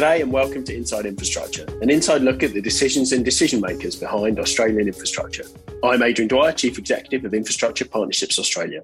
G'day 0.00 0.22
and 0.22 0.32
welcome 0.32 0.64
to 0.64 0.74
Inside 0.74 1.04
Infrastructure, 1.04 1.66
an 1.82 1.90
inside 1.90 2.22
look 2.22 2.42
at 2.42 2.54
the 2.54 2.62
decisions 2.62 3.12
and 3.12 3.22
decision 3.22 3.60
makers 3.60 3.96
behind 3.96 4.38
Australian 4.38 4.86
infrastructure. 4.86 5.44
I'm 5.84 6.02
Adrian 6.02 6.26
Dwyer, 6.26 6.52
Chief 6.52 6.78
Executive 6.78 7.26
of 7.26 7.34
Infrastructure 7.34 7.84
Partnerships 7.84 8.38
Australia. 8.38 8.80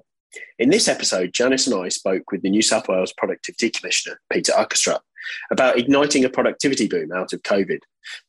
In 0.59 0.69
this 0.69 0.87
episode, 0.87 1.33
Janice 1.33 1.65
and 1.65 1.75
I 1.75 1.89
spoke 1.89 2.31
with 2.31 2.43
the 2.43 2.51
New 2.51 2.61
South 2.61 2.87
Wales 2.87 3.13
Productivity 3.17 3.71
Commissioner, 3.71 4.19
Peter 4.31 4.51
Achterstraat, 4.51 4.99
about 5.49 5.79
igniting 5.79 6.23
a 6.23 6.29
productivity 6.29 6.87
boom 6.87 7.11
out 7.11 7.33
of 7.33 7.41
COVID, 7.41 7.79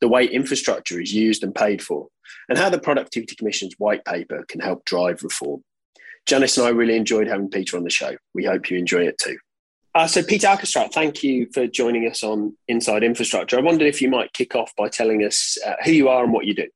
the 0.01 0.09
way 0.09 0.25
infrastructure 0.25 0.99
is 0.99 1.13
used 1.13 1.45
and 1.45 1.55
paid 1.55 1.83
for, 1.83 2.09
and 2.49 2.57
how 2.57 2.71
the 2.71 2.79
Productivity 2.79 3.37
Commission's 3.37 3.75
white 3.77 4.07
paper 4.07 4.47
can 4.49 4.63
help 4.63 4.87
drive 4.87 5.23
reform. 5.23 5.63
Janice 6.25 6.57
and 6.57 6.67
I 6.67 6.71
really 6.71 6.97
enjoyed 6.97 7.29
having 7.29 7.51
Peter 7.51 7.77
on 7.77 7.85
the 7.85 7.91
show. 7.91 8.17
We 8.33 8.47
hope 8.47 8.71
you 8.71 8.79
enjoy 8.79 9.03
it 9.03 9.19
too. 9.19 9.37
Uh, 9.99 10.07
so, 10.07 10.23
Peter 10.23 10.47
Achterstraat, 10.47 10.93
thank 10.93 11.25
you 11.25 11.49
for 11.53 11.67
joining 11.67 12.09
us 12.09 12.23
on 12.23 12.57
Inside 12.69 13.03
Infrastructure. 13.03 13.59
I 13.59 13.63
wondered 13.63 13.89
if 13.89 14.01
you 14.01 14.09
might 14.09 14.33
kick 14.33 14.55
off 14.55 14.73
by 14.77 14.89
telling 14.89 15.25
us 15.25 15.59
uh, 15.67 15.75
who 15.85 15.91
you 15.91 16.09
are 16.09 16.23
and 16.23 16.33
what 16.33 16.47
you 16.47 16.55
do. 16.55 16.69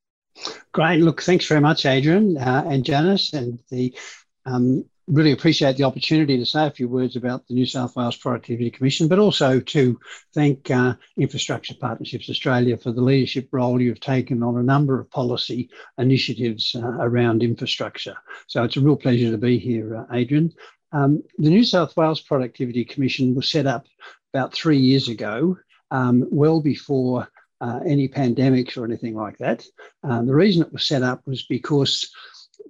Great. 0.73 0.99
Look, 0.99 1.23
thanks 1.23 1.47
very 1.47 1.61
much, 1.61 1.87
Adrian 1.87 2.37
uh, 2.37 2.65
and 2.67 2.85
Janice, 2.85 3.33
and 3.33 3.61
the 3.71 3.97
um, 4.45 4.85
really 5.07 5.31
appreciate 5.31 5.77
the 5.77 5.85
opportunity 5.85 6.37
to 6.37 6.45
say 6.45 6.67
a 6.67 6.73
few 6.73 6.89
words 6.89 7.15
about 7.15 7.47
the 7.47 7.55
New 7.55 7.65
South 7.65 7.95
Wales 7.95 8.17
Productivity 8.17 8.73
Commission, 8.73 9.07
but 9.07 9.21
also 9.21 9.61
to 9.61 10.01
thank 10.35 10.69
uh, 10.73 10.95
Infrastructure 11.17 11.75
Partnerships 11.81 12.29
Australia 12.29 12.77
for 12.77 12.91
the 12.91 13.03
leadership 13.03 13.49
role 13.53 13.81
you've 13.81 14.01
taken 14.01 14.43
on 14.43 14.57
a 14.57 14.65
number 14.65 14.99
of 14.99 15.09
policy 15.13 15.71
initiatives 15.97 16.75
uh, 16.75 16.89
around 16.99 17.45
infrastructure. 17.45 18.17
So 18.49 18.65
it's 18.65 18.77
a 18.77 18.81
real 18.81 18.97
pleasure 18.97 19.31
to 19.31 19.39
be 19.39 19.61
here, 19.61 19.97
uh, 19.97 20.07
Adrian. 20.13 20.53
Um, 20.93 21.23
the 21.39 21.51
New 21.51 21.65
South 21.65 21.97
Wales 21.97 22.21
Productivity 22.21 22.85
Commission 22.85 23.35
was 23.35 23.51
set 23.51 23.67
up 23.67 23.87
about 24.33 24.53
three 24.53 24.79
years 24.79 25.09
ago, 25.09 25.57
um, 25.91 26.27
well 26.31 26.61
before 26.61 27.29
uh, 27.61 27.81
any 27.87 28.09
pandemics 28.09 28.77
or 28.77 28.85
anything 28.85 29.15
like 29.15 29.39
that. 29.39 29.65
Um, 30.03 30.27
the 30.27 30.35
reason 30.35 30.63
it 30.63 30.73
was 30.73 30.87
set 30.87 31.03
up 31.03 31.27
was 31.27 31.45
because 31.45 32.11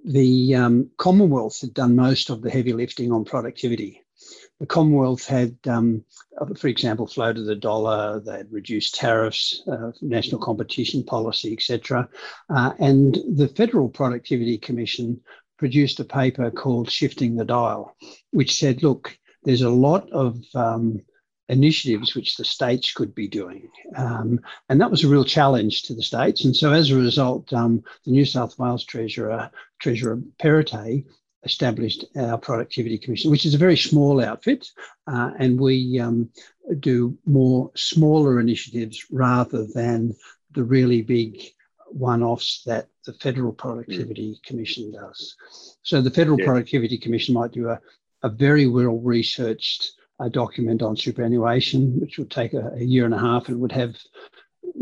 the 0.05 0.55
um, 0.55 0.89
Commonwealth 0.97 1.61
had 1.61 1.73
done 1.73 1.95
most 1.95 2.29
of 2.29 2.41
the 2.41 2.49
heavy 2.49 2.73
lifting 2.73 3.11
on 3.11 3.25
productivity. 3.25 4.01
The 4.59 4.67
Commonwealth 4.67 5.25
had, 5.25 5.57
um, 5.67 6.05
for 6.57 6.67
example, 6.67 7.07
floated 7.07 7.45
the 7.45 7.55
dollar, 7.55 8.21
they 8.21 8.37
had 8.37 8.51
reduced 8.51 8.95
tariffs, 8.95 9.61
uh, 9.69 9.91
national 10.01 10.41
competition 10.41 11.03
policy, 11.03 11.53
etc. 11.53 12.07
Uh, 12.49 12.73
and 12.79 13.17
the 13.35 13.49
Federal 13.49 13.89
Productivity 13.89 14.57
Commission 14.57 15.21
produced 15.63 16.01
a 16.01 16.03
paper 16.03 16.51
called 16.51 16.91
Shifting 16.91 17.37
the 17.37 17.45
Dial, 17.45 17.95
which 18.31 18.53
said, 18.53 18.83
look, 18.83 19.17
there's 19.45 19.61
a 19.61 19.69
lot 19.69 20.11
of 20.11 20.43
um, 20.53 21.01
initiatives 21.47 22.13
which 22.13 22.35
the 22.35 22.43
states 22.43 22.91
could 22.91 23.15
be 23.15 23.29
doing. 23.29 23.69
Um, 23.95 24.41
and 24.67 24.81
that 24.81 24.91
was 24.91 25.05
a 25.05 25.07
real 25.07 25.23
challenge 25.23 25.83
to 25.83 25.95
the 25.95 26.03
states. 26.03 26.43
And 26.43 26.53
so 26.53 26.73
as 26.73 26.91
a 26.91 26.97
result, 26.97 27.53
um, 27.53 27.81
the 28.03 28.11
New 28.11 28.25
South 28.25 28.59
Wales 28.59 28.83
Treasurer, 28.83 29.49
Treasurer 29.79 30.19
Perrottet, 30.37 31.05
established 31.43 32.03
our 32.17 32.37
Productivity 32.37 32.97
Commission, 32.97 33.31
which 33.31 33.45
is 33.45 33.53
a 33.53 33.65
very 33.65 33.77
small 33.77 34.21
outfit. 34.21 34.67
Uh, 35.07 35.31
and 35.39 35.57
we 35.57 35.97
um, 35.97 36.29
do 36.81 37.17
more 37.25 37.71
smaller 37.73 38.41
initiatives 38.41 39.05
rather 39.09 39.65
than 39.73 40.13
the 40.51 40.63
really 40.65 41.03
big 41.03 41.41
one-offs 41.93 42.63
that 42.65 42.87
the 43.05 43.13
Federal 43.13 43.53
Productivity 43.53 44.33
mm. 44.33 44.43
Commission 44.43 44.91
does. 44.91 45.35
So 45.83 46.01
the 46.01 46.09
Federal 46.09 46.39
yeah. 46.39 46.45
Productivity 46.45 46.97
Commission 46.97 47.33
might 47.33 47.51
do 47.51 47.69
a, 47.69 47.79
a 48.23 48.29
very 48.29 48.67
well 48.67 48.97
researched 48.97 49.93
uh, 50.19 50.29
document 50.29 50.81
on 50.81 50.95
superannuation, 50.95 51.99
which 51.99 52.17
would 52.17 52.31
take 52.31 52.53
a, 52.53 52.71
a, 52.75 52.83
year 52.83 53.05
and 53.05 53.13
a 53.13 53.19
half 53.19 53.47
and 53.47 53.59
would 53.59 53.71
have 53.71 53.95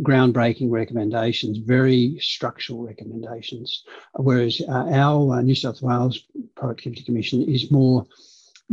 groundbreaking 0.01 0.71
recommendations, 0.71 1.57
very 1.57 2.17
structural 2.19 2.85
recommendations. 2.85 3.83
Whereas 4.15 4.61
uh, 4.67 4.71
our 4.71 5.35
uh, 5.35 5.41
New 5.41 5.55
South 5.55 5.81
Wales 5.81 6.25
Productivity 6.55 7.03
Commission 7.03 7.43
is 7.43 7.71
more 7.71 8.05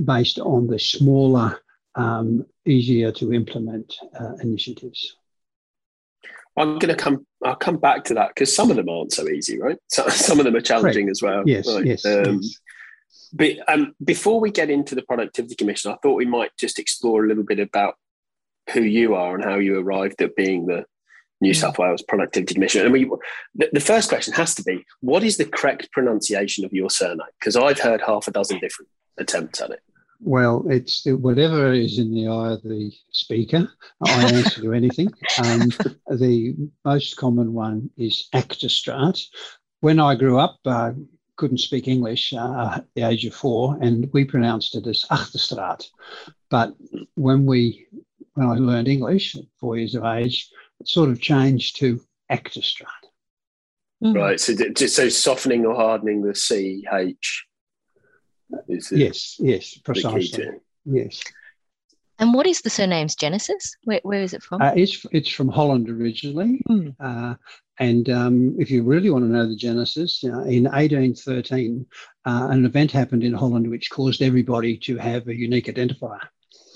based 0.05 0.39
on 0.39 0.67
the 0.67 0.79
smaller, 0.79 1.61
um, 1.95 2.47
easier 2.65 3.11
to 3.13 3.33
implement 3.33 3.97
uh, 4.19 4.35
initiatives. 4.43 5.17
I'm 6.59 6.79
going 6.79 6.95
to 6.95 6.97
come. 6.97 7.27
I'll 7.45 7.57
come 7.57 7.77
back 7.77 8.05
to 8.05 8.15
that 8.15 8.31
because 8.35 8.55
some 8.55 8.71
of 8.71 8.77
them 8.77 8.89
aren't 8.89 9.13
so 9.13 9.29
easy, 9.29 9.61
right? 9.61 9.79
So, 9.89 10.09
some 10.09 10.39
of 10.39 10.45
them 10.45 10.57
are 10.57 10.61
challenging 10.61 11.07
Correct. 11.07 11.11
as 11.11 11.23
well. 11.23 11.43
Yes, 11.47 11.69
right? 11.69 11.85
yes, 11.85 12.05
um, 12.05 12.41
yes. 12.43 12.61
But 13.33 13.57
um, 13.69 13.95
before 14.05 14.41
we 14.41 14.51
get 14.51 14.71
into 14.71 14.95
the 14.95 15.03
productivity 15.03 15.55
commission, 15.55 15.93
I 15.93 15.97
thought 16.03 16.15
we 16.15 16.25
might 16.25 16.51
just 16.59 16.79
explore 16.79 17.25
a 17.25 17.29
little 17.29 17.45
bit 17.45 17.61
about 17.61 17.95
who 18.73 18.83
you 18.83 19.15
are 19.15 19.35
and 19.35 19.45
how 19.45 19.57
you 19.57 19.79
arrived 19.79 20.21
at 20.23 20.37
being 20.37 20.67
the 20.67 20.85
New 21.41 21.53
mm. 21.53 21.57
South 21.57 21.79
Wales 21.79 22.03
Productivity 22.03 22.55
Commission. 22.55 22.85
I 22.85 22.89
mean, 22.89 23.11
the, 23.55 23.71
the 23.73 23.81
first 23.81 24.09
question 24.09 24.35
has 24.35 24.55
to 24.57 24.63
be: 24.63 24.85
What 25.01 25.23
is 25.23 25.37
the 25.37 25.45
correct 25.45 25.93
pronunciation 25.93 26.65
of 26.65 26.73
your 26.73 26.91
surname? 26.91 27.21
Because 27.39 27.57
I've 27.57 27.81
heard 27.81 28.01
half 28.01 28.29
a 28.29 28.31
dozen 28.31 28.59
different 28.59 28.89
attempts 29.19 29.61
at 29.61 29.71
it. 29.71 29.81
Well, 30.21 30.65
it's 30.69 31.05
whatever 31.07 31.73
is 31.73 31.99
in 31.99 32.13
the 32.13 32.27
eye 32.27 32.53
of 32.53 32.63
the 32.63 32.93
speaker. 33.13 33.69
I 34.05 34.33
answer 34.33 34.63
to 34.63 34.73
anything. 34.73 35.11
Um, 35.45 35.69
the 36.19 36.57
most 36.85 37.17
common 37.17 37.53
one 37.53 37.91
is 37.97 38.29
Achterstraat. 38.35 39.23
When 39.81 40.01
I 40.01 40.17
grew 40.17 40.39
up, 40.39 40.59
uh, 40.65 40.93
couldn't 41.37 41.59
speak 41.59 41.87
English 41.87 42.33
uh, 42.33 42.73
at 42.77 42.87
the 42.97 43.03
age 43.03 43.25
of 43.25 43.35
four, 43.35 43.79
and 43.81 44.11
we 44.13 44.25
pronounced 44.25 44.75
it 44.75 44.87
as 44.89 45.05
Achterstraat. 45.11 45.87
But 46.51 46.75
when 47.15 47.47
we, 47.47 47.87
when 48.35 48.49
I 48.49 48.55
learned 48.55 48.89
English 48.89 49.37
at 49.37 49.45
four 49.61 49.77
years 49.77 49.95
of 49.95 50.05
age, 50.05 50.51
it 50.81 50.89
sort 50.89 51.11
of 51.11 51.21
changed 51.21 51.77
to 51.77 52.01
Achterstraat. 52.31 52.87
Mm. 54.03 54.17
Right. 54.17 54.41
So, 54.41 54.55
so 54.87 55.09
softening 55.09 55.65
or 55.65 55.75
hardening 55.75 56.23
the 56.23 56.33
CH 56.33 57.48
yes, 58.69 59.37
yes, 59.39 59.79
precisely. 59.79 60.49
Yes. 60.85 61.23
And 62.21 62.35
what 62.35 62.47
is 62.47 62.63
the 62.63 62.71
surname's 62.71 63.15
genesis? 63.15 63.77
Where, 63.85 64.01
where 64.03 64.23
is 64.23 64.35
it 64.35 64.43
from? 64.43 64.61
Uh, 64.61 64.73
it's 64.75 65.07
it's 65.13 65.29
from 65.29 65.49
Holland 65.49 65.89
originally, 65.89 66.61
mm. 66.69 66.95
uh, 66.99 67.37
and 67.79 68.11
um, 68.11 68.57
if 68.59 68.71
you 68.71 68.83
really 68.83 69.11
want 69.11 69.25
to 69.25 69.31
know 69.31 69.49
the 69.49 69.55
genesis, 69.55 70.25
uh, 70.25 70.43
in 70.43 70.65
1813, 70.65 71.87
uh, 72.27 72.49
an 72.51 72.65
event 72.65 72.91
happened 72.91 73.23
in 73.23 73.33
Holland 73.33 73.71
which 73.71 73.91
caused 73.91 74.21
everybody 74.21 74.77
to 74.79 74.97
have 74.97 75.29
a 75.29 75.35
unique 75.35 75.67
identifier. 75.67 76.21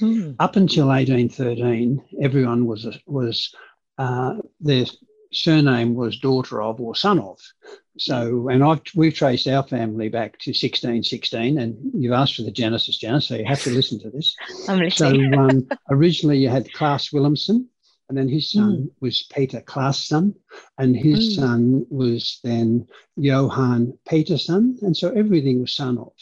Mm. 0.01 0.37
Up 0.39 0.55
until 0.55 0.87
1813, 0.89 2.03
everyone 2.23 2.67
was 2.67 2.87
was 3.07 3.53
uh, 3.99 4.37
their 4.61 4.87
surname 5.33 5.95
was 5.95 6.19
daughter 6.19 6.63
of 6.63 6.81
or 6.81 6.95
son 6.95 7.19
of. 7.19 7.39
So, 7.99 8.49
and 8.49 8.65
I've 8.65 8.81
we've 8.95 9.15
traced 9.15 9.47
our 9.47 9.63
family 9.63 10.09
back 10.09 10.39
to 10.41 10.51
1616, 10.51 11.59
and 11.59 11.77
you've 11.95 12.13
asked 12.13 12.37
for 12.37 12.43
the 12.43 12.51
Genesis, 12.51 12.97
Janice, 12.97 13.27
so 13.27 13.37
you 13.37 13.45
have 13.45 13.63
to 13.63 13.71
listen 13.71 14.01
to 14.01 14.11
this. 14.11 14.35
I'm 14.69 14.79
listening. 14.79 15.33
So, 15.33 15.39
um, 15.39 15.69
originally 15.91 16.39
you 16.39 16.49
had 16.49 16.73
Klaas 16.73 17.11
Willemson, 17.11 17.67
and 18.09 18.17
then 18.17 18.29
his 18.29 18.51
son 18.51 18.77
mm. 18.77 18.91
was 19.01 19.23
Peter 19.35 19.61
Klaasson, 19.61 20.35
and 20.79 20.97
his 20.97 21.37
mm. 21.37 21.41
son 21.41 21.87
was 21.91 22.41
then 22.43 22.87
Johann 23.17 23.99
Peterson, 24.09 24.79
and 24.83 24.97
so 24.97 25.11
everything 25.11 25.61
was 25.61 25.77
son 25.77 25.99
of. 25.99 26.13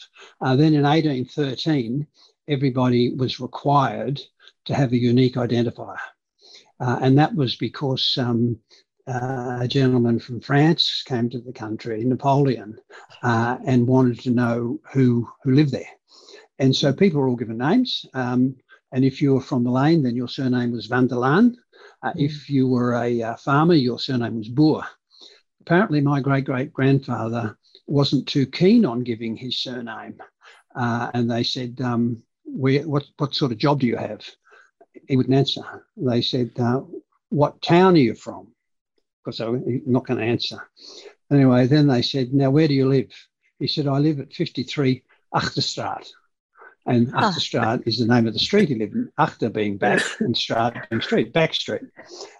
Uh, 0.41 0.55
then 0.55 0.73
in 0.73 0.83
1813, 0.83 2.05
everybody 2.47 3.13
was 3.15 3.39
required 3.39 4.19
to 4.65 4.75
have 4.75 4.91
a 4.91 4.97
unique 4.97 5.35
identifier. 5.35 5.97
Uh, 6.79 6.97
and 7.01 7.17
that 7.17 7.35
was 7.35 7.55
because 7.55 8.17
um, 8.19 8.57
uh, 9.11 9.59
a 9.61 9.67
gentleman 9.67 10.19
from 10.19 10.39
France 10.39 11.03
came 11.05 11.29
to 11.29 11.39
the 11.39 11.51
country, 11.51 12.03
Napoleon, 12.05 12.77
uh, 13.23 13.57
and 13.65 13.87
wanted 13.87 14.19
to 14.21 14.31
know 14.31 14.79
who 14.93 15.27
who 15.43 15.53
lived 15.53 15.71
there. 15.71 15.89
And 16.59 16.75
so 16.75 16.93
people 16.93 17.19
were 17.19 17.27
all 17.27 17.35
given 17.35 17.57
names. 17.57 18.05
Um, 18.13 18.55
and 18.93 19.03
if 19.03 19.21
you 19.21 19.33
were 19.33 19.41
from 19.41 19.63
the 19.63 19.71
lane, 19.71 20.03
then 20.03 20.15
your 20.15 20.27
surname 20.27 20.71
was 20.71 20.85
Van 20.85 21.07
der 21.07 21.15
Laan. 21.15 21.55
Uh, 22.03 22.13
mm. 22.13 22.25
If 22.25 22.49
you 22.49 22.67
were 22.67 22.93
a 22.95 23.21
uh, 23.21 23.35
farmer, 23.35 23.73
your 23.73 23.99
surname 23.99 24.37
was 24.37 24.49
Boer. 24.49 24.85
Apparently, 25.61 26.01
my 26.01 26.21
great 26.21 26.45
great 26.45 26.71
grandfather 26.71 27.57
wasn't 27.87 28.27
too 28.27 28.45
keen 28.45 28.85
on 28.85 29.03
giving 29.03 29.35
his 29.35 29.57
surname, 29.57 30.17
uh, 30.75 31.11
and 31.13 31.29
they 31.29 31.43
said, 31.43 31.79
um, 31.81 32.23
"What 32.43 33.05
what 33.17 33.35
sort 33.35 33.51
of 33.51 33.57
job 33.57 33.81
do 33.81 33.87
you 33.87 33.97
have?" 33.97 34.23
He 35.07 35.17
wouldn't 35.17 35.35
answer. 35.35 35.85
They 35.97 36.21
said, 36.21 36.51
uh, 36.57 36.81
"What 37.29 37.61
town 37.61 37.95
are 37.95 38.05
you 38.09 38.15
from?" 38.15 38.53
Because 39.23 39.39
I'm 39.39 39.81
not 39.85 40.05
going 40.05 40.19
to 40.19 40.25
answer. 40.25 40.57
Anyway, 41.31 41.67
then 41.67 41.87
they 41.87 42.01
said, 42.01 42.33
Now, 42.33 42.49
where 42.49 42.67
do 42.67 42.73
you 42.73 42.87
live? 42.87 43.11
He 43.59 43.67
said, 43.67 43.87
I 43.87 43.99
live 43.99 44.19
at 44.19 44.33
53 44.33 45.03
Achterstraat. 45.33 46.09
And 46.85 47.09
oh. 47.09 47.17
Achterstraat 47.17 47.87
is 47.87 47.99
the 47.99 48.07
name 48.07 48.27
of 48.27 48.33
the 48.33 48.39
street 48.39 48.69
he 48.69 48.75
lived 48.75 48.95
in, 48.95 49.11
Achter 49.17 49.49
being 49.49 49.77
back 49.77 50.01
and 50.19 50.35
Straat 50.35 50.89
being 50.89 51.01
street, 51.01 51.31
Back 51.31 51.53
Street. 51.53 51.83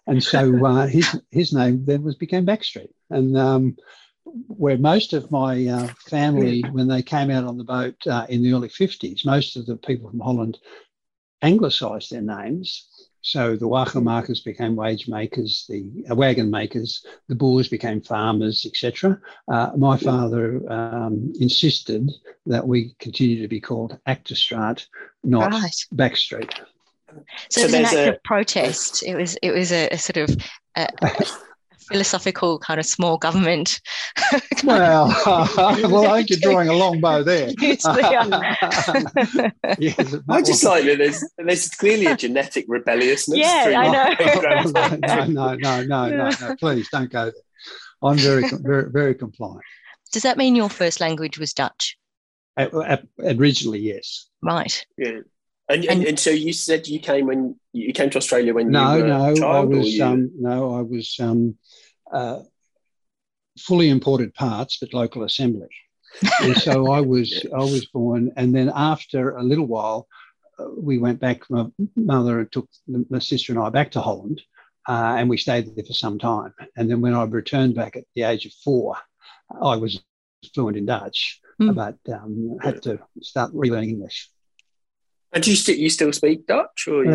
And 0.07 0.23
so 0.23 0.65
uh, 0.65 0.87
his, 0.87 1.19
his 1.29 1.53
name 1.53 1.85
then 1.85 2.03
was 2.03 2.15
became 2.15 2.45
Back 2.45 2.63
Street. 2.63 2.89
And 3.09 3.37
um, 3.37 3.77
where 4.23 4.77
most 4.77 5.13
of 5.13 5.31
my 5.31 5.67
uh, 5.67 5.87
family, 6.07 6.63
when 6.71 6.87
they 6.87 7.01
came 7.01 7.29
out 7.29 7.43
on 7.43 7.57
the 7.57 7.63
boat 7.63 7.95
uh, 8.07 8.25
in 8.29 8.43
the 8.43 8.53
early 8.53 8.69
50s, 8.69 9.25
most 9.25 9.57
of 9.57 9.65
the 9.65 9.77
people 9.77 10.09
from 10.09 10.19
Holland 10.19 10.57
anglicised 11.41 12.11
their 12.11 12.21
names. 12.21 12.87
So 13.21 13.55
the 13.55 13.67
waka 13.67 14.01
makers 14.01 14.41
became 14.41 14.75
wage 14.75 15.07
makers, 15.07 15.65
the 15.69 16.05
uh, 16.09 16.15
wagon 16.15 16.49
makers, 16.49 17.05
the 17.27 17.35
Boers 17.35 17.67
became 17.67 18.01
farmers, 18.01 18.65
etc. 18.65 19.19
Uh, 19.47 19.71
my 19.77 19.95
father 19.97 20.61
um, 20.71 21.31
insisted 21.39 22.11
that 22.47 22.67
we 22.67 22.95
continue 22.99 23.41
to 23.41 23.47
be 23.47 23.61
called 23.61 23.99
Achterstraat, 24.07 24.85
not 25.23 25.51
right. 25.51 25.85
Backstreet. 25.93 26.51
So, 27.49 27.61
so 27.61 27.61
it 27.61 27.65
was 27.65 27.73
an 27.73 27.85
act 27.85 27.93
a... 27.93 28.09
of 28.15 28.23
protest. 28.23 29.03
It 29.03 29.15
was 29.15 29.37
it 29.41 29.51
was 29.51 29.71
a, 29.71 29.89
a 29.89 29.97
sort 29.97 30.17
of 30.17 30.35
a, 30.75 30.87
philosophical 31.91 32.59
kind 32.59 32.79
of 32.79 32.85
small 32.85 33.17
government. 33.17 33.81
well, 34.63 35.07
well, 35.25 36.07
I 36.07 36.17
think 36.17 36.29
you're 36.29 36.39
drawing 36.39 36.69
a 36.69 36.73
long 36.73 37.01
bow 37.01 37.23
there. 37.23 37.51
yes, 37.61 37.85
I 37.85 38.61
just 40.41 40.63
like 40.63 40.85
that 40.85 40.97
there's, 40.97 41.23
there's 41.37 41.69
clearly 41.69 42.05
a 42.05 42.15
genetic 42.15 42.65
rebelliousness. 42.67 43.39
Yeah, 43.39 43.73
I 43.77 43.89
know. 43.91 44.15
no, 44.97 45.25
no, 45.25 45.55
no, 45.55 45.81
no, 45.83 46.09
no, 46.09 46.29
no, 46.29 46.55
please 46.59 46.87
don't 46.91 47.11
go 47.11 47.25
there. 47.25 47.33
I'm 48.03 48.17
very, 48.17 48.43
very, 48.49 48.89
very 48.89 49.15
compliant. 49.15 49.61
Does 50.11 50.23
that 50.23 50.37
mean 50.37 50.55
your 50.55 50.69
first 50.69 50.99
language 50.99 51.37
was 51.37 51.53
Dutch? 51.53 51.97
originally, 53.19 53.79
yes. 53.79 54.27
Right. 54.41 54.85
Yeah. 54.97 55.19
And, 55.69 55.85
and, 55.85 56.03
and, 56.03 56.19
so 56.19 56.31
you 56.31 56.51
said 56.51 56.87
you 56.87 56.99
came 56.99 57.27
when 57.27 57.55
you 57.71 57.93
came 57.93 58.09
to 58.09 58.17
Australia 58.17 58.53
when 58.53 58.71
no, 58.71 58.95
you 58.95 59.03
were 59.03 59.07
no, 59.07 59.35
child, 59.35 59.73
I 59.73 59.77
was 59.77 59.93
you... 59.93 60.03
um, 60.03 60.31
no, 60.37 60.75
I 60.75 60.81
was 60.81 61.15
um, 61.21 61.55
uh, 62.11 62.39
fully 63.59 63.89
imported 63.89 64.33
parts, 64.33 64.77
but 64.79 64.93
local 64.93 65.23
assembly. 65.23 65.69
and 66.41 66.57
so 66.57 66.91
I 66.91 67.01
was 67.13 67.45
I 67.53 67.59
was 67.59 67.85
born, 67.87 68.31
and 68.35 68.53
then 68.53 68.71
after 68.73 69.35
a 69.35 69.43
little 69.43 69.67
while, 69.67 70.07
uh, 70.59 70.67
we 70.77 70.97
went 70.97 71.19
back. 71.19 71.49
My 71.49 71.67
mother 71.95 72.45
took 72.45 72.67
my 72.87 73.19
sister 73.19 73.53
and 73.53 73.61
I 73.61 73.69
back 73.69 73.91
to 73.91 74.01
Holland, 74.01 74.41
uh, 74.87 75.15
and 75.17 75.29
we 75.29 75.37
stayed 75.37 75.75
there 75.75 75.85
for 75.85 75.93
some 75.93 76.19
time. 76.19 76.53
And 76.75 76.89
then 76.89 77.01
when 77.01 77.13
I 77.13 77.23
returned 77.23 77.75
back 77.75 77.95
at 77.95 78.05
the 78.15 78.23
age 78.23 78.45
of 78.45 78.53
four, 78.63 78.97
I 79.61 79.75
was 79.75 80.01
fluent 80.53 80.77
in 80.77 80.85
Dutch, 80.85 81.39
mm. 81.61 81.75
but 81.75 81.97
um, 82.13 82.57
had 82.61 82.81
to 82.83 82.99
start 83.21 83.53
relearning 83.53 83.89
English. 83.89 84.29
And 85.33 85.43
do 85.43 85.51
you, 85.51 85.55
st- 85.55 85.77
you 85.77 85.89
still 85.89 86.11
speak 86.11 86.45
Dutch? 86.45 86.87
Or 86.87 87.05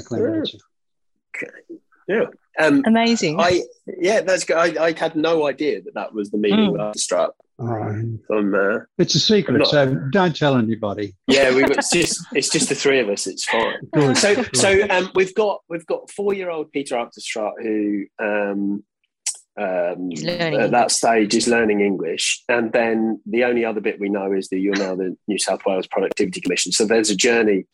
Klein 0.00 0.22
Okay. 1.36 1.52
Yeah. 2.08 2.26
Um, 2.58 2.82
Amazing. 2.86 3.40
I 3.40 3.62
yeah, 3.86 4.20
that's 4.20 4.44
good. 4.44 4.56
I, 4.56 4.86
I 4.86 4.98
had 4.98 5.16
no 5.16 5.46
idea 5.46 5.82
that 5.82 5.94
that 5.94 6.14
was 6.14 6.30
the 6.30 6.38
meaning 6.38 6.74
mm. 6.74 6.80
of 6.80 6.92
the 6.92 6.98
strap. 6.98 7.30
Um, 7.56 8.20
from, 8.26 8.52
uh, 8.52 8.80
it's 8.98 9.14
a 9.14 9.20
secret, 9.20 9.58
not, 9.58 9.68
so 9.68 9.94
don't 10.10 10.36
tell 10.36 10.56
anybody. 10.56 11.14
Yeah, 11.28 11.54
we, 11.54 11.64
it's 11.64 11.90
just 11.90 12.26
it's 12.32 12.48
just 12.48 12.68
the 12.68 12.74
three 12.74 12.98
of 12.98 13.08
us. 13.08 13.26
It's 13.26 13.44
fine. 13.44 13.76
Good, 13.92 14.16
so 14.16 14.34
good. 14.34 14.56
so 14.56 14.86
um, 14.90 15.10
we've 15.14 15.34
got 15.34 15.60
we've 15.68 15.86
got 15.86 16.10
four 16.10 16.34
year 16.34 16.50
old 16.50 16.72
Peter 16.72 16.96
Achterstraat 16.96 17.52
who 17.62 18.06
um, 18.18 18.84
um, 19.56 20.10
at 20.26 20.72
that 20.72 20.90
stage 20.90 21.34
is 21.34 21.46
learning 21.46 21.80
English, 21.80 22.42
and 22.48 22.72
then 22.72 23.20
the 23.24 23.44
only 23.44 23.64
other 23.64 23.80
bit 23.80 24.00
we 24.00 24.08
know 24.08 24.32
is 24.32 24.48
that 24.48 24.58
you're 24.58 24.76
now 24.76 24.96
the 24.96 25.16
New 25.28 25.38
South 25.38 25.60
Wales 25.64 25.86
Productivity 25.86 26.40
Commission. 26.40 26.72
So 26.72 26.84
there's 26.84 27.10
a 27.10 27.16
journey 27.16 27.66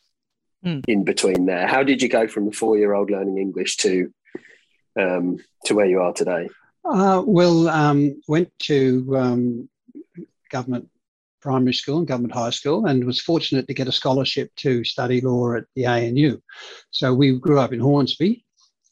mm. 0.63 0.83
in 0.87 1.03
between 1.03 1.47
there. 1.47 1.65
How 1.65 1.81
did 1.81 2.03
you 2.03 2.09
go 2.09 2.27
from 2.27 2.45
the 2.45 2.51
four 2.51 2.77
year 2.77 2.93
old 2.93 3.09
learning 3.09 3.39
English 3.39 3.77
to 3.77 4.13
um, 4.99 5.37
to 5.65 5.75
where 5.75 5.85
you 5.85 6.01
are 6.01 6.13
today? 6.13 6.49
Uh, 6.83 7.21
well, 7.25 7.69
um, 7.69 8.21
went 8.27 8.51
to 8.59 9.17
um, 9.17 9.69
government 10.49 10.89
primary 11.41 11.73
school 11.73 11.97
and 11.97 12.07
government 12.07 12.33
high 12.33 12.51
school 12.51 12.85
and 12.85 13.03
was 13.03 13.19
fortunate 13.19 13.67
to 13.67 13.73
get 13.73 13.87
a 13.87 13.91
scholarship 13.91 14.51
to 14.55 14.83
study 14.83 15.21
law 15.21 15.55
at 15.55 15.65
the 15.75 15.85
ANU. 15.85 16.39
So 16.91 17.13
we 17.13 17.37
grew 17.39 17.59
up 17.59 17.73
in 17.73 17.79
Hornsby, 17.79 18.45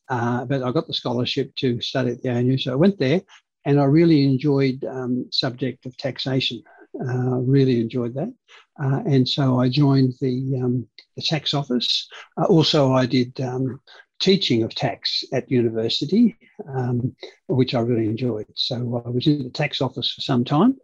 uh, 0.09 0.45
but 0.45 0.63
I 0.63 0.71
got 0.71 0.87
the 0.87 0.93
scholarship 0.93 1.55
to 1.57 1.79
study 1.81 2.11
at 2.11 2.21
the 2.21 2.29
ANU. 2.29 2.57
So 2.57 2.73
I 2.73 2.75
went 2.75 2.97
there 2.99 3.21
and 3.65 3.79
I 3.79 3.85
really 3.85 4.23
enjoyed 4.23 4.83
um, 4.83 5.27
subject 5.31 5.85
of 5.85 5.95
taxation. 5.97 6.63
Uh, 6.99 7.37
really 7.37 7.79
enjoyed 7.79 8.15
that. 8.15 8.33
Uh, 8.81 9.01
and 9.05 9.27
so 9.27 9.59
I 9.59 9.69
joined 9.69 10.15
the, 10.21 10.59
um, 10.61 10.87
the 11.15 11.21
tax 11.21 11.53
office. 11.53 12.09
Uh, 12.35 12.45
also, 12.45 12.93
I 12.93 13.05
did 13.05 13.39
um, 13.41 13.79
teaching 14.19 14.63
of 14.63 14.75
tax 14.75 15.23
at 15.33 15.49
university, 15.49 16.37
um, 16.67 17.15
which 17.47 17.73
I 17.73 17.79
really 17.79 18.07
enjoyed. 18.07 18.47
So 18.55 19.03
I 19.05 19.09
was 19.09 19.27
in 19.27 19.43
the 19.43 19.49
tax 19.49 19.81
office 19.81 20.11
for 20.11 20.21
some 20.21 20.43
time 20.43 20.77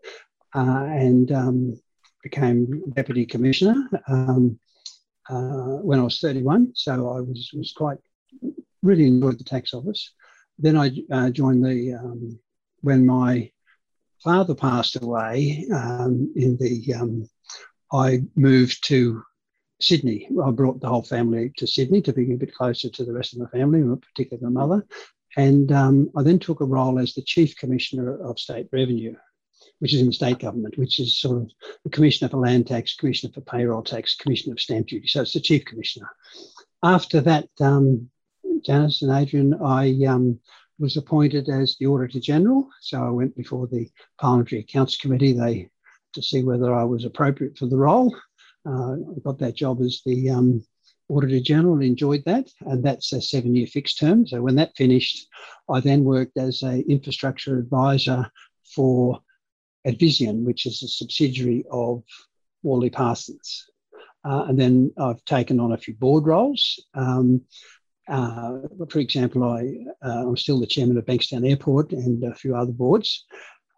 uh, 0.55 0.85
and 0.89 1.31
um, 1.31 1.81
became 2.23 2.81
deputy 2.93 3.25
commissioner 3.25 3.75
um, 4.07 4.59
uh, 5.29 5.77
when 5.83 5.99
I 5.99 6.03
was 6.03 6.19
31. 6.19 6.71
So 6.75 6.93
I 6.93 7.21
was, 7.21 7.51
was 7.53 7.73
quite, 7.75 7.97
really 8.81 9.07
enjoyed 9.07 9.39
the 9.39 9.43
tax 9.43 9.73
office. 9.73 10.13
Then 10.57 10.77
I 10.77 10.91
uh, 11.11 11.29
joined 11.29 11.65
the, 11.65 11.93
um, 11.93 12.39
when 12.81 13.05
my 13.05 13.51
father 14.23 14.55
passed 14.55 15.01
away 15.01 15.67
um, 15.73 16.31
in 16.35 16.57
the, 16.57 16.93
um, 16.93 17.29
I 17.91 18.23
moved 18.35 18.85
to 18.87 19.23
Sydney. 19.85 20.27
I 20.43 20.51
brought 20.51 20.81
the 20.81 20.89
whole 20.89 21.03
family 21.03 21.51
to 21.57 21.67
Sydney 21.67 22.01
to 22.01 22.13
be 22.13 22.33
a 22.33 22.37
bit 22.37 22.55
closer 22.55 22.89
to 22.89 23.05
the 23.05 23.13
rest 23.13 23.33
of 23.33 23.39
my 23.39 23.47
family, 23.47 23.83
particularly 23.97 24.43
my 24.43 24.65
mother. 24.65 24.85
And 25.37 25.71
um, 25.71 26.09
I 26.15 26.23
then 26.23 26.39
took 26.39 26.61
a 26.61 26.65
role 26.65 26.97
as 26.99 27.13
the 27.13 27.21
Chief 27.21 27.55
Commissioner 27.57 28.17
of 28.21 28.39
State 28.39 28.67
Revenue, 28.71 29.15
which 29.79 29.93
is 29.93 29.99
in 29.99 30.07
the 30.07 30.13
state 30.13 30.39
government, 30.39 30.77
which 30.77 30.99
is 30.99 31.19
sort 31.19 31.41
of 31.41 31.51
the 31.83 31.89
Commissioner 31.89 32.29
for 32.29 32.37
Land 32.37 32.67
Tax, 32.67 32.95
Commissioner 32.95 33.33
for 33.33 33.41
Payroll 33.41 33.83
Tax, 33.83 34.15
Commissioner 34.15 34.53
of 34.53 34.61
Stamp 34.61 34.87
Duty. 34.87 35.07
So 35.07 35.21
it's 35.21 35.33
the 35.33 35.39
Chief 35.39 35.65
Commissioner. 35.65 36.09
After 36.83 37.21
that, 37.21 37.49
um, 37.59 38.09
Janice 38.65 39.01
and 39.01 39.11
Adrian, 39.11 39.53
I 39.61 40.05
um, 40.05 40.39
was 40.79 40.97
appointed 40.97 41.49
as 41.49 41.75
the 41.77 41.87
Auditor 41.87 42.19
General. 42.19 42.69
So 42.81 43.03
I 43.03 43.09
went 43.09 43.35
before 43.35 43.67
the 43.67 43.89
Parliamentary 44.19 44.59
Accounts 44.59 44.97
Committee 44.97 45.33
they, 45.33 45.69
to 46.13 46.21
see 46.21 46.43
whether 46.43 46.73
I 46.73 46.83
was 46.83 47.05
appropriate 47.05 47.57
for 47.57 47.67
the 47.67 47.77
role. 47.77 48.15
Uh, 48.65 48.93
I 48.93 49.19
got 49.23 49.39
that 49.39 49.55
job 49.55 49.81
as 49.81 50.01
the 50.05 50.29
um, 50.29 50.63
Auditor 51.09 51.39
General, 51.39 51.81
enjoyed 51.81 52.23
that, 52.25 52.49
and 52.61 52.83
that's 52.83 53.13
a 53.13 53.21
seven 53.21 53.55
year 53.55 53.67
fixed 53.67 53.99
term. 53.99 54.25
So 54.25 54.41
when 54.41 54.55
that 54.55 54.75
finished, 54.75 55.27
I 55.69 55.79
then 55.79 56.03
worked 56.03 56.37
as 56.37 56.63
a 56.63 56.79
infrastructure 56.89 57.59
advisor 57.59 58.31
for 58.63 59.19
Advisian, 59.85 60.43
which 60.43 60.65
is 60.65 60.81
a 60.81 60.87
subsidiary 60.87 61.63
of 61.69 62.03
Worley 62.63 62.89
Parsons. 62.89 63.65
Uh, 64.23 64.45
and 64.47 64.59
then 64.59 64.91
I've 64.97 65.23
taken 65.25 65.59
on 65.59 65.73
a 65.73 65.77
few 65.77 65.93
board 65.93 66.25
roles. 66.25 66.83
Um, 66.95 67.41
uh, 68.07 68.59
for 68.89 68.99
example, 68.99 69.43
I, 69.43 69.75
uh, 70.03 70.27
I'm 70.27 70.37
still 70.37 70.59
the 70.59 70.65
chairman 70.65 70.97
of 70.97 71.05
Bankstown 71.05 71.47
Airport 71.47 71.91
and 71.91 72.23
a 72.23 72.33
few 72.33 72.55
other 72.55 72.71
boards. 72.71 73.25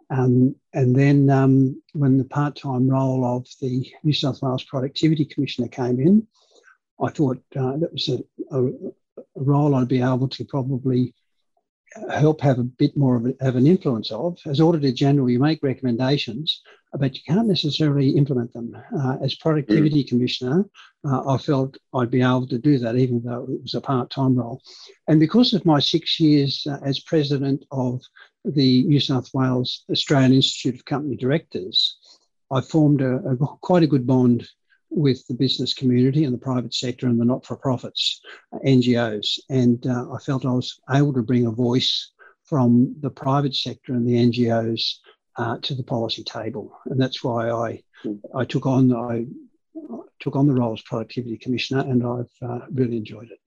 Um, 0.09 0.55
and 0.73 0.95
then 0.95 1.29
um, 1.29 1.81
when 1.93 2.17
the 2.17 2.23
part 2.23 2.55
time 2.55 2.89
role 2.89 3.25
of 3.25 3.45
the 3.61 3.91
New 4.03 4.13
South 4.13 4.41
Wales 4.41 4.63
Productivity 4.63 5.25
Commissioner 5.25 5.67
came 5.67 5.99
in, 5.99 6.27
I 7.01 7.09
thought 7.09 7.37
uh, 7.55 7.77
that 7.77 7.91
was 7.91 8.09
a, 8.09 8.19
a, 8.55 8.65
a, 8.65 8.71
role 9.35 9.75
I'd 9.75 9.87
be 9.87 10.01
able 10.01 10.29
to 10.29 10.45
probably 10.45 11.13
help 12.11 12.41
have 12.41 12.59
a 12.59 12.63
bit 12.63 12.95
more 12.95 13.15
of, 13.15 13.25
a, 13.25 13.33
of, 13.41 13.55
an 13.55 13.67
influence 13.67 14.11
of. 14.11 14.37
As 14.45 14.59
Auditor 14.59 14.91
General, 14.91 15.29
you 15.29 15.39
make 15.39 15.63
recommendations, 15.63 16.61
but 16.93 17.15
you 17.15 17.21
can't 17.27 17.47
necessarily 17.47 18.11
implement 18.11 18.53
them. 18.53 18.75
Uh, 18.97 19.17
as 19.23 19.35
Productivity 19.35 20.03
mm. 20.03 20.07
Commissioner, 20.07 20.65
uh, 21.07 21.27
I 21.33 21.37
felt 21.37 21.77
I'd 21.93 22.11
be 22.11 22.21
able 22.21 22.47
to 22.47 22.57
do 22.57 22.77
that, 22.79 22.95
even 22.95 23.21
though 23.23 23.47
it 23.49 23.61
was 23.61 23.73
a 23.73 23.81
part 23.81 24.09
time 24.09 24.35
role. 24.35 24.61
And 25.07 25.19
because 25.19 25.53
of 25.53 25.65
my 25.65 25.79
six 25.79 26.19
years 26.19 26.65
uh, 26.69 26.79
as 26.85 26.99
President 26.99 27.65
of 27.71 28.01
the 28.45 28.83
New 28.83 28.99
South 28.99 29.29
Wales 29.33 29.83
Australian 29.91 30.33
Institute 30.33 30.75
of 30.75 30.85
Company 30.85 31.15
Directors, 31.15 31.97
I 32.51 32.61
formed 32.61 33.01
a, 33.01 33.15
a, 33.15 33.37
quite 33.37 33.83
a 33.83 33.87
good 33.87 34.07
bond 34.07 34.47
with 34.89 35.25
the 35.27 35.33
business 35.33 35.73
community 35.73 36.23
and 36.23 36.33
the 36.33 36.39
private 36.39 36.73
sector 36.73 37.07
and 37.07 37.19
the 37.19 37.25
not 37.25 37.45
for 37.45 37.57
profits, 37.57 38.21
uh, 38.53 38.59
NGOs. 38.59 39.39
And 39.49 39.85
uh, 39.85 40.13
I 40.13 40.19
felt 40.19 40.45
I 40.45 40.51
was 40.51 40.79
able 40.89 41.13
to 41.13 41.23
bring 41.23 41.45
a 41.45 41.51
voice 41.51 42.11
from 42.45 42.95
the 43.01 43.09
private 43.09 43.53
sector 43.53 43.93
and 43.93 44.07
the 44.07 44.13
NGOs 44.13 44.95
uh, 45.35 45.57
to 45.61 45.75
the 45.75 45.83
policy 45.83 46.23
table. 46.23 46.71
And 46.85 46.99
that's 46.99 47.23
why 47.23 47.49
I, 47.49 47.83
I 48.33 48.45
took 48.45 48.65
on 48.65 48.93
I, 48.93 49.25
took 50.19 50.35
on 50.35 50.47
the 50.47 50.53
role 50.53 50.73
as 50.73 50.81
productivity 50.81 51.37
commissioner, 51.37 51.81
and 51.81 52.03
I've 52.03 52.49
uh, 52.49 52.65
really 52.71 52.97
enjoyed 52.97 53.29
it 53.29 53.39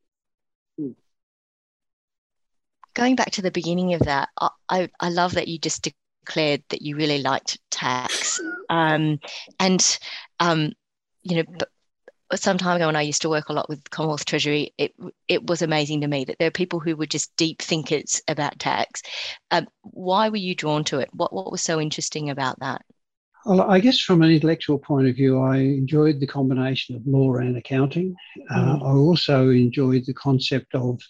going 2.95 3.17
back 3.17 3.33
to 3.33 3.43
the 3.43 3.51
beginning 3.51 3.95
of 3.95 4.01
that, 4.01 4.29
I, 4.69 4.89
I 5.01 5.09
love 5.09 5.35
that 5.35 5.49
you 5.49 5.59
just 5.59 5.89
declared 6.25 6.63
that 6.71 6.83
you 6.83 6.97
really 6.97 7.23
liked 7.23 7.59
tax. 7.71 8.41
Um, 8.71 9.19
and, 9.59 9.99
um, 10.39 10.71
you 11.25 11.43
know, 11.43 11.67
some 12.37 12.59
time 12.59 12.77
ago 12.77 12.87
when 12.87 12.95
I 12.95 13.03
used 13.03 13.23
to 13.23 13.29
work 13.29 13.49
a 13.49 13.53
lot 13.53 13.69
with 13.69 13.91
Commonwealth 13.91 14.25
Treasury, 14.25 14.73
it 14.79 14.95
it 15.27 15.45
was 15.45 15.63
amazing 15.63 16.03
to 16.03 16.07
me 16.07 16.25
that 16.25 16.39
there 16.39 16.49
are 16.49 16.53
people 16.53 16.79
who 16.79 16.95
were 16.95 17.07
just 17.07 17.35
deep 17.37 17.61
thinkers 17.61 18.23
about 18.29 18.59
tax. 18.59 19.03
Um, 19.51 19.67
why 19.83 20.29
were 20.29 20.37
you 20.37 20.55
drawn 20.55 20.85
to 20.85 21.01
it? 21.01 21.09
What 21.13 21.33
what 21.33 21.51
was 21.51 21.63
so 21.63 21.81
interesting 21.81 22.31
about 22.31 22.61
that? 22.61 22.83
Well, 23.47 23.63
I 23.63 23.81
guess 23.81 23.99
from 23.99 24.23
an 24.23 24.31
intellectual 24.31 24.79
point 24.79 25.09
of 25.09 25.17
view, 25.17 25.41
I 25.41 25.57
enjoyed 25.57 26.21
the 26.21 26.27
combination 26.27 26.95
of 26.95 27.07
law 27.07 27.37
and 27.37 27.57
accounting. 27.57 28.15
Uh, 28.51 28.55
mm. 28.55 28.83
Uh, 28.83 28.85
I 28.85 28.93
also 28.93 29.49
enjoyed 29.49 30.05
the 30.07 30.15
concept 30.15 30.75
of 30.75 31.01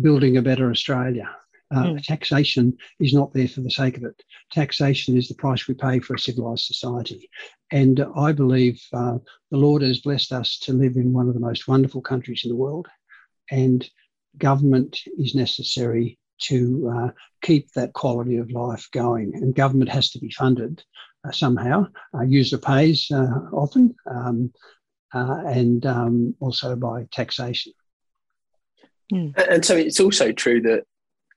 building 0.00 0.36
a 0.36 0.42
better 0.42 0.70
Australia. 0.70 1.28
Uh, 1.74 1.82
mm. 1.82 2.02
Taxation 2.02 2.76
is 3.00 3.12
not 3.12 3.32
there 3.34 3.48
for 3.48 3.60
the 3.60 3.70
sake 3.70 3.96
of 3.96 4.04
it. 4.04 4.22
Taxation 4.52 5.16
is 5.16 5.28
the 5.28 5.34
price 5.34 5.66
we 5.66 5.74
pay 5.74 5.98
for 5.98 6.14
a 6.14 6.18
civilized 6.18 6.64
society. 6.64 7.28
And 7.70 8.04
I 8.16 8.32
believe 8.32 8.80
uh, 8.92 9.18
the 9.50 9.58
Lord 9.58 9.82
has 9.82 10.00
blessed 10.00 10.32
us 10.32 10.58
to 10.60 10.72
live 10.72 10.96
in 10.96 11.12
one 11.12 11.28
of 11.28 11.34
the 11.34 11.40
most 11.40 11.68
wonderful 11.68 12.00
countries 12.00 12.42
in 12.44 12.50
the 12.50 12.56
world. 12.56 12.86
And 13.50 13.88
government 14.38 15.00
is 15.18 15.34
necessary 15.34 16.18
to 16.38 16.92
uh, 16.94 17.10
keep 17.42 17.72
that 17.72 17.92
quality 17.92 18.36
of 18.36 18.50
life 18.50 18.88
going. 18.92 19.34
And 19.34 19.54
government 19.54 19.90
has 19.90 20.10
to 20.10 20.18
be 20.18 20.30
funded 20.30 20.84
somehow. 21.32 21.86
Uh, 22.14 22.22
user 22.22 22.58
pays 22.58 23.10
uh, 23.10 23.28
often, 23.52 23.94
um, 24.10 24.52
uh, 25.14 25.42
and 25.46 25.84
um, 25.86 26.34
also 26.40 26.76
by 26.76 27.06
taxation. 27.12 27.72
Mm. 29.12 29.36
And 29.50 29.64
so 29.64 29.76
it's 29.76 30.00
also 30.00 30.32
true 30.32 30.60
that 30.62 30.84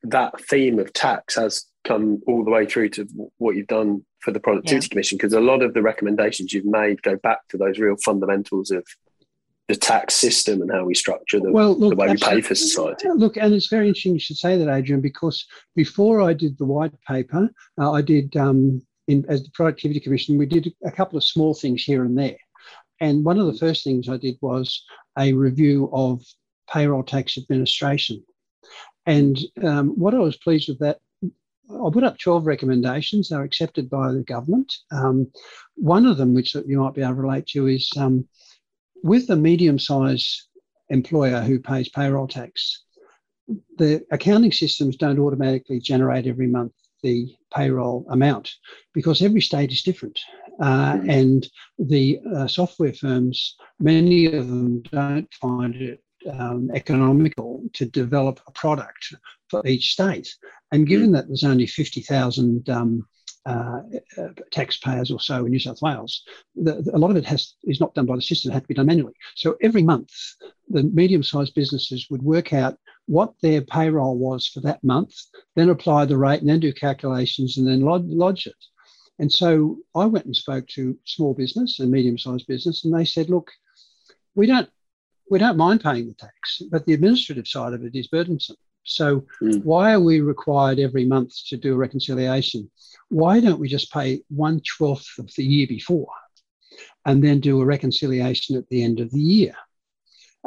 that 0.03 0.39
theme 0.41 0.79
of 0.79 0.91
tax 0.93 1.35
has 1.35 1.65
come 1.83 2.21
all 2.27 2.43
the 2.43 2.51
way 2.51 2.65
through 2.65 2.89
to 2.89 3.07
what 3.37 3.55
you've 3.55 3.67
done 3.67 4.05
for 4.19 4.31
the 4.31 4.39
Productivity 4.39 4.85
yeah. 4.85 4.89
Commission, 4.89 5.17
because 5.17 5.33
a 5.33 5.39
lot 5.39 5.61
of 5.61 5.73
the 5.73 5.81
recommendations 5.81 6.51
you've 6.51 6.65
made 6.65 7.01
go 7.01 7.15
back 7.17 7.39
to 7.49 7.57
those 7.57 7.79
real 7.79 7.95
fundamentals 8.03 8.71
of 8.71 8.83
the 9.67 9.75
tax 9.75 10.15
system 10.15 10.61
and 10.61 10.71
how 10.71 10.83
we 10.83 10.95
structure 10.95 11.39
the, 11.39 11.51
well, 11.51 11.77
look, 11.77 11.91
the 11.91 11.95
way 11.95 12.09
we 12.09 12.17
pay 12.17 12.41
for 12.41 12.55
society. 12.55 13.07
Look, 13.13 13.37
and 13.37 13.53
it's 13.53 13.67
very 13.67 13.87
interesting 13.87 14.13
you 14.13 14.19
should 14.19 14.37
say 14.37 14.57
that, 14.57 14.67
Adrian, 14.67 14.99
because 14.99 15.45
before 15.75 16.21
I 16.21 16.33
did 16.33 16.57
the 16.57 16.65
white 16.65 16.99
paper, 17.07 17.49
uh, 17.79 17.91
I 17.91 18.01
did, 18.01 18.35
um, 18.35 18.81
in, 19.09 19.25
as 19.27 19.43
the 19.43 19.49
Productivity 19.51 19.99
Commission, 19.99 20.37
we 20.37 20.45
did 20.45 20.71
a 20.85 20.91
couple 20.91 21.17
of 21.17 21.23
small 21.23 21.53
things 21.53 21.83
here 21.83 22.03
and 22.03 22.17
there. 22.17 22.37
And 23.01 23.25
one 23.25 23.39
of 23.39 23.47
the 23.47 23.57
first 23.57 23.83
things 23.83 24.07
I 24.07 24.17
did 24.17 24.37
was 24.41 24.85
a 25.17 25.33
review 25.33 25.89
of 25.91 26.21
payroll 26.71 27.03
tax 27.03 27.37
administration. 27.37 28.23
And 29.07 29.37
um, 29.63 29.89
what 29.97 30.13
I 30.13 30.19
was 30.19 30.37
pleased 30.37 30.69
with 30.69 30.79
that, 30.79 30.99
I 31.23 31.89
put 31.91 32.03
up 32.03 32.19
12 32.19 32.45
recommendations. 32.45 33.29
They're 33.29 33.43
accepted 33.43 33.89
by 33.89 34.11
the 34.11 34.21
government. 34.21 34.71
Um, 34.91 35.31
one 35.75 36.05
of 36.05 36.17
them, 36.17 36.35
which 36.35 36.53
you 36.53 36.79
might 36.79 36.93
be 36.93 37.01
able 37.01 37.15
to 37.15 37.21
relate 37.21 37.47
to, 37.47 37.67
is 37.67 37.89
um, 37.97 38.27
with 39.01 39.29
a 39.31 39.35
medium 39.35 39.79
sized 39.79 40.47
employer 40.89 41.41
who 41.41 41.59
pays 41.59 41.89
payroll 41.89 42.27
tax, 42.27 42.83
the 43.77 44.05
accounting 44.11 44.51
systems 44.51 44.97
don't 44.97 45.19
automatically 45.19 45.79
generate 45.79 46.27
every 46.27 46.47
month 46.47 46.73
the 47.03 47.35
payroll 47.53 48.05
amount 48.09 48.51
because 48.93 49.21
every 49.21 49.41
state 49.41 49.71
is 49.71 49.83
different. 49.83 50.19
Uh, 50.61 50.93
mm-hmm. 50.93 51.09
and 51.09 51.47
the 51.77 52.19
uh, 52.35 52.47
software 52.47 52.93
firms, 52.93 53.55
many 53.79 54.25
of 54.25 54.47
them 54.47 54.81
don't 54.91 55.33
find 55.35 55.75
it 55.75 56.03
um, 56.29 56.69
economical 56.73 57.63
to 57.73 57.85
develop 57.85 58.41
a 58.45 58.51
product 58.51 59.15
for 59.49 59.65
each 59.65 59.93
state. 59.93 60.27
And 60.71 60.87
given 60.87 61.07
mm-hmm. 61.07 61.15
that 61.15 61.27
there's 61.27 61.45
only 61.45 61.65
50,000 61.65 62.69
um, 62.69 63.07
uh, 63.45 63.79
uh, 64.17 64.27
taxpayers 64.51 65.11
or 65.11 65.19
so 65.19 65.45
in 65.45 65.51
New 65.51 65.59
South 65.59 65.81
Wales, 65.81 66.23
the, 66.55 66.81
the, 66.81 66.95
a 66.95 66.99
lot 66.99 67.09
of 67.09 67.17
it 67.17 67.25
has 67.25 67.55
is 67.63 67.79
not 67.79 67.93
done 67.95 68.05
by 68.05 68.15
the 68.15 68.21
system; 68.21 68.51
it 68.51 68.53
had 68.53 68.63
to 68.63 68.67
be 68.67 68.73
done 68.73 68.85
manually. 68.85 69.13
So 69.35 69.55
every 69.61 69.81
month, 69.81 70.11
the 70.67 70.83
medium-sized 70.83 71.55
businesses 71.55 72.07
would 72.09 72.21
work 72.21 72.53
out 72.53 72.77
what 73.09 73.33
their 73.41 73.61
payroll 73.61 74.17
was 74.17 74.45
for 74.45 74.59
that 74.61 74.83
month, 74.83 75.15
then 75.55 75.69
apply 75.69 76.05
the 76.05 76.17
rate, 76.17 76.41
and 76.41 76.49
then 76.49 76.59
do 76.59 76.71
calculations, 76.71 77.57
and 77.57 77.67
then 77.67 77.81
lodge, 77.81 78.03
lodge 78.05 78.45
it. 78.45 78.63
And 79.17 79.31
so 79.31 79.79
I 79.95 80.05
went 80.05 80.25
and 80.25 80.35
spoke 80.35 80.67
to 80.67 80.97
small 81.05 81.33
business 81.33 81.79
and 81.79 81.89
medium-sized 81.89 82.45
business, 82.45 82.85
and 82.85 82.93
they 82.93 83.05
said, 83.05 83.29
"Look, 83.29 83.49
we 84.35 84.45
don't 84.45 84.69
we 85.31 85.39
don't 85.39 85.57
mind 85.57 85.81
paying 85.81 86.07
the 86.07 86.13
tax, 86.13 86.61
but 86.71 86.85
the 86.85 86.93
administrative 86.93 87.47
side 87.47 87.73
of 87.73 87.83
it 87.83 87.95
is 87.95 88.07
burdensome. 88.07 88.57
So 88.83 89.25
mm. 89.41 89.63
why 89.63 89.93
are 89.93 89.99
we 89.99 90.21
required 90.21 90.79
every 90.79 91.05
month 91.05 91.33
to 91.47 91.57
do 91.57 91.73
a 91.73 91.77
reconciliation? 91.77 92.69
Why 93.09 93.39
don't 93.39 93.59
we 93.59 93.67
just 93.67 93.91
pay 93.91 94.21
one 94.29 94.61
twelfth 94.77 95.17
of 95.17 95.29
the 95.35 95.43
year 95.43 95.67
before 95.67 96.13
and 97.05 97.23
then 97.23 97.39
do 97.39 97.59
a 97.59 97.65
reconciliation 97.65 98.55
at 98.55 98.67
the 98.69 98.83
end 98.83 98.99
of 98.99 99.11
the 99.11 99.19
year? 99.19 99.55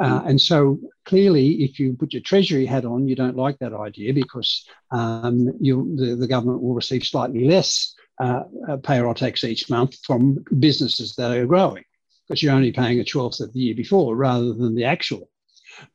Uh, 0.01 0.19
hmm. 0.19 0.27
and 0.29 0.41
so 0.41 0.79
clearly, 1.05 1.63
if 1.63 1.79
you 1.79 1.93
put 1.93 2.13
your 2.13 2.21
treasury 2.21 2.65
hat 2.65 2.85
on, 2.85 3.07
you 3.07 3.15
don't 3.15 3.37
like 3.37 3.59
that 3.59 3.73
idea 3.73 4.13
because 4.13 4.65
um, 4.91 5.51
you, 5.59 5.95
the, 5.95 6.15
the, 6.15 6.27
government 6.27 6.61
will 6.61 6.73
receive 6.73 7.03
slightly 7.03 7.45
less 7.45 7.93
uh, 8.19 8.43
uh 8.67 8.77
payroll 8.77 9.13
tax 9.13 9.43
each 9.43 9.69
month 9.69 9.95
from 10.05 10.43
businesses 10.59 11.15
that 11.15 11.31
are 11.31 11.45
growing 11.45 11.83
because 12.27 12.41
you're 12.41 12.53
only 12.53 12.71
paying 12.71 12.99
a 12.99 13.03
twelfth 13.03 13.39
of 13.39 13.53
the 13.53 13.59
year 13.59 13.75
before 13.75 14.15
rather 14.15 14.53
than 14.53 14.75
the 14.75 14.85
actual. 14.85 15.29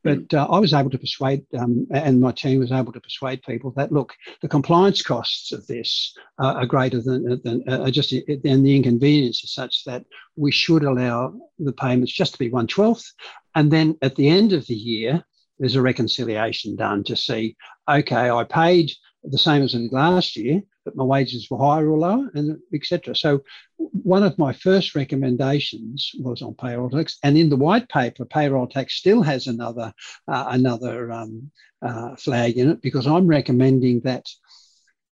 But 0.03 0.33
uh, 0.33 0.47
I 0.51 0.59
was 0.59 0.75
able 0.75 0.91
to 0.91 0.99
persuade, 0.99 1.45
um, 1.59 1.87
and 1.93 2.21
my 2.21 2.33
team 2.33 2.61
was 2.61 2.73
able 2.73 2.93
to 2.93 3.01
persuade 3.01 3.43
people 3.43 3.73
that 3.77 3.93
look, 3.93 4.15
the 4.43 4.49
compliance 4.49 5.03
costs 5.03 5.53
of 5.53 5.67
this 5.67 6.15
uh, 6.39 6.55
are 6.55 6.67
greater 6.67 7.01
than, 7.01 7.41
than 7.45 7.69
uh, 7.69 7.91
just 7.91 8.11
than 8.11 8.63
the 8.63 8.77
inconvenience 8.77 9.43
is 9.45 9.53
such 9.53 9.85
that 9.85 10.05
we 10.37 10.51
should 10.51 10.85
allow 10.85 11.35
the 11.59 11.73
payments 11.73 12.13
just 12.13 12.33
to 12.33 12.39
be 12.39 12.51
one 12.51 12.67
twelfth, 12.67 13.13
and 13.55 13.71
then 13.71 13.97
at 14.03 14.17
the 14.17 14.29
end 14.29 14.53
of 14.53 14.67
the 14.67 14.75
year, 14.75 15.25
there's 15.59 15.77
a 15.77 15.83
reconciliation 15.83 16.77
done 16.77 17.03
to 17.05 17.17
see, 17.17 17.57
okay, 17.89 18.31
I 18.31 18.45
paid 18.45 18.93
the 19.25 19.39
same 19.39 19.63
as 19.63 19.75
in 19.75 19.89
last 19.91 20.37
year, 20.37 20.63
but 20.89 20.97
my 20.97 21.05
wages 21.05 21.51
were 21.51 21.59
higher 21.59 21.91
or 21.91 21.99
lower, 21.99 22.31
and 22.33 22.59
etc. 22.73 23.15
So 23.15 23.43
one 23.77 24.23
of 24.23 24.39
my 24.39 24.55
first 24.55 24.95
recommendations 24.95 26.13
was 26.19 26.41
on 26.41 26.55
payroll 26.55 26.89
tax, 26.89 27.19
and 27.23 27.37
in 27.37 27.51
the 27.51 27.57
white 27.57 27.91
paper, 27.91 28.25
payroll 28.25 28.67
tax 28.67 28.95
still 28.95 29.21
has 29.23 29.49
another 29.49 29.93
uh, 30.27 30.47
another 30.49 31.13
um, 31.13 31.51
uh, 31.83 32.17
flag 32.17 32.57
in 32.57 32.71
it 32.71 32.81
because 32.81 33.07
I'm 33.07 33.27
recommending 33.27 34.01
that 34.01 34.25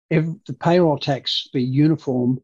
if 0.10 0.26
the 0.48 0.54
payroll 0.54 0.98
tax 0.98 1.50
be 1.52 1.62
uniform, 1.62 2.40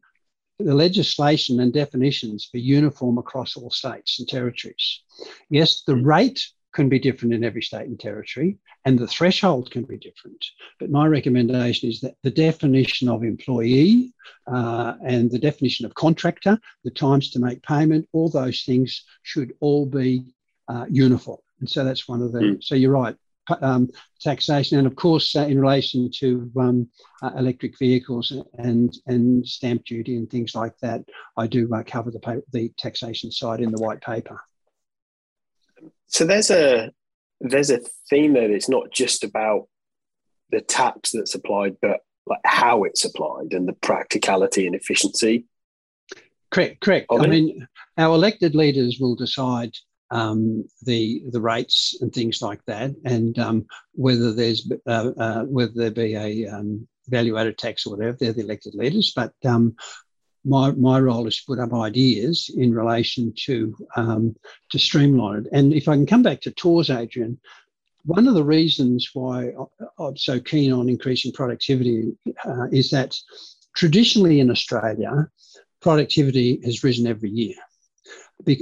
the 0.58 0.74
legislation 0.74 1.60
and 1.60 1.72
definitions 1.72 2.50
be 2.52 2.60
uniform 2.60 3.16
across 3.16 3.56
all 3.56 3.70
states 3.70 4.18
and 4.18 4.28
territories. 4.28 5.00
Yes, 5.48 5.84
the 5.86 5.96
rate 5.96 6.46
can 6.72 6.88
be 6.88 6.98
different 6.98 7.34
in 7.34 7.44
every 7.44 7.62
state 7.62 7.86
and 7.86 8.00
territory, 8.00 8.58
and 8.84 8.98
the 8.98 9.06
threshold 9.06 9.70
can 9.70 9.82
be 9.82 9.98
different. 9.98 10.44
But 10.78 10.90
my 10.90 11.06
recommendation 11.06 11.90
is 11.90 12.00
that 12.00 12.16
the 12.22 12.30
definition 12.30 13.08
of 13.08 13.22
employee 13.22 14.12
uh, 14.46 14.94
and 15.04 15.30
the 15.30 15.38
definition 15.38 15.86
of 15.86 15.94
contractor, 15.94 16.58
the 16.84 16.90
times 16.90 17.30
to 17.30 17.40
make 17.40 17.62
payment, 17.62 18.08
all 18.12 18.28
those 18.28 18.62
things 18.62 19.04
should 19.22 19.52
all 19.60 19.86
be 19.86 20.34
uh, 20.68 20.86
uniform. 20.88 21.40
And 21.60 21.70
so 21.70 21.84
that's 21.84 22.08
one 22.08 22.22
of 22.22 22.32
the. 22.32 22.40
Mm. 22.40 22.64
So 22.64 22.74
you're 22.74 22.92
right. 22.92 23.16
Um, 23.60 23.90
taxation, 24.20 24.78
and 24.78 24.86
of 24.86 24.94
course, 24.94 25.34
uh, 25.34 25.40
in 25.42 25.60
relation 25.60 26.10
to 26.18 26.50
um, 26.58 26.88
uh, 27.22 27.32
electric 27.36 27.76
vehicles 27.76 28.32
and 28.58 28.96
and 29.06 29.46
stamp 29.46 29.84
duty 29.84 30.16
and 30.16 30.30
things 30.30 30.54
like 30.54 30.78
that, 30.78 31.04
I 31.36 31.48
do 31.48 31.68
uh, 31.74 31.82
cover 31.84 32.10
the 32.12 32.20
pay- 32.20 32.42
the 32.52 32.68
taxation 32.78 33.32
side 33.32 33.60
in 33.60 33.72
the 33.72 33.82
white 33.82 34.00
paper. 34.00 34.40
So 36.12 36.24
there's 36.24 36.50
a 36.50 36.92
there's 37.40 37.70
a 37.70 37.80
theme 38.08 38.34
that 38.34 38.50
it's 38.50 38.68
not 38.68 38.92
just 38.92 39.24
about 39.24 39.68
the 40.50 40.60
tax 40.60 41.10
that's 41.10 41.34
applied, 41.34 41.76
but 41.80 42.00
like 42.26 42.40
how 42.44 42.84
it's 42.84 43.04
applied 43.04 43.52
and 43.52 43.66
the 43.66 43.72
practicality 43.72 44.66
and 44.66 44.76
efficiency. 44.76 45.46
Correct, 46.50 46.80
correct. 46.80 47.06
I 47.10 47.26
mean, 47.26 47.66
our 47.96 48.14
elected 48.14 48.54
leaders 48.54 48.98
will 49.00 49.16
decide 49.16 49.72
um, 50.10 50.68
the 50.82 51.22
the 51.30 51.40
rates 51.40 51.96
and 52.02 52.12
things 52.12 52.42
like 52.42 52.60
that, 52.66 52.92
and 53.04 53.38
um, 53.38 53.66
whether 53.92 54.32
there's 54.32 54.70
uh, 54.86 55.10
uh, 55.18 55.44
whether 55.44 55.72
there 55.74 55.90
be 55.90 56.14
a 56.14 56.46
um, 56.46 56.86
value 57.08 57.38
added 57.38 57.56
tax 57.56 57.86
or 57.86 57.96
whatever. 57.96 58.16
They're 58.20 58.34
the 58.34 58.42
elected 58.42 58.74
leaders, 58.74 59.12
but 59.16 59.32
um, 59.46 59.74
my, 60.44 60.72
my 60.72 60.98
role 60.98 61.26
is 61.26 61.36
to 61.38 61.46
put 61.46 61.58
up 61.58 61.72
ideas 61.72 62.50
in 62.56 62.74
relation 62.74 63.32
to 63.44 63.76
um, 63.96 64.34
to 64.70 64.78
streamline 64.78 65.40
it. 65.40 65.46
And 65.52 65.72
if 65.72 65.88
I 65.88 65.94
can 65.94 66.06
come 66.06 66.22
back 66.22 66.40
to 66.42 66.50
TORS, 66.50 66.90
Adrian, 66.90 67.38
one 68.04 68.26
of 68.26 68.34
the 68.34 68.44
reasons 68.44 69.10
why 69.14 69.52
I'm 69.98 70.16
so 70.16 70.40
keen 70.40 70.72
on 70.72 70.88
increasing 70.88 71.32
productivity 71.32 72.12
uh, 72.44 72.66
is 72.72 72.90
that 72.90 73.16
traditionally 73.76 74.40
in 74.40 74.50
Australia, 74.50 75.28
productivity 75.80 76.60
has 76.64 76.82
risen 76.82 77.06
every 77.06 77.30
year. 77.30 77.54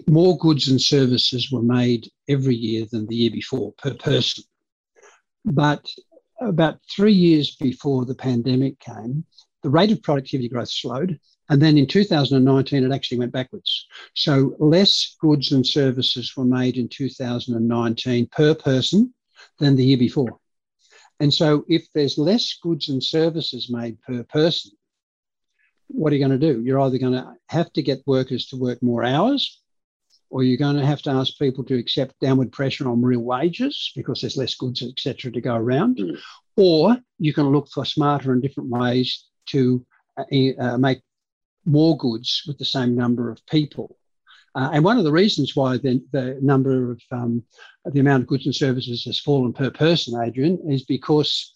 More 0.06 0.36
goods 0.36 0.68
and 0.68 0.80
services 0.80 1.50
were 1.50 1.62
made 1.62 2.10
every 2.28 2.54
year 2.54 2.86
than 2.90 3.06
the 3.06 3.16
year 3.16 3.30
before 3.30 3.72
per 3.78 3.94
person. 3.94 4.44
But 5.46 5.88
about 6.42 6.80
three 6.94 7.14
years 7.14 7.56
before 7.56 8.04
the 8.04 8.14
pandemic 8.14 8.78
came, 8.78 9.24
the 9.62 9.70
rate 9.70 9.90
of 9.90 10.02
productivity 10.02 10.48
growth 10.48 10.70
slowed 10.70 11.18
and 11.50 11.60
then 11.60 11.76
in 11.76 11.86
2019, 11.86 12.84
it 12.84 12.94
actually 12.94 13.18
went 13.18 13.32
backwards. 13.32 13.88
So 14.14 14.54
less 14.60 15.16
goods 15.20 15.50
and 15.50 15.66
services 15.66 16.36
were 16.36 16.44
made 16.44 16.76
in 16.76 16.88
2019 16.88 18.28
per 18.28 18.54
person 18.54 19.12
than 19.58 19.74
the 19.74 19.84
year 19.84 19.98
before. 19.98 20.38
And 21.18 21.34
so 21.34 21.64
if 21.68 21.88
there's 21.92 22.16
less 22.16 22.56
goods 22.62 22.88
and 22.88 23.02
services 23.02 23.68
made 23.68 24.00
per 24.02 24.22
person, 24.22 24.70
what 25.88 26.12
are 26.12 26.16
you 26.16 26.24
going 26.24 26.38
to 26.40 26.52
do? 26.52 26.62
You're 26.62 26.80
either 26.80 26.98
going 26.98 27.14
to 27.14 27.34
have 27.48 27.72
to 27.72 27.82
get 27.82 28.06
workers 28.06 28.46
to 28.46 28.56
work 28.56 28.80
more 28.80 29.02
hours, 29.02 29.60
or 30.30 30.44
you're 30.44 30.56
going 30.56 30.76
to 30.76 30.86
have 30.86 31.02
to 31.02 31.10
ask 31.10 31.36
people 31.36 31.64
to 31.64 31.76
accept 31.76 32.20
downward 32.20 32.52
pressure 32.52 32.88
on 32.88 33.02
real 33.02 33.22
wages 33.22 33.90
because 33.96 34.20
there's 34.20 34.36
less 34.36 34.54
goods, 34.54 34.84
etc., 34.84 35.32
to 35.32 35.40
go 35.40 35.56
around, 35.56 35.96
mm. 35.96 36.16
or 36.56 36.96
you 37.18 37.34
can 37.34 37.48
look 37.50 37.68
for 37.68 37.84
smarter 37.84 38.30
and 38.30 38.40
different 38.40 38.70
ways 38.70 39.26
to 39.46 39.84
uh, 40.16 40.24
uh, 40.60 40.78
make 40.78 41.00
more 41.70 41.96
goods 41.96 42.42
with 42.46 42.58
the 42.58 42.64
same 42.64 42.94
number 42.94 43.30
of 43.30 43.44
people. 43.46 43.96
Uh, 44.54 44.70
and 44.72 44.84
one 44.84 44.98
of 44.98 45.04
the 45.04 45.12
reasons 45.12 45.54
why 45.54 45.76
the, 45.76 46.02
the 46.10 46.38
number 46.42 46.90
of 46.90 47.00
um, 47.12 47.42
the 47.84 48.00
amount 48.00 48.22
of 48.22 48.26
goods 48.26 48.46
and 48.46 48.54
services 48.54 49.04
has 49.04 49.20
fallen 49.20 49.52
per 49.52 49.70
person, 49.70 50.20
Adrian, 50.20 50.58
is 50.68 50.84
because 50.84 51.54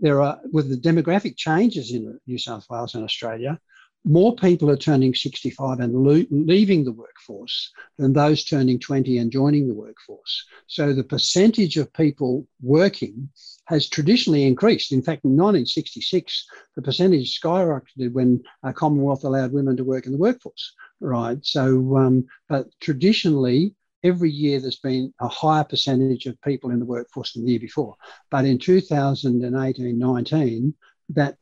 there 0.00 0.20
are 0.20 0.40
with 0.50 0.68
the 0.68 0.76
demographic 0.76 1.36
changes 1.36 1.92
in 1.92 2.18
New 2.26 2.38
South 2.38 2.66
Wales 2.68 2.96
and 2.96 3.04
Australia, 3.04 3.60
more 4.04 4.34
people 4.34 4.68
are 4.68 4.76
turning 4.76 5.14
65 5.14 5.78
and 5.78 5.94
lo- 5.94 6.26
leaving 6.30 6.84
the 6.84 6.92
workforce 6.92 7.72
than 7.98 8.12
those 8.12 8.44
turning 8.44 8.80
20 8.80 9.18
and 9.18 9.30
joining 9.30 9.68
the 9.68 9.74
workforce. 9.74 10.46
So 10.66 10.92
the 10.92 11.04
percentage 11.04 11.76
of 11.76 11.92
people 11.92 12.48
working 12.60 13.30
has 13.66 13.88
traditionally 13.88 14.44
increased. 14.44 14.92
In 14.92 15.02
fact, 15.02 15.24
in 15.24 15.30
1966, 15.30 16.46
the 16.76 16.82
percentage 16.82 17.40
skyrocketed 17.40 18.12
when 18.12 18.42
uh, 18.64 18.72
Commonwealth 18.72 19.24
allowed 19.24 19.52
women 19.52 19.76
to 19.76 19.84
work 19.84 20.06
in 20.06 20.12
the 20.12 20.18
workforce. 20.18 20.74
Right. 21.00 21.38
So, 21.42 21.96
um, 21.96 22.26
but 22.48 22.66
traditionally, 22.80 23.74
every 24.04 24.30
year 24.30 24.60
there's 24.60 24.78
been 24.78 25.12
a 25.20 25.28
higher 25.28 25.64
percentage 25.64 26.26
of 26.26 26.40
people 26.42 26.70
in 26.70 26.78
the 26.78 26.84
workforce 26.84 27.32
than 27.32 27.44
the 27.44 27.52
year 27.52 27.60
before. 27.60 27.94
But 28.30 28.44
in 28.44 28.58
2018 28.58 29.98
19, 29.98 30.74
that 31.10 31.36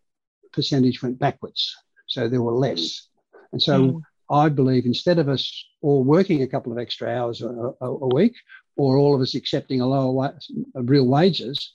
percentage 0.53 1.03
went 1.03 1.19
backwards. 1.19 1.75
So 2.07 2.29
there 2.29 2.43
were 2.43 2.53
less. 2.53 3.09
And 3.53 3.63
so 3.63 3.81
mm. 3.81 4.03
I 4.31 4.49
believe 4.49 4.87
instead 4.87 5.19
of 5.19 5.29
us 5.29 5.65
all 5.81 6.05
working 6.05 6.43
a 6.43 6.47
couple 6.47 6.73
of 6.73 6.79
extra 6.79 7.09
hours 7.09 7.43
a, 7.43 7.49
a, 7.81 7.87
a 7.87 8.15
week, 8.15 8.35
or 8.77 8.97
all 8.97 9.15
of 9.15 9.21
us 9.21 9.35
accepting 9.35 9.81
a 9.81 9.87
lower 9.87 10.13
wa- 10.13 10.33
real 10.75 11.07
wages, 11.07 11.73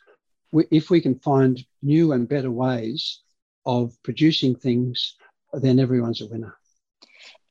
if 0.72 0.90
we 0.90 1.02
can 1.02 1.16
find 1.20 1.64
new 1.82 2.12
and 2.12 2.28
better 2.28 2.52
ways 2.52 3.22
of 3.66 4.02
producing 4.04 4.56
things, 4.56 5.16
then 5.54 5.80
everyone's 5.80 6.22
a 6.22 6.28
winner. 6.28 6.58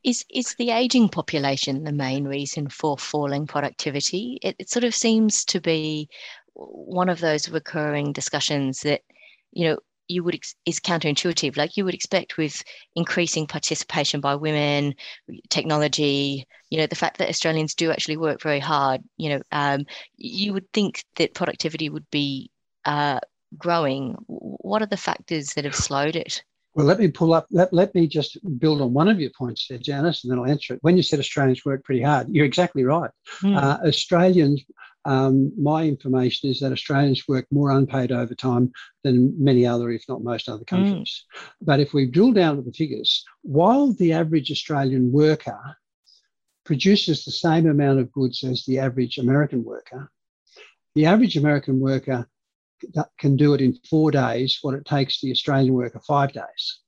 Is, 0.02 0.24
is 0.30 0.54
the 0.58 0.70
aging 0.70 1.08
population 1.08 1.84
the 1.84 1.92
main 1.92 2.24
reason 2.24 2.68
for 2.68 2.98
falling 2.98 3.46
productivity? 3.46 4.38
It, 4.42 4.56
it 4.58 4.70
sort 4.70 4.84
of 4.84 4.94
seems 4.94 5.44
to 5.46 5.60
be 5.60 6.08
one 6.54 7.08
of 7.08 7.20
those 7.20 7.48
recurring 7.48 8.12
discussions 8.12 8.80
that, 8.80 9.00
you 9.52 9.64
know, 9.64 9.78
you 10.06 10.22
would 10.22 10.34
ex- 10.34 10.54
is 10.66 10.80
counterintuitive 10.80 11.56
like 11.56 11.78
you 11.78 11.84
would 11.86 11.94
expect 11.94 12.36
with 12.36 12.62
increasing 12.94 13.46
participation 13.46 14.20
by 14.20 14.34
women 14.34 14.94
technology 15.48 16.46
you 16.68 16.78
know 16.78 16.86
the 16.86 16.94
fact 16.94 17.16
that 17.16 17.28
australians 17.30 17.74
do 17.74 17.90
actually 17.90 18.18
work 18.18 18.42
very 18.42 18.60
hard 18.60 19.00
you 19.16 19.30
know 19.30 19.40
um, 19.52 19.86
you 20.16 20.52
would 20.52 20.70
think 20.72 21.04
that 21.16 21.32
productivity 21.32 21.88
would 21.88 22.04
be 22.10 22.50
uh, 22.86 23.20
growing 23.56 24.14
what 24.26 24.82
are 24.82 24.86
the 24.86 24.96
factors 24.96 25.48
that 25.54 25.64
have 25.64 25.76
slowed 25.76 26.16
it 26.16 26.42
well, 26.76 26.86
let 26.86 26.98
me 26.98 27.06
pull 27.06 27.34
up, 27.34 27.46
let, 27.52 27.72
let 27.72 27.94
me 27.94 28.08
just 28.08 28.36
build 28.58 28.80
on 28.80 28.92
one 28.92 29.06
of 29.06 29.20
your 29.20 29.30
points 29.38 29.68
there, 29.68 29.78
Janice, 29.78 30.24
and 30.24 30.32
then 30.32 30.40
I'll 30.40 30.50
answer 30.50 30.74
it. 30.74 30.80
When 30.82 30.96
you 30.96 31.04
said 31.04 31.20
Australians 31.20 31.64
work 31.64 31.84
pretty 31.84 32.02
hard, 32.02 32.26
you're 32.30 32.44
exactly 32.44 32.82
right. 32.82 33.12
Mm. 33.42 33.56
Uh, 33.56 33.78
Australians 33.86 34.64
um, 35.04 35.52
my 35.60 35.84
information 35.84 36.50
is 36.50 36.60
that 36.60 36.72
Australians 36.72 37.28
work 37.28 37.46
more 37.50 37.70
unpaid 37.70 38.10
overtime 38.10 38.72
than 39.02 39.34
many 39.42 39.66
other, 39.66 39.90
if 39.90 40.04
not 40.08 40.24
most 40.24 40.48
other 40.48 40.64
countries. 40.64 41.24
Mm. 41.36 41.50
But 41.60 41.80
if 41.80 41.92
we 41.92 42.06
drill 42.06 42.32
down 42.32 42.56
to 42.56 42.62
the 42.62 42.72
figures, 42.72 43.24
while 43.42 43.92
the 43.92 44.14
average 44.14 44.50
Australian 44.50 45.12
worker 45.12 45.60
produces 46.64 47.24
the 47.24 47.32
same 47.32 47.68
amount 47.68 48.00
of 48.00 48.12
goods 48.12 48.42
as 48.44 48.64
the 48.64 48.78
average 48.78 49.18
American 49.18 49.62
worker, 49.62 50.10
the 50.94 51.06
average 51.06 51.36
American 51.36 51.80
worker 51.80 52.26
can 53.18 53.36
do 53.36 53.54
it 53.54 53.60
in 53.60 53.78
four 53.88 54.10
days 54.10 54.58
what 54.62 54.74
it 54.74 54.84
takes 54.84 55.20
the 55.20 55.30
Australian 55.30 55.74
worker 55.74 56.00
five 56.06 56.32
days. 56.32 56.80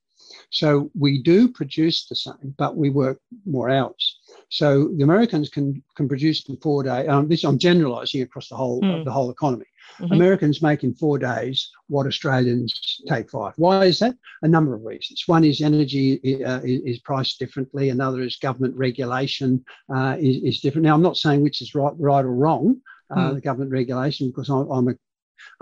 So 0.49 0.89
we 0.97 1.21
do 1.21 1.47
produce 1.49 2.07
the 2.07 2.15
same, 2.15 2.55
but 2.57 2.77
we 2.77 2.89
work 2.89 3.19
more 3.45 3.69
hours. 3.69 4.19
So 4.49 4.89
the 4.95 5.03
Americans 5.03 5.49
can 5.49 5.83
can 5.95 6.07
produce 6.07 6.47
in 6.47 6.57
four 6.57 6.83
days. 6.83 7.07
Um, 7.07 7.27
this 7.27 7.43
I'm 7.43 7.57
generalising 7.57 8.21
across 8.21 8.49
the 8.49 8.55
whole 8.55 8.81
mm. 8.81 9.03
the 9.03 9.11
whole 9.11 9.29
economy. 9.29 9.65
Mm-hmm. 9.99 10.13
Americans 10.13 10.61
make 10.61 10.83
in 10.83 10.93
four 10.93 11.17
days 11.17 11.69
what 11.87 12.07
Australians 12.07 13.01
take 13.07 13.29
five. 13.29 13.53
Why 13.55 13.85
is 13.85 13.99
that? 13.99 14.15
A 14.41 14.47
number 14.47 14.73
of 14.73 14.83
reasons. 14.83 15.23
One 15.27 15.43
is 15.43 15.61
energy 15.61 16.43
uh, 16.43 16.59
is, 16.63 16.99
priced 16.99 17.39
differently. 17.39 17.89
Another 17.89 18.21
is 18.21 18.35
government 18.35 18.75
regulation 18.75 19.63
uh, 19.93 20.17
is, 20.19 20.43
is, 20.43 20.59
different. 20.59 20.83
Now 20.85 20.93
I'm 20.93 21.01
not 21.01 21.17
saying 21.17 21.41
which 21.41 21.61
is 21.61 21.73
right, 21.73 21.93
right 21.97 22.25
or 22.25 22.35
wrong. 22.35 22.81
Uh, 23.09 23.31
mm. 23.31 23.35
The 23.35 23.41
government 23.41 23.71
regulation, 23.71 24.27
because 24.27 24.49
I'm, 24.49 24.69
I'm 24.69 24.89
a 24.89 24.95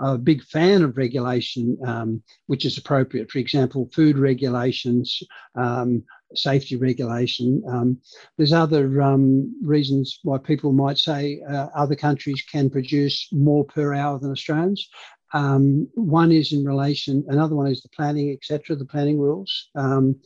a 0.00 0.18
big 0.18 0.42
fan 0.42 0.82
of 0.82 0.96
regulation, 0.96 1.78
um, 1.86 2.22
which 2.46 2.64
is 2.64 2.78
appropriate. 2.78 3.30
For 3.30 3.38
example, 3.38 3.90
food 3.92 4.18
regulations, 4.18 5.22
um, 5.54 6.04
safety 6.34 6.76
regulation. 6.76 7.62
Um, 7.68 7.98
there's 8.36 8.52
other 8.52 9.02
um, 9.02 9.54
reasons 9.62 10.18
why 10.22 10.38
people 10.38 10.72
might 10.72 10.98
say 10.98 11.40
uh, 11.48 11.68
other 11.74 11.96
countries 11.96 12.42
can 12.50 12.70
produce 12.70 13.28
more 13.32 13.64
per 13.64 13.94
hour 13.94 14.18
than 14.18 14.30
Australians. 14.30 14.88
Um, 15.32 15.88
one 15.94 16.32
is 16.32 16.52
in 16.52 16.64
relation, 16.64 17.24
another 17.28 17.54
one 17.54 17.66
is 17.66 17.82
the 17.82 17.88
planning, 17.90 18.32
etc., 18.32 18.76
the 18.76 18.84
planning 18.84 19.18
rules. 19.18 19.68
Um, 19.74 20.16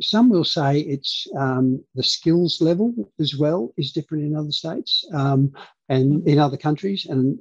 some 0.00 0.30
will 0.30 0.44
say 0.44 0.80
it's 0.80 1.26
um, 1.36 1.84
the 1.94 2.02
skills 2.02 2.60
level 2.60 3.12
as 3.18 3.36
well 3.36 3.72
is 3.76 3.92
different 3.92 4.24
in 4.24 4.36
other 4.36 4.52
states 4.52 5.04
um, 5.12 5.52
and 5.88 6.26
in 6.26 6.38
other 6.38 6.56
countries, 6.56 7.06
and 7.06 7.38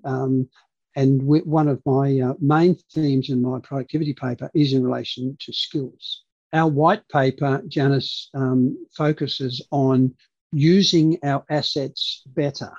and 0.99 1.23
one 1.23 1.69
of 1.69 1.81
my 1.85 2.19
uh, 2.19 2.33
main 2.41 2.75
themes 2.93 3.29
in 3.29 3.41
my 3.41 3.59
productivity 3.59 4.13
paper 4.13 4.51
is 4.53 4.73
in 4.73 4.83
relation 4.83 5.37
to 5.39 5.53
skills. 5.53 6.23
Our 6.51 6.67
white 6.67 7.07
paper, 7.07 7.61
Janice, 7.69 8.29
um, 8.33 8.85
focuses 8.97 9.65
on 9.71 10.13
using 10.51 11.17
our 11.23 11.45
assets 11.49 12.23
better. 12.27 12.73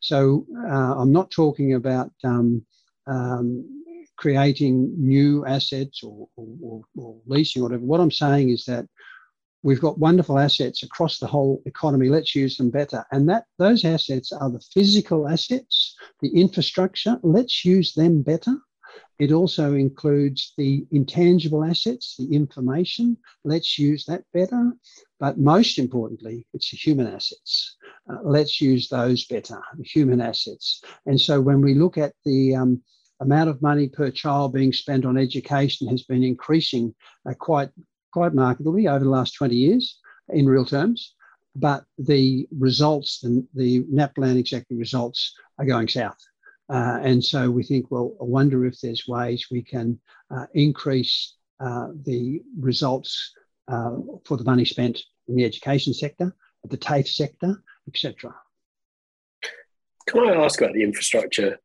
So 0.00 0.44
uh, 0.68 0.96
I'm 1.00 1.12
not 1.12 1.30
talking 1.30 1.72
about 1.72 2.10
um, 2.24 2.62
um, 3.06 3.64
creating 4.16 4.92
new 4.98 5.46
assets 5.46 6.02
or, 6.02 6.28
or, 6.36 6.82
or, 6.94 7.16
leasing 7.26 7.62
or 7.62 7.66
whatever. 7.66 7.84
What 7.84 8.00
I'm 8.00 8.10
saying 8.10 8.50
is 8.50 8.64
that 8.66 8.84
we've 9.66 9.80
got 9.80 9.98
wonderful 9.98 10.38
assets 10.38 10.84
across 10.84 11.18
the 11.18 11.26
whole 11.26 11.60
economy. 11.66 12.08
Let's 12.08 12.36
use 12.36 12.56
them 12.56 12.70
better. 12.70 13.04
And 13.10 13.28
that 13.28 13.46
those 13.58 13.84
assets 13.84 14.30
are 14.30 14.48
the 14.48 14.64
physical 14.72 15.26
assets, 15.26 15.96
the 16.20 16.28
infrastructure. 16.28 17.18
Let's 17.24 17.64
use 17.64 17.92
them 17.92 18.22
better. 18.22 18.54
It 19.18 19.32
also 19.32 19.74
includes 19.74 20.52
the 20.56 20.86
intangible 20.92 21.64
assets, 21.64 22.14
the 22.16 22.32
information. 22.32 23.16
Let's 23.44 23.76
use 23.76 24.04
that 24.06 24.22
better. 24.32 24.72
But 25.18 25.40
most 25.40 25.80
importantly, 25.80 26.46
it's 26.54 26.70
the 26.70 26.76
human 26.76 27.08
assets. 27.08 27.76
Uh, 28.08 28.18
let's 28.22 28.60
use 28.60 28.88
those 28.88 29.24
better, 29.24 29.60
the 29.76 29.82
human 29.82 30.20
assets. 30.20 30.80
And 31.06 31.20
so 31.20 31.40
when 31.40 31.60
we 31.60 31.74
look 31.74 31.98
at 31.98 32.14
the 32.24 32.54
um, 32.54 32.82
amount 33.18 33.50
of 33.50 33.60
money 33.62 33.88
per 33.88 34.12
child 34.12 34.52
being 34.52 34.72
spent 34.72 35.04
on 35.04 35.18
education 35.18 35.88
has 35.88 36.04
been 36.04 36.22
increasing 36.22 36.94
uh, 37.28 37.34
quite 37.34 37.70
quite 38.12 38.34
markedly 38.34 38.88
over 38.88 39.04
the 39.04 39.10
last 39.10 39.34
20 39.34 39.54
years 39.54 39.98
in 40.28 40.46
real 40.46 40.64
terms. 40.64 41.14
But 41.54 41.84
the 41.98 42.46
results, 42.56 43.24
and 43.24 43.46
the 43.54 43.82
NAPLAN 43.84 44.36
executive 44.36 44.78
results, 44.78 45.34
are 45.58 45.64
going 45.64 45.88
south. 45.88 46.18
Uh, 46.68 46.98
and 47.02 47.24
so 47.24 47.50
we 47.50 47.62
think, 47.62 47.90
well, 47.90 48.14
I 48.20 48.24
wonder 48.24 48.66
if 48.66 48.80
there's 48.80 49.06
ways 49.06 49.46
we 49.50 49.62
can 49.62 49.98
uh, 50.30 50.46
increase 50.54 51.34
uh, 51.60 51.88
the 52.04 52.42
results 52.58 53.32
uh, 53.68 53.96
for 54.24 54.36
the 54.36 54.44
money 54.44 54.64
spent 54.64 55.00
in 55.28 55.36
the 55.36 55.44
education 55.44 55.94
sector, 55.94 56.34
the 56.64 56.76
TAFE 56.76 57.08
sector, 57.08 57.62
etc. 57.88 58.34
Can 60.06 60.28
I 60.28 60.44
ask 60.44 60.60
about 60.60 60.74
the 60.74 60.82
infrastructure 60.82 61.58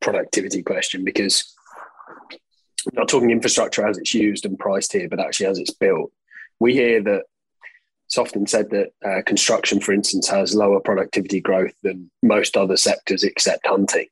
productivity 0.00 0.62
question? 0.62 1.04
Because 1.04 1.54
I'm 2.86 2.98
not 2.98 3.08
talking 3.08 3.30
infrastructure 3.30 3.86
as 3.86 3.98
it's 3.98 4.14
used 4.14 4.44
and 4.44 4.58
priced 4.58 4.92
here, 4.92 5.08
but 5.08 5.20
actually 5.20 5.46
as 5.46 5.58
it's 5.58 5.72
built. 5.72 6.12
We 6.58 6.74
hear 6.74 7.02
that 7.02 7.24
it's 8.06 8.18
often 8.18 8.46
said 8.46 8.70
that 8.70 8.92
uh, 9.04 9.22
construction, 9.24 9.80
for 9.80 9.92
instance, 9.92 10.28
has 10.28 10.54
lower 10.54 10.80
productivity 10.80 11.40
growth 11.40 11.74
than 11.82 12.10
most 12.22 12.56
other 12.56 12.76
sectors 12.76 13.24
except 13.24 13.66
hunting. 13.66 14.08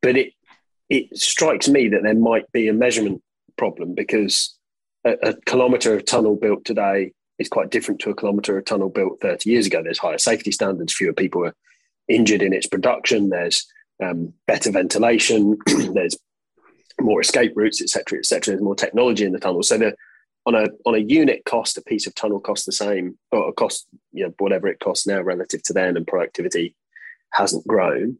But 0.00 0.16
it 0.16 0.32
it 0.88 1.16
strikes 1.16 1.68
me 1.68 1.88
that 1.88 2.02
there 2.02 2.14
might 2.14 2.50
be 2.52 2.68
a 2.68 2.72
measurement 2.72 3.22
problem 3.56 3.94
because 3.94 4.56
a, 5.04 5.16
a 5.22 5.34
kilometre 5.46 5.94
of 5.94 6.04
tunnel 6.04 6.36
built 6.36 6.64
today 6.64 7.12
is 7.38 7.48
quite 7.48 7.70
different 7.70 8.00
to 8.00 8.10
a 8.10 8.14
kilometre 8.14 8.58
of 8.58 8.64
tunnel 8.64 8.90
built 8.90 9.20
30 9.20 9.50
years 9.50 9.66
ago. 9.66 9.82
There's 9.82 9.98
higher 9.98 10.18
safety 10.18 10.52
standards, 10.52 10.94
fewer 10.94 11.12
people 11.12 11.46
are 11.46 11.54
injured 12.08 12.42
in 12.42 12.52
its 12.52 12.66
production. 12.66 13.30
There's 13.30 13.66
um, 14.02 14.34
better 14.46 14.70
ventilation. 14.70 15.58
there's 15.66 16.16
more 17.02 17.20
escape 17.20 17.52
routes, 17.56 17.82
etc., 17.82 18.18
etc. 18.18 18.52
There's 18.52 18.62
more 18.62 18.74
technology 18.74 19.24
in 19.24 19.32
the 19.32 19.40
tunnel. 19.40 19.62
So 19.62 19.78
the 19.78 19.94
on 20.46 20.54
a 20.54 20.66
on 20.86 20.94
a 20.94 20.98
unit 20.98 21.44
cost, 21.44 21.78
a 21.78 21.82
piece 21.82 22.06
of 22.06 22.14
tunnel 22.14 22.40
costs 22.40 22.66
the 22.66 22.72
same, 22.72 23.18
or 23.30 23.48
a 23.48 23.52
cost, 23.52 23.86
you 24.12 24.24
know, 24.24 24.34
whatever 24.38 24.68
it 24.68 24.80
costs 24.80 25.06
now 25.06 25.20
relative 25.20 25.62
to 25.64 25.72
then, 25.72 25.96
and 25.96 26.06
productivity 26.06 26.74
hasn't 27.32 27.66
grown. 27.66 28.18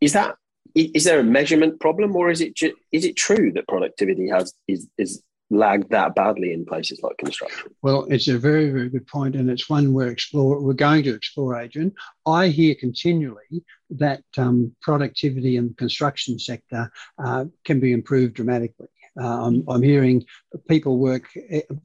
Is 0.00 0.12
that 0.12 0.36
is 0.74 1.04
there 1.04 1.20
a 1.20 1.24
measurement 1.24 1.80
problem, 1.80 2.16
or 2.16 2.30
is 2.30 2.40
it 2.40 2.54
ju- 2.54 2.76
is 2.92 3.04
it 3.04 3.16
true 3.16 3.52
that 3.52 3.68
productivity 3.68 4.28
has 4.28 4.54
is 4.66 4.88
is 4.98 5.22
lagged 5.50 5.90
that 5.90 6.14
badly 6.14 6.52
in 6.52 6.64
places 6.64 7.00
like 7.02 7.16
construction? 7.18 7.70
Well, 7.82 8.06
it's 8.10 8.28
a 8.28 8.38
very, 8.38 8.70
very 8.70 8.88
good 8.88 9.06
point, 9.06 9.36
and 9.36 9.48
it's 9.50 9.68
one 9.68 9.92
we're 9.92 10.08
explore 10.08 10.60
we're 10.60 10.72
going 10.72 11.04
to 11.04 11.14
explore, 11.14 11.60
Adrian. 11.60 11.92
I 12.26 12.48
hear 12.48 12.74
continually 12.74 13.62
that 13.98 14.22
um, 14.36 14.74
productivity 14.80 15.56
in 15.56 15.68
the 15.68 15.74
construction 15.74 16.38
sector 16.38 16.90
uh, 17.22 17.44
can 17.64 17.80
be 17.80 17.92
improved 17.92 18.34
dramatically. 18.34 18.88
Uh, 19.20 19.46
I'm, 19.46 19.64
I'm, 19.68 19.82
hearing 19.82 20.24
people 20.68 20.98
work 20.98 21.28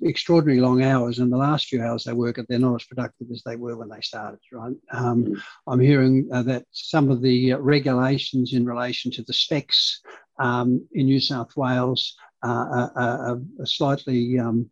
extraordinary 0.01 0.59
long 0.59 0.81
hours, 0.81 1.19
and 1.19 1.31
the 1.31 1.37
last 1.37 1.67
few 1.67 1.83
hours 1.83 2.03
they 2.03 2.13
work, 2.13 2.39
they're 2.49 2.57
not 2.57 2.81
as 2.81 2.85
productive 2.85 3.27
as 3.31 3.43
they 3.45 3.55
were 3.55 3.77
when 3.77 3.89
they 3.89 4.01
started. 4.01 4.39
Right? 4.51 4.73
Um, 4.91 5.25
mm. 5.25 5.41
I'm 5.67 5.79
hearing 5.79 6.27
uh, 6.33 6.41
that 6.43 6.65
some 6.71 7.11
of 7.11 7.21
the 7.21 7.53
regulations 7.53 8.53
in 8.53 8.65
relation 8.65 9.11
to 9.11 9.23
the 9.23 9.33
specs 9.33 10.01
um, 10.39 10.87
in 10.93 11.05
New 11.05 11.19
South 11.19 11.55
Wales 11.55 12.15
uh, 12.43 12.47
are, 12.47 12.91
are, 12.95 13.65
slightly 13.65 14.39
um, 14.39 14.69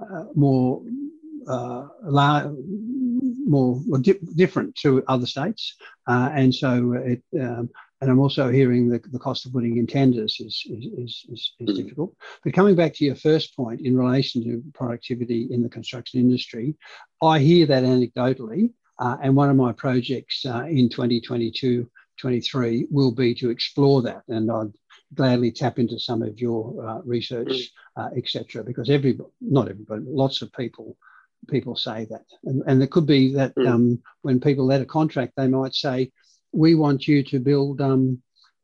uh, 0.00 0.24
more 0.34 0.82
uh, 1.46 1.86
more 3.46 3.80
di- 4.00 4.18
different 4.34 4.74
to 4.76 5.02
other 5.08 5.26
states, 5.26 5.76
uh, 6.06 6.30
and 6.32 6.54
so 6.54 6.92
it. 6.92 7.22
Um, 7.40 7.70
and 8.00 8.10
I'm 8.10 8.18
also 8.18 8.50
hearing 8.50 8.88
the, 8.88 9.00
the 9.12 9.18
cost 9.20 9.46
of 9.46 9.52
putting 9.52 9.76
in 9.76 9.86
tenders 9.86 10.40
is, 10.40 10.60
is, 10.68 10.86
is, 10.98 11.26
is, 11.30 11.52
is 11.60 11.68
mm. 11.70 11.76
difficult. 11.76 12.16
But 12.42 12.52
coming 12.52 12.74
back 12.74 12.94
to 12.94 13.04
your 13.04 13.14
first 13.14 13.54
point 13.54 13.80
in 13.82 13.96
relation 13.96 14.42
to 14.42 14.60
productivity 14.74 15.46
in 15.52 15.62
the 15.62 15.68
construction 15.68 16.18
industry, 16.18 16.74
I 17.22 17.38
hear 17.38 17.64
that 17.66 17.84
anecdotally. 17.84 18.72
Uh, 18.98 19.18
and 19.22 19.36
one 19.36 19.50
of 19.50 19.56
my 19.56 19.70
projects 19.70 20.44
uh, 20.44 20.64
in 20.64 20.88
2022 20.88 21.88
23 22.18 22.88
will 22.90 23.12
be 23.12 23.34
to 23.34 23.50
explore 23.50 24.02
that. 24.02 24.22
And 24.28 24.50
I'd 24.50 24.72
gladly 25.14 25.52
tap 25.52 25.78
into 25.78 25.98
some 25.98 26.22
of 26.22 26.40
your 26.40 26.86
uh, 26.86 27.00
research, 27.04 27.48
mm. 27.48 27.68
uh, 27.96 28.10
etc. 28.16 28.64
Because 28.64 28.90
every, 28.90 29.18
not 29.40 29.68
everybody, 29.68 30.02
lots 30.06 30.42
of 30.42 30.52
people 30.52 30.96
people 31.48 31.76
say 31.76 32.06
that, 32.10 32.24
and, 32.44 32.62
and 32.66 32.82
it 32.82 32.90
could 32.90 33.06
be 33.06 33.34
that 33.34 33.54
mm. 33.56 33.68
um, 33.68 34.02
when 34.22 34.40
people 34.40 34.66
let 34.66 34.80
a 34.80 34.86
contract, 34.86 35.32
they 35.36 35.48
might 35.48 35.74
say, 35.74 36.10
"We 36.52 36.74
want 36.74 37.08
you 37.08 37.22
to 37.24 37.38
build 37.38 37.80
um, 37.80 38.22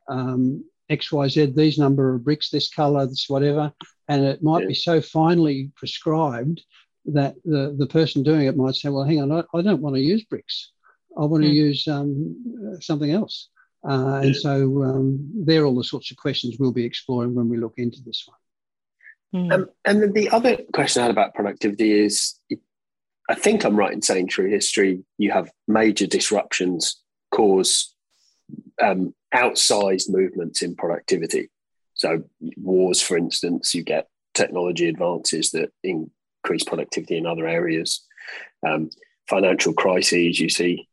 um, 0.09 0.65
X, 0.89 1.13
Y, 1.13 1.29
Z, 1.29 1.47
these 1.47 1.79
number 1.79 2.15
of 2.15 2.25
bricks, 2.25 2.51
this 2.51 2.71
color, 2.71 3.07
this 3.07 3.27
whatever," 3.29 3.73
and 4.09 4.25
it 4.25 4.43
might 4.43 4.63
yeah. 4.63 4.69
be 4.69 4.75
so 4.75 5.01
finely 5.01 5.71
prescribed 5.77 6.63
that 7.07 7.35
the 7.45 7.75
the 7.79 7.87
person 7.87 8.23
doing 8.23 8.47
it 8.47 8.57
might 8.57 8.75
say, 8.75 8.89
"Well, 8.89 9.05
hang 9.05 9.23
on, 9.23 9.33
I, 9.33 9.43
I 9.57 9.63
don't 9.63 9.83
want 9.83 9.97
to 9.97 10.03
use 10.03 10.25
bricks. 10.25 10.73
I 11.17 11.25
want 11.25 11.43
to 11.43 11.51
mm. 11.51 11.55
use 11.55 11.87
um, 11.89 12.79
something 12.81 13.11
else." 13.11 13.49
Uh, 13.89 14.21
and 14.25 14.37
so 14.37 14.83
um, 14.83 15.31
they're 15.33 15.65
all 15.65 15.77
the 15.77 15.85
sorts 15.85 16.11
of 16.11 16.17
questions 16.17 16.57
we'll 16.59 16.73
be 16.73 16.85
exploring 16.85 17.35
when 17.35 17.49
we 17.49 17.57
look 17.57 17.75
into 17.77 18.03
this 18.05 18.27
one. 18.27 18.39
Mm. 19.35 19.53
Um, 19.53 19.71
and 19.85 20.15
the 20.15 20.31
other 20.31 20.59
question 20.73 21.03
I 21.03 21.07
had 21.07 21.11
about 21.11 21.35
productivity 21.35 21.93
is 21.93 22.41
I 23.29 23.35
think 23.35 23.65
I'm 23.65 23.77
right 23.77 23.93
in 23.93 24.03
saying 24.03 24.29
through 24.29 24.51
history, 24.51 25.05
you 25.19 25.31
have 25.33 25.51
major 25.67 26.07
disruptions 26.07 27.03
cause 27.31 27.95
um, 28.83 29.15
outsized 29.35 30.09
movements 30.09 30.63
in 30.63 30.75
productivity. 30.75 31.51
So, 31.95 32.25
wars, 32.57 33.03
for 33.03 33.17
instance, 33.17 33.75
you 33.75 33.83
get 33.83 34.09
technology 34.35 34.89
advances 34.89 35.51
that 35.51 35.71
increase 35.83 36.65
productivity 36.65 37.19
in 37.19 37.27
other 37.27 37.47
areas. 37.47 38.07
Um, 38.67 38.91
financial 39.29 39.75
crises, 39.75 40.41
you 40.41 40.49
see 40.49 40.89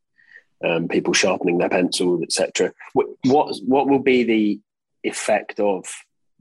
um, 0.66 0.88
people 0.88 1.14
sharpening 1.14 1.58
their 1.58 1.70
pencils, 1.70 2.24
etc. 2.24 2.74
What, 2.94 3.08
what 3.24 3.56
what 3.66 3.88
will 3.88 4.00
be 4.00 4.24
the 4.24 4.60
effect 5.04 5.60
of 5.60 5.86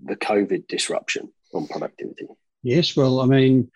the 0.03 0.17
COVID 0.17 0.67
disruption 0.67 1.33
on 1.53 1.67
productivity? 1.67 2.27
Yes, 2.63 2.97
well, 2.97 3.21
I 3.21 3.27
mean, 3.27 3.71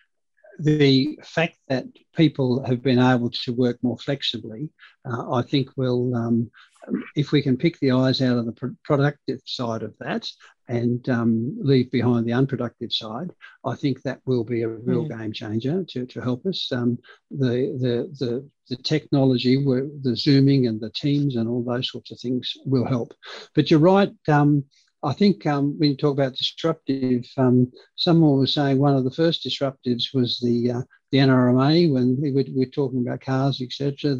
the 0.58 1.18
fact 1.22 1.56
that 1.68 1.84
people 2.16 2.64
have 2.64 2.82
been 2.82 2.98
able 2.98 3.30
to 3.30 3.52
work 3.52 3.78
more 3.82 3.98
flexibly, 3.98 4.70
uh, 5.08 5.32
I 5.32 5.42
think 5.42 5.70
will, 5.76 6.14
um, 6.14 6.50
if 7.14 7.32
we 7.32 7.42
can 7.42 7.56
pick 7.56 7.78
the 7.78 7.92
eyes 7.92 8.20
out 8.22 8.38
of 8.38 8.46
the 8.46 8.76
productive 8.84 9.40
side 9.44 9.82
of 9.82 9.94
that 10.00 10.28
and 10.68 11.08
um, 11.08 11.56
leave 11.60 11.90
behind 11.90 12.26
the 12.26 12.32
unproductive 12.32 12.92
side, 12.92 13.30
I 13.64 13.74
think 13.74 14.02
that 14.02 14.20
will 14.26 14.44
be 14.44 14.62
a 14.62 14.68
real 14.68 15.04
mm. 15.04 15.18
game 15.18 15.32
changer 15.32 15.84
to, 15.90 16.06
to 16.06 16.20
help 16.20 16.44
us. 16.46 16.70
Um, 16.72 16.98
the, 17.30 17.76
the, 17.80 18.24
the, 18.24 18.48
the 18.68 18.82
technology, 18.82 19.56
the 19.56 20.16
Zooming 20.16 20.66
and 20.66 20.80
the 20.80 20.90
Teams 20.90 21.36
and 21.36 21.48
all 21.48 21.62
those 21.62 21.90
sorts 21.90 22.10
of 22.10 22.20
things 22.20 22.52
will 22.64 22.86
help. 22.86 23.14
But 23.54 23.70
you're 23.70 23.80
right. 23.80 24.12
I 25.02 25.12
think 25.12 25.46
um, 25.46 25.78
when 25.78 25.90
you 25.90 25.96
talk 25.96 26.12
about 26.12 26.34
disruptive, 26.34 27.24
um, 27.36 27.70
someone 27.94 28.38
was 28.38 28.54
saying 28.54 28.78
one 28.78 28.96
of 28.96 29.04
the 29.04 29.12
first 29.12 29.44
disruptives 29.44 30.12
was 30.12 30.40
the 30.40 30.72
uh, 30.72 30.82
the 31.10 31.18
NRMA 31.18 31.92
when 31.92 32.20
we 32.20 32.32
were, 32.32 32.44
we 32.54 32.66
were 32.66 32.70
talking 32.70 33.06
about 33.06 33.20
cars, 33.20 33.62
etc. 33.62 34.12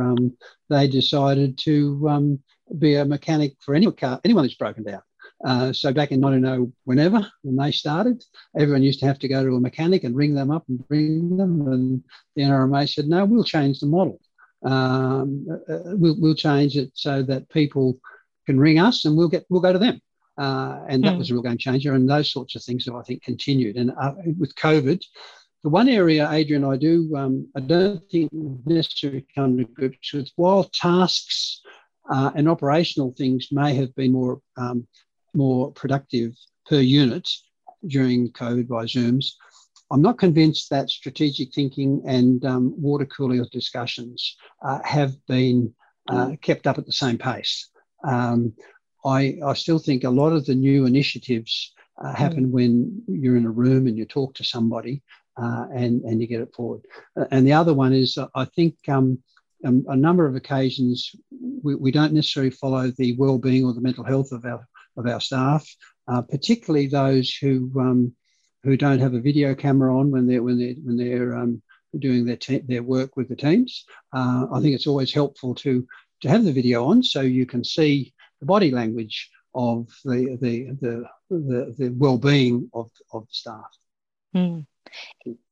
Um, 0.00 0.36
they 0.68 0.86
decided 0.86 1.58
to 1.64 2.08
um, 2.08 2.38
be 2.78 2.94
a 2.94 3.04
mechanic 3.04 3.54
for 3.64 3.74
any 3.74 3.90
car, 3.90 4.20
anyone 4.24 4.44
who's 4.44 4.54
broken 4.54 4.84
down. 4.84 5.02
Uh, 5.44 5.72
so 5.72 5.92
back 5.92 6.12
in 6.12 6.20
1900, 6.20 6.72
whenever 6.84 7.26
when 7.42 7.56
they 7.56 7.72
started, 7.72 8.22
everyone 8.58 8.82
used 8.82 9.00
to 9.00 9.06
have 9.06 9.18
to 9.18 9.28
go 9.28 9.44
to 9.44 9.56
a 9.56 9.60
mechanic 9.60 10.04
and 10.04 10.14
ring 10.14 10.34
them 10.34 10.50
up 10.50 10.64
and 10.68 10.86
bring 10.88 11.36
them. 11.36 11.66
And 11.66 12.04
the 12.36 12.42
NRMA 12.42 12.88
said, 12.88 13.06
no, 13.06 13.24
we'll 13.24 13.44
change 13.44 13.80
the 13.80 13.86
model. 13.86 14.20
Um, 14.64 15.46
uh, 15.68 15.78
we'll, 15.96 16.16
we'll 16.18 16.34
change 16.34 16.76
it 16.76 16.90
so 16.94 17.22
that 17.24 17.48
people 17.50 17.98
can 18.46 18.58
ring 18.58 18.78
us 18.78 19.04
and 19.04 19.16
we'll 19.16 19.28
get 19.28 19.44
we'll 19.50 19.60
go 19.60 19.72
to 19.72 19.78
them. 19.78 20.00
Uh, 20.38 20.80
and 20.88 21.02
that 21.04 21.14
mm. 21.14 21.18
was 21.18 21.30
a 21.30 21.34
real 21.34 21.42
game 21.42 21.58
changer. 21.58 21.94
And 21.94 22.08
those 22.08 22.30
sorts 22.30 22.54
of 22.56 22.62
things 22.62 22.86
have, 22.86 22.94
I 22.94 23.02
think, 23.02 23.22
continued. 23.22 23.76
And 23.76 23.92
uh, 24.00 24.12
with 24.38 24.54
COVID, 24.56 25.02
the 25.62 25.70
one 25.70 25.88
area, 25.88 26.30
Adrian, 26.30 26.64
I 26.64 26.76
do, 26.76 27.10
um, 27.16 27.48
I 27.56 27.60
don't 27.60 28.02
think 28.10 28.30
necessarily 28.32 29.26
come 29.34 29.56
to 29.56 29.64
grips 29.64 30.12
with, 30.12 30.30
while 30.36 30.64
tasks 30.64 31.62
uh, 32.10 32.30
and 32.34 32.48
operational 32.48 33.14
things 33.16 33.48
may 33.50 33.74
have 33.74 33.94
been 33.94 34.12
more 34.12 34.40
um, 34.56 34.86
more 35.34 35.70
productive 35.72 36.32
per 36.68 36.80
unit 36.80 37.28
during 37.86 38.30
COVID 38.32 38.68
by 38.68 38.84
Zooms. 38.84 39.26
I'm 39.90 40.02
not 40.02 40.18
convinced 40.18 40.70
that 40.70 40.90
strategic 40.90 41.54
thinking 41.54 42.02
and 42.06 42.44
um, 42.44 42.74
water 42.80 43.06
cooler 43.06 43.44
discussions 43.52 44.36
uh, 44.64 44.80
have 44.84 45.14
been 45.26 45.74
uh, 46.08 46.32
kept 46.40 46.66
up 46.66 46.78
at 46.78 46.86
the 46.86 46.92
same 46.92 47.18
pace. 47.18 47.70
Um, 48.04 48.54
I, 49.06 49.38
I, 49.44 49.54
still 49.54 49.78
think 49.78 50.04
a 50.04 50.10
lot 50.10 50.32
of 50.32 50.46
the 50.46 50.54
new 50.54 50.84
initiatives 50.84 51.72
uh, 52.02 52.12
happen 52.12 52.46
mm. 52.46 52.50
when 52.50 53.02
you're 53.06 53.36
in 53.36 53.46
a 53.46 53.50
room 53.50 53.86
and 53.86 53.96
you 53.96 54.04
talk 54.04 54.34
to 54.34 54.44
somebody 54.44 55.02
uh, 55.40 55.66
and, 55.74 56.02
and 56.02 56.20
you 56.20 56.26
get 56.26 56.40
it 56.40 56.54
forward. 56.54 56.82
Uh, 57.18 57.26
and 57.30 57.46
the 57.46 57.52
other 57.52 57.74
one 57.74 57.92
is 57.92 58.18
uh, 58.18 58.26
I 58.34 58.44
think 58.44 58.76
um, 58.88 59.18
um, 59.64 59.84
a 59.88 59.96
number 59.96 60.26
of 60.26 60.34
occasions 60.34 61.14
we, 61.62 61.74
we, 61.74 61.90
don't 61.90 62.12
necessarily 62.12 62.50
follow 62.50 62.90
the 62.90 63.16
well-being 63.16 63.64
or 63.64 63.72
the 63.72 63.80
mental 63.80 64.04
health 64.04 64.32
of 64.32 64.44
our 64.44 64.66
of 64.96 65.06
our 65.06 65.20
staff, 65.20 65.68
uh, 66.08 66.22
particularly 66.22 66.86
those 66.86 67.34
who 67.34 67.70
um, 67.78 68.12
who 68.62 68.76
don't 68.76 68.98
have 68.98 69.14
a 69.14 69.20
video 69.20 69.54
camera 69.54 69.96
on 69.96 70.10
when 70.10 70.26
they're 70.26 70.42
when 70.42 70.58
they're 70.58 70.74
when 70.84 70.96
they're 70.96 71.36
um, 71.36 71.62
doing 71.98 72.24
their 72.24 72.36
te- 72.36 72.64
their 72.66 72.82
work 72.82 73.16
with 73.16 73.28
the 73.28 73.36
teams. 73.36 73.84
Uh, 74.12 74.46
I 74.52 74.60
think 74.60 74.74
it's 74.74 74.86
always 74.86 75.12
helpful 75.12 75.54
to 75.56 75.86
to 76.22 76.28
have 76.28 76.44
the 76.44 76.52
video 76.52 76.84
on 76.86 77.02
so 77.02 77.20
you 77.20 77.46
can 77.46 77.64
see 77.64 78.14
the 78.40 78.46
body 78.46 78.70
language 78.70 79.30
of 79.54 79.88
the 80.04 80.36
the 80.40 80.76
the 80.80 81.04
the, 81.30 81.74
the 81.78 81.88
well-being 81.96 82.68
of, 82.74 82.90
of 83.12 83.26
the 83.26 83.34
staff. 83.34 83.70
Mm. 84.34 84.66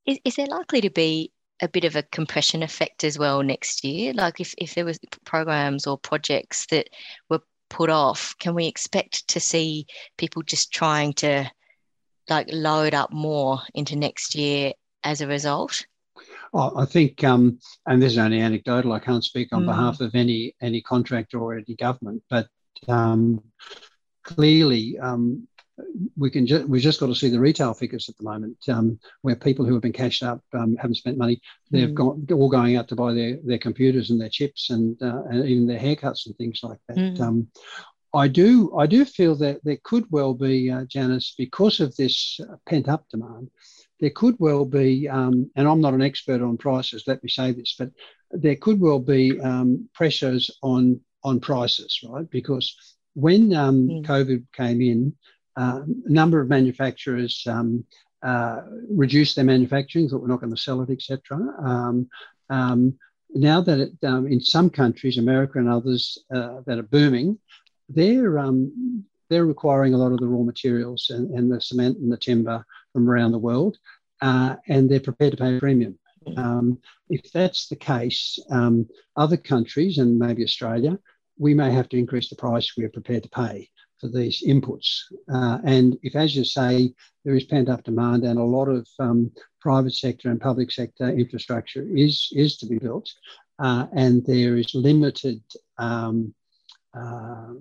Is, 0.07 0.19
is 0.25 0.37
there 0.37 0.47
likely 0.47 0.81
to 0.83 0.91
be 0.91 1.33
a 1.63 1.69
bit 1.69 1.85
of 1.85 1.97
a 1.97 2.03
compression 2.03 2.63
effect 2.63 3.05
as 3.05 3.19
well 3.19 3.43
next 3.43 3.85
year? 3.85 4.13
Like 4.13 4.41
if, 4.41 4.55
if 4.59 4.75
there 4.75 4.85
was 4.85 4.99
programs 5.25 5.87
or 5.87 5.99
projects 5.99 6.67
that 6.67 6.89
were 7.31 7.41
put 7.71 7.91
off, 7.91 8.35
can 8.39 8.55
we 8.55 8.67
expect 8.67 9.27
to 9.29 9.41
see 9.41 9.87
people 10.19 10.43
just 10.43 10.73
trying 10.73 11.15
to 11.15 11.51
like 12.29 12.49
load 12.53 12.95
up 12.95 13.13
more 13.13 13.61
into 13.75 13.97
next 13.97 14.35
year 14.35 14.73
as 15.03 15.21
a 15.21 15.27
result? 15.27 15.87
I 16.55 16.85
think, 16.85 17.25
um, 17.25 17.59
and 17.87 18.01
this 18.01 18.13
is 18.13 18.19
only 18.19 18.41
anecdotal. 18.41 18.93
I 18.93 19.01
can't 19.01 19.25
speak 19.25 19.49
on 19.53 19.63
mm. 19.63 19.67
behalf 19.67 20.01
of 20.01 20.15
any 20.15 20.55
any 20.61 20.81
contractor 20.83 21.41
or 21.41 21.55
any 21.57 21.75
government, 21.75 22.23
but 22.31 22.47
um, 22.89 23.43
clearly, 24.23 24.99
um, 24.99 25.47
we 26.17 26.31
can 26.31 26.47
ju- 26.47 26.67
we've 26.69 26.83
just 26.83 27.01
got 27.01 27.07
to 27.07 27.15
see 27.15 27.29
the 27.29 27.41
retail 27.41 27.75
figures 27.75 28.09
at 28.09 28.17
the 28.17 28.25
moment, 28.25 28.57
um, 28.69 28.99
where 29.23 29.35
people 29.35 29.65
who 29.65 29.73
have 29.73 29.83
been 29.83 29.93
cashed 29.93 30.23
up 30.23 30.41
um, 30.53 30.77
haven't 30.77 30.97
spent 30.97 31.19
money. 31.19 31.41
They've 31.71 31.89
mm. 31.89 31.95
gone 31.95 32.27
all 32.33 32.49
going 32.49 32.77
out 32.77 32.89
to 32.89 32.97
buy 32.97 33.13
their 33.13 33.39
their 33.45 33.59
computers 33.59 34.11
and 34.11 34.21
their 34.21 34.29
chips 34.29 34.71
and 34.71 35.01
uh, 35.03 35.25
and 35.25 35.45
even 35.49 35.67
their 35.67 35.81
haircuts 35.81 36.27
and 36.27 36.37
things 36.37 36.61
like 36.63 36.79
that. 36.89 36.97
Mm. 36.97 37.21
Um, 37.21 37.49
I 38.15 38.29
do 38.29 38.77
I 38.79 38.87
do 38.87 39.05
feel 39.05 39.35
that 39.37 39.59
there 39.65 39.79
could 39.83 40.05
well 40.11 40.35
be, 40.35 40.71
uh, 40.71 40.85
Janice, 40.85 41.35
because 41.37 41.81
of 41.81 41.97
this 41.97 42.39
pent 42.67 42.89
up 42.89 43.09
demand, 43.11 43.51
there 44.01 44.11
could 44.11 44.37
well 44.39 44.65
be, 44.65 45.09
um, 45.09 45.51
and 45.57 45.67
I'm 45.67 45.81
not 45.81 45.95
an 45.95 46.03
expert 46.03 46.41
on 46.41 46.57
prices, 46.57 47.05
let 47.07 47.23
me 47.23 47.29
say 47.29 47.53
this, 47.53 47.75
but 47.79 47.91
there 48.31 48.57
could 48.57 48.81
well 48.81 49.01
be 49.01 49.41
um, 49.41 49.89
pressures 49.95 50.51
on 50.63 51.01
on 51.25 51.41
prices, 51.41 52.01
right? 52.09 52.29
Because 52.31 52.77
when 53.15 53.55
um, 53.55 53.89
mm. 53.89 54.05
COVID 54.05 54.45
came 54.53 54.81
in, 54.81 55.15
uh, 55.57 55.81
a 55.85 56.11
number 56.11 56.41
of 56.41 56.49
manufacturers 56.49 57.45
um, 57.49 57.85
uh, 58.23 58.63
reduced 58.89 59.37
their 59.37 59.45
manufacturing, 59.45 60.09
thought 60.09 60.21
we're 60.21 60.29
not 60.29 60.41
going 60.41 60.55
to 60.55 60.61
sell 60.61 60.83
it, 60.83 60.91
etc. 60.91 61.39
Um, 61.63 62.09
um, 62.51 62.99
now 63.35 63.61
that 63.61 63.79
it, 63.79 63.93
um, 64.05 64.27
in 64.27 64.41
some 64.41 64.71
countries, 64.71 65.19
America 65.19 65.59
and 65.59 65.69
others 65.69 66.19
uh, 66.35 66.61
that 66.67 66.79
are 66.79 66.85
booming, 66.85 67.39
they're 67.89 68.39
um, 68.39 69.05
they're 69.29 69.47
requiring 69.47 69.95
a 69.95 69.99
lot 69.99 70.13
of 70.13 70.21
the 70.21 70.27
raw 70.27 70.43
materials 70.43 71.11
and, 71.11 71.31
and, 71.31 71.51
the 71.51 71.61
cement 71.61 71.99
and 71.99 72.13
the 72.13 72.17
timber 72.17 72.65
from 72.93 73.09
around 73.09 73.33
the 73.33 73.39
world, 73.39 73.79
uh, 74.21 74.57
and 74.69 74.89
they're 74.89 75.01
prepared 75.01 75.33
to 75.33 75.37
pay 75.37 75.57
a 75.57 75.61
premium. 75.61 75.99
Mm. 76.27 76.39
Um, 76.39 76.79
if 77.09 77.33
that's 77.33 77.69
the 77.69 77.77
case, 77.77 78.39
um, 78.51 78.89
other 79.17 79.37
countries 79.37 79.99
and 79.99 80.19
maybe 80.19 80.45
Australia, 80.45 80.99
we 81.39 81.55
may 81.55 81.73
have 81.73 81.89
to 81.91 81.99
increase 81.99 82.29
the 82.29 82.37
price 82.37 82.77
we 82.77 82.85
are 82.85 82.91
prepared 82.91 83.23
to 83.23 83.29
pay 83.29 83.69
for 84.01 84.09
these 84.09 84.43
inputs. 84.47 85.01
Uh, 85.33 85.59
and 85.65 85.99
if, 86.03 86.15
as 86.17 86.35
you 86.37 86.45
say, 86.45 86.93
there 87.25 87.35
is 87.35 87.45
pent 87.45 87.69
up 87.69 87.83
demand 87.85 88.25
and 88.25 88.39
a 88.39 88.45
lot 88.45 88.69
of 88.69 88.87
um, 88.99 89.31
private 89.61 89.95
sector 89.95 90.31
and 90.31 90.41
public 90.41 90.71
sector 90.71 91.09
infrastructure 91.09 91.87
is, 91.95 92.29
is 92.33 92.57
to 92.59 92.67
be 92.67 92.79
built, 92.79 93.11
uh, 93.59 93.87
and 93.95 94.25
there 94.27 94.57
is 94.57 94.75
limited 94.75 95.43
um, 95.79 96.35
uh, 96.97 97.53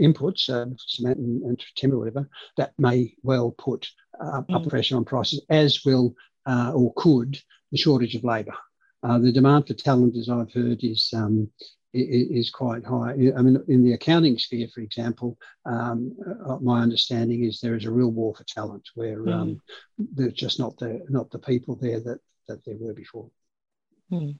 inputs, 0.00 0.48
uh, 0.50 0.66
cement 0.86 1.18
and, 1.18 1.42
and, 1.42 1.64
timber, 1.76 1.98
whatever, 1.98 2.28
that 2.56 2.72
may 2.78 3.14
well 3.22 3.54
put 3.58 3.88
uh, 4.20 4.38
up 4.38 4.48
mm. 4.48 4.68
pressure 4.68 4.96
on 4.96 5.04
prices, 5.04 5.40
as 5.50 5.84
will 5.84 6.14
uh, 6.46 6.72
or 6.74 6.92
could 6.96 7.38
the 7.70 7.78
shortage 7.78 8.14
of 8.14 8.24
labour. 8.24 8.54
Uh, 9.02 9.18
the 9.18 9.30
demand 9.30 9.66
for 9.68 9.74
talent, 9.74 10.16
as 10.16 10.28
I've 10.28 10.52
heard, 10.52 10.82
is 10.82 11.10
um, 11.14 11.50
is 11.94 12.50
quite 12.50 12.84
high. 12.84 13.12
I 13.12 13.42
mean, 13.42 13.62
in 13.68 13.82
the 13.82 13.94
accounting 13.94 14.38
sphere, 14.38 14.68
for 14.74 14.80
example, 14.80 15.38
um, 15.64 16.16
uh, 16.46 16.58
my 16.58 16.82
understanding 16.82 17.44
is 17.44 17.60
there 17.60 17.76
is 17.76 17.84
a 17.84 17.90
real 17.90 18.10
war 18.10 18.34
for 18.34 18.44
talent, 18.44 18.88
where 18.94 19.18
mm. 19.18 19.32
um, 19.32 19.62
there's 19.98 20.34
just 20.34 20.58
not 20.58 20.76
the 20.78 21.04
not 21.08 21.30
the 21.30 21.38
people 21.38 21.76
there 21.76 22.00
that 22.00 22.18
that 22.48 22.64
there 22.64 22.76
were 22.78 22.94
before. 22.94 23.30
Mm. 24.12 24.38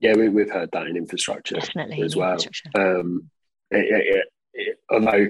Yeah, 0.00 0.14
we, 0.14 0.40
have 0.42 0.50
heard 0.50 0.70
that 0.72 0.86
in 0.86 0.96
infrastructure 0.96 1.54
Definitely 1.54 2.02
as 2.02 2.14
well. 2.14 2.36
Um, 2.74 3.30
it, 3.70 3.86
it, 3.88 4.24
it, 4.52 4.78
although 4.90 5.28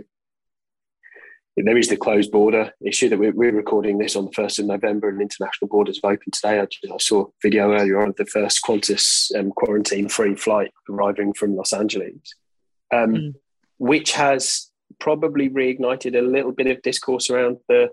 there 1.64 1.78
is 1.78 1.88
the 1.88 1.96
closed 1.96 2.30
border 2.30 2.70
issue 2.84 3.08
that 3.08 3.18
we're, 3.18 3.32
we're, 3.32 3.56
recording 3.56 3.96
this 3.96 4.14
on 4.14 4.26
the 4.26 4.30
1st 4.30 4.58
of 4.58 4.66
November 4.66 5.08
and 5.08 5.22
international 5.22 5.68
borders 5.68 5.98
have 6.02 6.12
opened 6.12 6.34
today. 6.34 6.60
I, 6.60 6.64
I 6.92 6.98
saw 6.98 7.22
a 7.22 7.28
video 7.42 7.72
earlier 7.72 8.00
on 8.00 8.10
of 8.10 8.16
the 8.16 8.26
first 8.26 8.62
Qantas 8.62 9.34
um, 9.38 9.50
quarantine 9.52 10.08
free 10.08 10.34
flight 10.34 10.70
arriving 10.90 11.32
from 11.32 11.56
Los 11.56 11.72
Angeles, 11.72 12.34
um, 12.92 13.14
mm. 13.14 13.34
which 13.78 14.12
has 14.12 14.70
probably 14.98 15.48
reignited 15.48 16.16
a 16.16 16.22
little 16.22 16.52
bit 16.52 16.66
of 16.66 16.82
discourse 16.82 17.30
around 17.30 17.56
the 17.68 17.88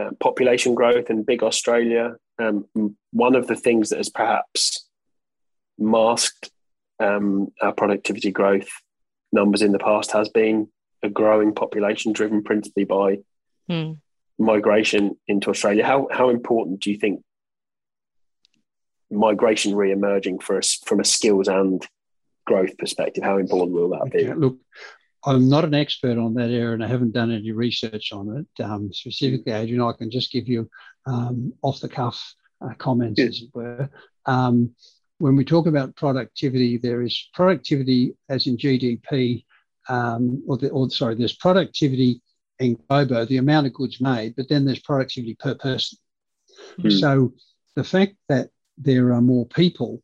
uh, 0.00 0.10
population 0.20 0.74
growth 0.74 1.10
and 1.10 1.26
big 1.26 1.42
Australia. 1.42 2.16
Um, 2.38 2.66
one 3.12 3.34
of 3.34 3.48
the 3.48 3.56
things 3.56 3.90
that 3.90 3.98
has 3.98 4.08
perhaps 4.08 4.88
masked 5.78 6.50
um, 7.00 7.48
our 7.60 7.72
productivity 7.72 8.30
growth 8.30 8.68
numbers 9.30 9.60
in 9.60 9.72
the 9.72 9.78
past 9.78 10.10
has 10.12 10.28
been 10.30 10.68
a 11.02 11.08
growing 11.08 11.54
population 11.54 12.12
driven 12.12 12.42
principally 12.42 12.84
by 12.84 13.18
mm. 13.70 13.98
migration 14.38 15.16
into 15.26 15.50
Australia. 15.50 15.84
How 15.84 16.08
how 16.10 16.30
important 16.30 16.80
do 16.80 16.90
you 16.90 16.98
think 16.98 17.22
migration 19.10 19.74
re-emerging 19.74 20.38
for 20.40 20.58
us 20.58 20.78
from 20.84 21.00
a 21.00 21.04
skills 21.04 21.48
and 21.48 21.84
growth 22.46 22.76
perspective? 22.78 23.24
How 23.24 23.38
important 23.38 23.72
will 23.72 23.90
that 23.90 24.02
okay, 24.02 24.26
be? 24.26 24.34
Look, 24.34 24.58
I'm 25.24 25.48
not 25.48 25.64
an 25.64 25.74
expert 25.74 26.18
on 26.18 26.34
that 26.34 26.50
area, 26.50 26.72
and 26.72 26.84
I 26.84 26.88
haven't 26.88 27.12
done 27.12 27.30
any 27.30 27.52
research 27.52 28.12
on 28.12 28.46
it 28.58 28.62
um, 28.62 28.92
specifically. 28.92 29.52
Adrian, 29.52 29.82
I 29.82 29.92
can 29.92 30.10
just 30.10 30.32
give 30.32 30.48
you 30.48 30.68
um, 31.06 31.52
off 31.62 31.80
the 31.80 31.88
cuff 31.88 32.34
uh, 32.60 32.74
comments, 32.78 33.20
as 33.20 33.42
it 33.42 33.50
were. 33.52 33.90
Um, 34.26 34.74
when 35.18 35.34
we 35.34 35.44
talk 35.44 35.66
about 35.66 35.96
productivity, 35.96 36.78
there 36.78 37.02
is 37.02 37.28
productivity 37.34 38.14
as 38.28 38.46
in 38.46 38.56
GDP 38.56 39.44
um, 39.88 40.42
or, 40.46 40.58
the, 40.58 40.70
or 40.70 40.90
sorry, 40.90 41.14
there's 41.14 41.36
productivity 41.36 42.20
in 42.58 42.78
global, 42.88 43.24
the 43.26 43.36
amount 43.36 43.66
of 43.66 43.72
goods 43.72 44.00
made, 44.00 44.34
but 44.36 44.48
then 44.48 44.64
there's 44.64 44.80
productivity 44.80 45.34
per 45.34 45.54
person. 45.54 45.98
Mm. 46.80 47.00
So 47.00 47.32
the 47.76 47.84
fact 47.84 48.16
that 48.28 48.50
there 48.76 49.12
are 49.12 49.20
more 49.20 49.46
people 49.46 50.02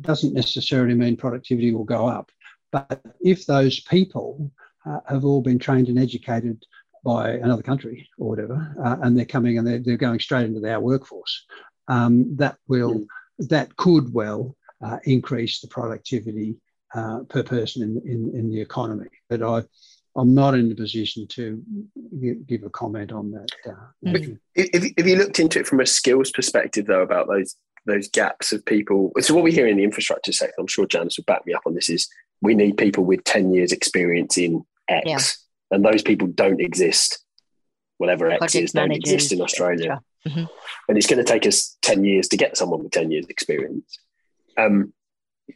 doesn't 0.00 0.34
necessarily 0.34 0.94
mean 0.94 1.16
productivity 1.16 1.72
will 1.72 1.84
go 1.84 2.06
up. 2.06 2.30
But 2.72 3.00
if 3.20 3.46
those 3.46 3.80
people 3.80 4.50
uh, 4.86 5.00
have 5.08 5.24
all 5.24 5.42
been 5.42 5.58
trained 5.58 5.88
and 5.88 5.98
educated 5.98 6.64
by 7.04 7.32
another 7.32 7.62
country 7.62 8.08
or 8.18 8.28
whatever, 8.28 8.74
uh, 8.82 8.96
and 9.02 9.16
they're 9.16 9.24
coming 9.24 9.58
and 9.58 9.66
they're, 9.66 9.78
they're, 9.78 9.96
going 9.96 10.20
straight 10.20 10.46
into 10.46 10.70
our 10.70 10.80
workforce, 10.80 11.46
um, 11.88 12.36
that 12.36 12.56
will 12.68 12.94
mm. 12.94 13.06
that 13.48 13.76
could 13.76 14.12
well 14.12 14.56
uh, 14.82 14.98
increase 15.04 15.60
the 15.60 15.68
productivity 15.68 16.56
uh, 16.94 17.20
per 17.28 17.42
person 17.42 17.82
in, 17.82 18.10
in, 18.10 18.38
in 18.38 18.50
the 18.50 18.60
economy. 18.60 19.06
But 19.28 19.42
I, 19.42 19.62
I'm 20.16 20.34
not 20.34 20.54
in 20.54 20.68
the 20.68 20.74
position 20.74 21.26
to 21.28 21.62
give 22.46 22.64
a 22.64 22.70
comment 22.70 23.12
on 23.12 23.30
that. 23.32 23.48
Uh, 23.66 24.10
if, 24.54 24.92
if 24.96 25.06
you 25.06 25.16
looked 25.16 25.38
into 25.38 25.60
it 25.60 25.66
from 25.66 25.80
a 25.80 25.86
skills 25.86 26.30
perspective, 26.30 26.86
though, 26.86 27.02
about 27.02 27.28
those 27.28 27.56
those 27.86 28.08
gaps 28.08 28.52
of 28.52 28.64
people, 28.66 29.10
so 29.20 29.34
what 29.34 29.44
we 29.44 29.52
hear 29.52 29.66
in 29.66 29.78
the 29.78 29.84
infrastructure 29.84 30.32
sector, 30.32 30.54
I'm 30.58 30.66
sure 30.66 30.86
Janice 30.86 31.16
would 31.16 31.26
back 31.26 31.46
me 31.46 31.54
up 31.54 31.62
on 31.64 31.74
this, 31.74 31.88
is 31.88 32.08
we 32.42 32.54
need 32.54 32.76
people 32.76 33.04
with 33.04 33.24
10 33.24 33.54
years 33.54 33.72
experience 33.72 34.36
in 34.36 34.64
X, 34.88 35.06
yeah. 35.06 35.76
and 35.76 35.84
those 35.84 36.02
people 36.02 36.28
don't 36.28 36.60
exist. 36.60 37.24
Whatever 37.98 38.30
X 38.30 38.38
Project 38.38 38.64
is, 38.64 38.72
don't 38.72 38.92
exist 38.92 39.32
in 39.32 39.40
Australia. 39.40 40.00
Mm-hmm. 40.26 40.44
And 40.88 40.98
it's 40.98 41.06
going 41.06 41.24
to 41.24 41.32
take 41.32 41.46
us 41.46 41.76
10 41.82 42.04
years 42.04 42.28
to 42.28 42.36
get 42.36 42.56
someone 42.56 42.82
with 42.82 42.92
10 42.92 43.10
years 43.10 43.26
experience. 43.28 43.98
Um, 44.58 44.92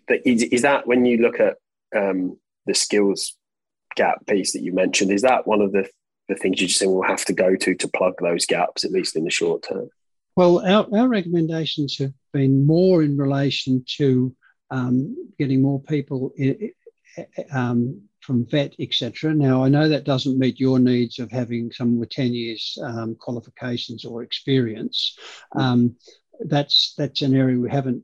is, 0.09 0.43
is 0.45 0.63
that 0.63 0.87
when 0.87 1.05
you 1.05 1.19
look 1.19 1.41
at 1.41 1.57
um, 1.97 2.39
the 2.67 2.75
skills 2.75 3.37
gap 3.97 4.27
piece 4.27 4.53
that 4.53 4.63
you 4.63 4.73
mentioned, 4.73 5.11
is 5.11 5.23
that 5.23 5.47
one 5.47 5.61
of 5.61 5.73
the, 5.73 5.89
the 6.29 6.35
things 6.35 6.61
you 6.61 6.69
just 6.69 6.81
think 6.81 6.93
we'll 6.93 7.03
have 7.03 7.25
to 7.27 7.33
go 7.33 7.57
to 7.57 7.75
to 7.75 7.89
plug 7.89 8.15
those 8.21 8.47
gaps, 8.47 8.85
at 8.85 8.91
least 8.91 9.17
in 9.17 9.25
the 9.25 9.31
short 9.31 9.63
term? 9.63 9.89
Well, 10.37 10.67
our, 10.67 10.87
our 10.99 11.09
recommendations 11.09 11.99
have 11.99 12.13
been 12.33 12.67
more 12.67 13.03
in 13.03 13.17
relation 13.17 13.85
to 13.99 14.35
um, 14.71 15.33
getting 15.39 15.63
more 15.63 15.81
people 15.81 16.33
in, 16.37 16.73
um, 17.53 18.03
from 18.21 18.47
vet, 18.51 18.75
etc. 18.81 19.35
Now, 19.35 19.63
I 19.63 19.69
know 19.69 19.89
that 19.89 20.05
doesn't 20.05 20.39
meet 20.39 20.59
your 20.59 20.79
needs 20.79 21.19
of 21.19 21.31
having 21.31 21.71
someone 21.71 22.01
with 22.01 22.11
10 22.11 22.33
years 22.33 22.77
um, 22.83 23.17
qualifications 23.21 24.05
or 24.05 24.23
experience. 24.23 25.17
Um, 25.55 25.97
that's 26.41 26.95
that's 26.99 27.23
an 27.23 27.37
area 27.37 27.59
we 27.59 27.71
haven't 27.71 28.03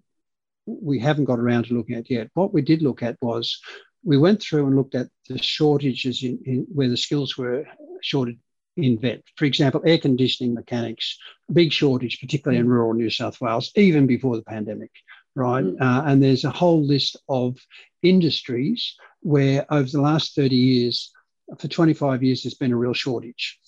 we 0.66 0.98
haven't 0.98 1.24
got 1.24 1.38
around 1.38 1.64
to 1.64 1.74
looking 1.74 1.96
at 1.96 2.10
yet. 2.10 2.28
What 2.34 2.52
we 2.52 2.62
did 2.62 2.82
look 2.82 3.02
at 3.02 3.16
was 3.20 3.60
we 4.04 4.18
went 4.18 4.42
through 4.42 4.66
and 4.66 4.76
looked 4.76 4.94
at 4.94 5.08
the 5.28 5.38
shortages 5.38 6.22
in, 6.22 6.38
in 6.44 6.66
where 6.72 6.88
the 6.88 6.96
skills 6.96 7.36
were 7.36 7.66
shorted 8.02 8.38
in 8.76 8.98
vet. 8.98 9.22
For 9.36 9.44
example, 9.44 9.82
air 9.84 9.98
conditioning 9.98 10.54
mechanics, 10.54 11.18
big 11.52 11.72
shortage, 11.72 12.20
particularly 12.20 12.60
in 12.60 12.66
mm. 12.66 12.70
rural 12.70 12.94
New 12.94 13.10
South 13.10 13.40
Wales, 13.40 13.72
even 13.76 14.06
before 14.06 14.36
the 14.36 14.42
pandemic, 14.42 14.90
right? 15.34 15.64
Mm. 15.64 15.80
Uh, 15.80 16.02
and 16.06 16.22
there's 16.22 16.44
a 16.44 16.50
whole 16.50 16.82
list 16.82 17.16
of 17.28 17.56
industries 18.02 18.94
where 19.20 19.66
over 19.70 19.88
the 19.88 20.00
last 20.00 20.34
30 20.34 20.54
years, 20.54 21.12
for 21.58 21.68
25 21.68 22.22
years, 22.22 22.42
there's 22.42 22.54
been 22.54 22.72
a 22.72 22.76
real 22.76 22.94
shortage. 22.94 23.58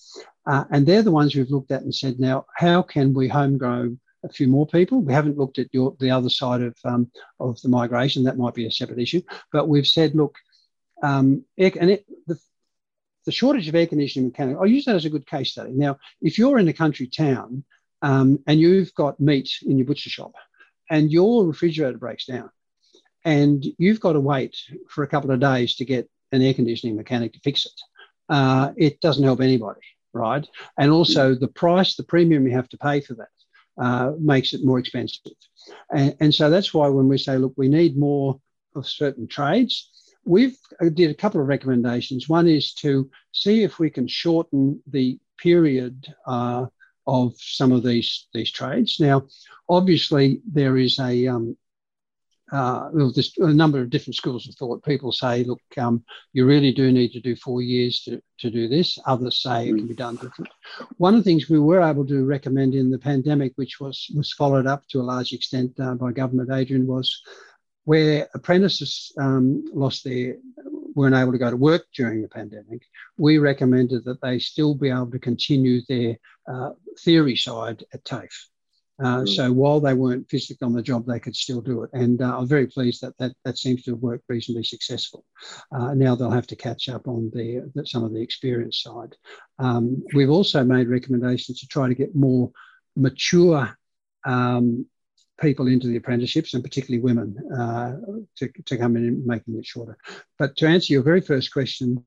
Uh, 0.45 0.63
and 0.71 0.85
they're 0.85 1.03
the 1.03 1.11
ones 1.11 1.35
we've 1.35 1.51
looked 1.51 1.71
at 1.71 1.83
and 1.83 1.93
said, 1.93 2.19
now, 2.19 2.45
how 2.55 2.81
can 2.81 3.13
we 3.13 3.27
homegrown 3.27 3.99
a 4.23 4.29
few 4.29 4.47
more 4.47 4.65
people. 4.67 5.01
We 5.01 5.13
haven't 5.13 5.37
looked 5.37 5.59
at 5.59 5.67
your, 5.71 5.95
the 5.99 6.11
other 6.11 6.29
side 6.29 6.61
of, 6.61 6.75
um, 6.85 7.11
of 7.39 7.61
the 7.61 7.69
migration. 7.69 8.23
That 8.23 8.37
might 8.37 8.53
be 8.53 8.65
a 8.65 8.71
separate 8.71 8.99
issue. 8.99 9.21
But 9.51 9.67
we've 9.67 9.87
said, 9.87 10.15
look, 10.15 10.35
um, 11.01 11.43
and 11.57 11.91
it, 11.91 12.05
the, 12.27 12.39
the 13.25 13.31
shortage 13.31 13.67
of 13.67 13.75
air 13.75 13.87
conditioning 13.87 14.29
mechanics, 14.29 14.57
I'll 14.59 14.67
use 14.67 14.85
that 14.85 14.95
as 14.95 15.05
a 15.05 15.09
good 15.09 15.27
case 15.27 15.51
study. 15.51 15.71
Now, 15.73 15.97
if 16.21 16.37
you're 16.37 16.59
in 16.59 16.67
a 16.67 16.73
country 16.73 17.07
town 17.07 17.63
um, 18.01 18.39
and 18.47 18.59
you've 18.59 18.93
got 18.95 19.19
meat 19.19 19.49
in 19.65 19.77
your 19.77 19.85
butcher 19.85 20.09
shop 20.09 20.33
and 20.89 21.11
your 21.11 21.45
refrigerator 21.45 21.97
breaks 21.97 22.25
down 22.25 22.49
and 23.25 23.65
you've 23.77 23.99
got 23.99 24.13
to 24.13 24.19
wait 24.19 24.57
for 24.89 25.03
a 25.03 25.07
couple 25.07 25.31
of 25.31 25.39
days 25.39 25.75
to 25.75 25.85
get 25.85 26.09
an 26.31 26.41
air 26.41 26.53
conditioning 26.53 26.95
mechanic 26.95 27.33
to 27.33 27.39
fix 27.39 27.65
it, 27.65 27.81
uh, 28.29 28.71
it 28.75 28.99
doesn't 29.01 29.23
help 29.23 29.41
anybody, 29.41 29.81
right? 30.13 30.47
And 30.77 30.91
also 30.91 31.35
the 31.35 31.47
price, 31.47 31.95
the 31.95 32.03
premium 32.03 32.47
you 32.47 32.53
have 32.53 32.69
to 32.69 32.77
pay 32.77 33.01
for 33.01 33.13
that 33.15 33.27
uh, 33.77 34.11
makes 34.19 34.53
it 34.53 34.63
more 34.63 34.79
expensive. 34.79 35.33
And, 35.91 36.15
and, 36.19 36.35
so 36.35 36.49
that's 36.49 36.73
why 36.73 36.87
when 36.87 37.07
we 37.07 37.17
say, 37.17 37.37
look, 37.37 37.53
we 37.57 37.67
need 37.67 37.97
more 37.97 38.39
of 38.75 38.87
certain 38.87 39.27
trades, 39.27 39.89
we've 40.25 40.57
uh, 40.81 40.89
did 40.89 41.09
a 41.09 41.15
couple 41.15 41.41
of 41.41 41.47
recommendations. 41.47 42.29
One 42.29 42.47
is 42.47 42.73
to 42.75 43.09
see 43.31 43.63
if 43.63 43.79
we 43.79 43.89
can 43.89 44.07
shorten 44.07 44.81
the 44.87 45.19
period 45.37 46.13
uh, 46.27 46.67
of 47.05 47.33
some 47.37 47.71
of 47.71 47.83
these 47.83 48.27
these 48.33 48.51
trades. 48.51 48.99
Now, 48.99 49.27
obviously, 49.67 50.41
there 50.49 50.77
is 50.77 50.99
a 50.99 51.27
um, 51.27 51.57
uh, 52.53 52.89
well, 52.93 53.11
there's 53.11 53.33
a 53.39 53.53
number 53.53 53.81
of 53.81 53.89
different 53.89 54.15
schools 54.15 54.47
of 54.47 54.55
thought. 54.55 54.83
People 54.83 55.11
say, 55.11 55.43
look, 55.43 55.61
um, 55.77 56.03
you 56.33 56.45
really 56.45 56.71
do 56.71 56.91
need 56.91 57.11
to 57.13 57.19
do 57.19 57.35
four 57.35 57.61
years 57.61 58.01
to, 58.03 58.21
to 58.39 58.49
do 58.49 58.67
this. 58.67 58.99
Others 59.05 59.41
say 59.41 59.69
it 59.69 59.75
can 59.75 59.87
be 59.87 59.95
done 59.95 60.15
different. 60.15 60.49
One 60.97 61.15
of 61.15 61.19
the 61.19 61.29
things 61.29 61.49
we 61.49 61.59
were 61.59 61.81
able 61.81 62.05
to 62.07 62.25
recommend 62.25 62.75
in 62.75 62.91
the 62.91 62.99
pandemic, 62.99 63.53
which 63.55 63.79
was, 63.79 64.09
was 64.15 64.31
followed 64.33 64.67
up 64.67 64.87
to 64.89 65.01
a 65.01 65.09
large 65.13 65.33
extent 65.33 65.79
uh, 65.79 65.95
by 65.95 66.11
government, 66.11 66.51
Adrian, 66.51 66.85
was 66.85 67.21
where 67.85 68.29
apprentices 68.33 69.11
um, 69.19 69.65
lost 69.73 70.03
their 70.03 70.37
weren't 70.95 71.15
able 71.15 71.31
to 71.31 71.37
go 71.37 71.49
to 71.49 71.57
work 71.57 71.85
during 71.95 72.21
the 72.21 72.27
pandemic, 72.27 72.83
we 73.17 73.37
recommended 73.37 74.05
that 74.05 74.21
they 74.21 74.39
still 74.39 74.75
be 74.75 74.89
able 74.89 75.11
to 75.11 75.19
continue 75.19 75.81
their 75.87 76.17
uh, 76.47 76.71
theory 76.99 77.35
side 77.35 77.83
at 77.93 78.03
TAFE. 78.05 78.47
Uh, 79.03 79.21
mm. 79.21 79.29
So 79.29 79.51
while 79.51 79.79
they 79.79 79.93
weren't 79.93 80.29
physically 80.29 80.65
on 80.65 80.73
the 80.73 80.81
job, 80.81 81.05
they 81.05 81.19
could 81.19 81.35
still 81.35 81.61
do 81.61 81.83
it. 81.83 81.89
And 81.93 82.21
uh, 82.21 82.37
I'm 82.37 82.47
very 82.47 82.67
pleased 82.67 83.01
that 83.01 83.17
that, 83.17 83.33
that 83.43 83.57
seems 83.57 83.83
to 83.83 83.91
have 83.91 83.99
worked 83.99 84.23
reasonably 84.29 84.63
successful. 84.63 85.25
Uh, 85.71 85.93
now 85.93 86.15
they'll 86.15 86.31
have 86.31 86.47
to 86.47 86.55
catch 86.55 86.87
up 86.87 87.07
on 87.07 87.29
the, 87.33 87.69
the 87.75 87.85
some 87.85 88.03
of 88.03 88.13
the 88.13 88.21
experience 88.21 88.81
side. 88.81 89.15
Um, 89.59 90.03
we've 90.13 90.29
also 90.29 90.63
made 90.63 90.87
recommendations 90.87 91.59
to 91.59 91.67
try 91.67 91.89
to 91.89 91.95
get 91.95 92.15
more 92.15 92.51
mature 92.95 93.77
um, 94.25 94.85
people 95.41 95.67
into 95.67 95.87
the 95.87 95.97
apprenticeships 95.97 96.53
and 96.53 96.63
particularly 96.63 97.01
women 97.01 97.35
uh, 97.59 97.97
to, 98.37 98.49
to 98.65 98.77
come 98.77 98.95
in 98.95 99.05
and 99.05 99.25
making 99.25 99.57
it 99.57 99.65
shorter. 99.65 99.97
But 100.39 100.55
to 100.57 100.67
answer 100.67 100.93
your 100.93 101.03
very 101.03 101.21
first 101.21 101.51
question, 101.51 102.03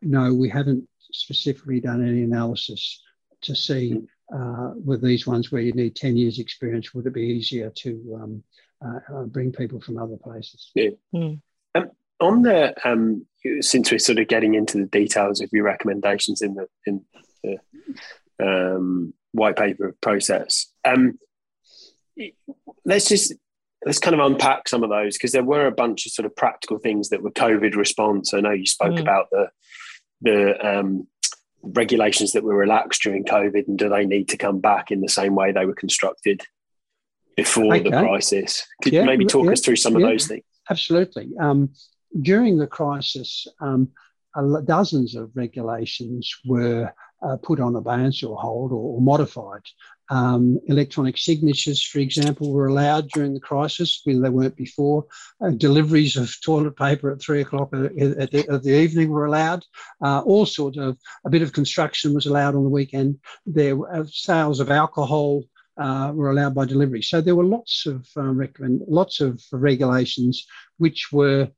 no, 0.00 0.32
we 0.32 0.48
haven't 0.48 0.88
specifically 1.12 1.80
done 1.80 2.06
any 2.06 2.22
analysis 2.22 3.02
to 3.42 3.54
see 3.54 3.92
mm 3.92 4.06
uh, 4.34 4.72
with 4.84 5.02
these 5.02 5.26
ones 5.26 5.52
where 5.52 5.62
you 5.62 5.72
need 5.72 5.94
10 5.94 6.16
years 6.16 6.38
experience, 6.38 6.92
would 6.92 7.06
it 7.06 7.14
be 7.14 7.22
easier 7.22 7.70
to 7.70 8.20
um, 8.20 8.42
uh, 8.84 8.98
uh, 9.14 9.22
bring 9.24 9.52
people 9.52 9.80
from 9.80 9.98
other 9.98 10.16
places? 10.16 10.70
Yeah. 10.74 10.90
Mm. 11.14 11.40
Um, 11.74 11.90
on 12.20 12.42
the, 12.42 12.74
um, 12.88 13.26
since 13.60 13.90
we're 13.90 13.98
sort 13.98 14.18
of 14.18 14.28
getting 14.28 14.54
into 14.54 14.78
the 14.78 14.86
details 14.86 15.40
of 15.40 15.50
your 15.52 15.64
recommendations 15.64 16.42
in 16.42 16.54
the, 16.54 16.68
in 16.86 17.04
the 17.42 17.58
um, 18.42 19.14
white 19.32 19.56
paper 19.56 19.94
process, 20.00 20.66
um, 20.84 21.18
let's 22.84 23.08
just 23.08 23.34
let's 23.84 23.98
kind 23.98 24.18
of 24.18 24.24
unpack 24.24 24.68
some 24.68 24.82
of 24.82 24.90
those 24.90 25.16
because 25.16 25.32
there 25.32 25.44
were 25.44 25.66
a 25.66 25.72
bunch 25.72 26.06
of 26.06 26.12
sort 26.12 26.26
of 26.26 26.34
practical 26.34 26.78
things 26.78 27.10
that 27.10 27.22
were 27.22 27.30
COVID 27.30 27.76
response. 27.76 28.32
I 28.32 28.40
know 28.40 28.52
you 28.52 28.66
spoke 28.66 28.94
mm. 28.94 29.00
about 29.00 29.28
the 29.30 29.48
the 30.22 30.66
um, 30.78 31.06
regulations 31.72 32.32
that 32.32 32.44
were 32.44 32.56
relaxed 32.56 33.02
during 33.02 33.24
COVID, 33.24 33.68
and 33.68 33.78
do 33.78 33.88
they 33.88 34.06
need 34.06 34.28
to 34.28 34.36
come 34.36 34.60
back 34.60 34.90
in 34.90 35.00
the 35.00 35.08
same 35.08 35.34
way 35.34 35.52
they 35.52 35.66
were 35.66 35.74
constructed 35.74 36.42
before 37.36 37.74
okay. 37.74 37.82
the 37.82 37.90
crisis? 37.90 38.66
Could 38.82 38.92
yeah, 38.92 39.00
you 39.00 39.06
maybe 39.06 39.24
talk 39.24 39.46
yeah, 39.46 39.52
us 39.52 39.60
through 39.60 39.76
some 39.76 39.98
yeah, 39.98 40.06
of 40.06 40.12
those 40.12 40.26
things? 40.26 40.44
Absolutely. 40.70 41.30
Um, 41.40 41.70
during 42.20 42.58
the 42.58 42.66
crisis, 42.66 43.46
um, 43.60 43.90
dozens 44.64 45.14
of 45.14 45.30
regulations 45.34 46.34
were 46.44 46.92
uh, 47.22 47.36
put 47.42 47.60
on 47.60 47.76
abeyance 47.76 48.22
or 48.22 48.36
hold 48.36 48.72
or, 48.72 48.96
or 48.96 49.00
modified. 49.00 49.62
Um, 50.10 50.60
electronic 50.66 51.16
signatures, 51.16 51.82
for 51.82 51.98
example, 51.98 52.52
were 52.52 52.66
allowed 52.66 53.08
during 53.08 53.32
the 53.32 53.40
crisis 53.40 54.02
when 54.04 54.20
they 54.20 54.28
weren't 54.28 54.56
before. 54.56 55.06
Uh, 55.40 55.50
deliveries 55.50 56.16
of 56.16 56.34
toilet 56.42 56.76
paper 56.76 57.10
at 57.10 57.22
three 57.22 57.40
o'clock 57.40 57.72
of 57.72 57.82
the, 57.82 58.46
of 58.48 58.62
the 58.62 58.74
evening 58.74 59.08
were 59.10 59.24
allowed. 59.24 59.64
Uh, 60.04 60.20
all 60.20 60.44
sorts 60.44 60.76
of 60.76 60.98
a 61.24 61.30
bit 61.30 61.42
of 61.42 61.52
construction 61.52 62.14
was 62.14 62.26
allowed 62.26 62.54
on 62.54 62.64
the 62.64 62.68
weekend. 62.68 63.18
There 63.46 63.76
uh, 63.94 64.04
sales 64.10 64.60
of 64.60 64.70
alcohol 64.70 65.44
uh, 65.76 66.12
were 66.14 66.30
allowed 66.30 66.54
by 66.54 66.66
delivery. 66.66 67.02
So 67.02 67.20
there 67.20 67.34
were 67.34 67.44
lots 67.44 67.86
of 67.86 68.06
uh, 68.16 68.22
recommend, 68.22 68.82
lots 68.86 69.20
of 69.20 69.42
regulations 69.52 70.46
which 70.78 71.08
were 71.12 71.48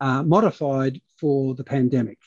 uh, 0.00 0.22
modified 0.22 1.00
for 1.18 1.54
the 1.54 1.64
pandemic. 1.64 2.18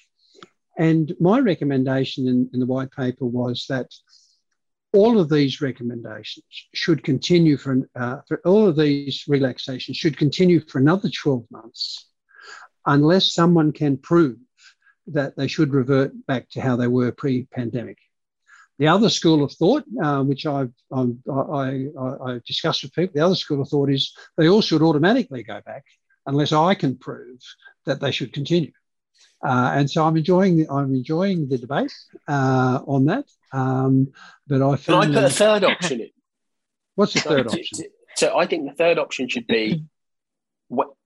And 0.77 1.13
my 1.19 1.39
recommendation 1.39 2.27
in, 2.27 2.49
in 2.53 2.59
the 2.59 2.65
white 2.65 2.91
paper 2.91 3.25
was 3.25 3.65
that 3.69 3.87
all 4.93 5.19
of 5.19 5.29
these 5.29 5.61
recommendations 5.61 6.45
should 6.73 7.03
continue 7.03 7.57
for, 7.57 7.89
uh, 7.95 8.17
for 8.27 8.41
all 8.45 8.67
of 8.67 8.75
these 8.75 9.23
relaxations 9.27 9.97
should 9.97 10.17
continue 10.17 10.59
for 10.59 10.79
another 10.79 11.09
12 11.09 11.45
months 11.49 12.07
unless 12.85 13.33
someone 13.33 13.71
can 13.71 13.97
prove 13.97 14.37
that 15.07 15.35
they 15.37 15.47
should 15.47 15.73
revert 15.73 16.11
back 16.25 16.49
to 16.49 16.61
how 16.61 16.75
they 16.75 16.87
were 16.87 17.11
pre-pandemic. 17.11 17.97
The 18.79 18.87
other 18.87 19.09
school 19.09 19.43
of 19.43 19.51
thought, 19.53 19.83
uh, 20.01 20.23
which 20.23 20.45
I've, 20.45 20.73
I, 20.91 21.05
I, 21.29 21.87
I 21.99 22.39
discussed 22.45 22.83
with 22.83 22.93
people, 22.93 23.13
the 23.13 23.25
other 23.25 23.35
school 23.35 23.61
of 23.61 23.69
thought 23.69 23.91
is 23.91 24.13
they 24.37 24.49
all 24.49 24.61
should 24.61 24.81
automatically 24.81 25.43
go 25.43 25.61
back 25.65 25.85
unless 26.25 26.51
I 26.51 26.73
can 26.75 26.97
prove 26.97 27.39
that 27.85 27.99
they 27.99 28.11
should 28.11 28.33
continue. 28.33 28.71
Uh, 29.43 29.71
and 29.73 29.89
so 29.89 30.05
I'm 30.05 30.17
enjoying 30.17 30.69
I'm 30.69 30.93
enjoying 30.93 31.49
the 31.49 31.57
debate 31.57 31.93
uh, 32.27 32.79
on 32.85 33.05
that. 33.05 33.25
Um, 33.53 34.11
but 34.47 34.61
I 34.61 34.77
Can 34.77 34.93
I 34.95 35.05
put 35.07 35.23
a 35.23 35.29
third 35.29 35.63
option 35.63 36.01
in? 36.01 36.09
What's 36.95 37.13
the 37.13 37.19
so 37.19 37.29
third 37.29 37.47
option? 37.47 37.85
so 38.15 38.37
I 38.37 38.45
think 38.45 38.69
the 38.69 38.75
third 38.75 38.99
option 38.99 39.27
should 39.27 39.47
be 39.47 39.85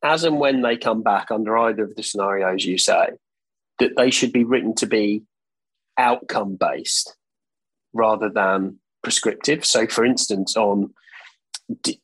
as 0.03 0.23
and 0.23 0.39
when 0.39 0.61
they 0.61 0.77
come 0.77 1.01
back 1.01 1.31
under 1.31 1.57
either 1.57 1.83
of 1.83 1.95
the 1.95 2.03
scenarios 2.03 2.65
you 2.65 2.77
say, 2.77 3.09
that 3.79 3.95
they 3.97 4.11
should 4.11 4.31
be 4.31 4.43
written 4.43 4.75
to 4.75 4.85
be 4.85 5.23
outcome 5.97 6.55
based 6.55 7.15
rather 7.93 8.29
than 8.29 8.79
prescriptive. 9.01 9.65
So, 9.65 9.87
for 9.87 10.05
instance, 10.05 10.55
on 10.55 10.93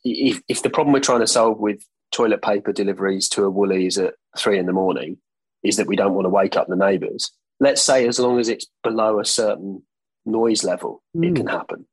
if, 0.04 0.42
if 0.48 0.64
the 0.64 0.70
problem 0.70 0.94
we're 0.94 1.02
trying 1.02 1.20
to 1.20 1.28
solve 1.28 1.60
with 1.60 1.84
toilet 2.12 2.42
paper 2.42 2.74
deliveries 2.74 3.30
to 3.30 3.44
a 3.44 3.50
Woolies 3.50 3.98
at 3.98 4.16
three 4.38 4.58
in 4.58 4.66
the 4.66 4.74
morning 4.74 5.18
is 5.64 5.78
that 5.78 5.88
we 5.88 5.96
don't 5.96 6.14
want 6.14 6.26
to 6.26 6.30
wake 6.30 6.56
up 6.56 6.68
the 6.68 6.76
neighbours. 6.76 7.32
Let's 7.60 7.82
say 7.82 8.08
as 8.08 8.20
long 8.20 8.40
as 8.40 8.50
it's 8.50 8.68
below 8.84 9.20
a 9.20 9.26
certain 9.26 9.84
noise 10.26 10.64
level, 10.64 11.04
mm. 11.16 11.30
it 11.30 11.36
can 11.36 11.48
happen 11.48 11.86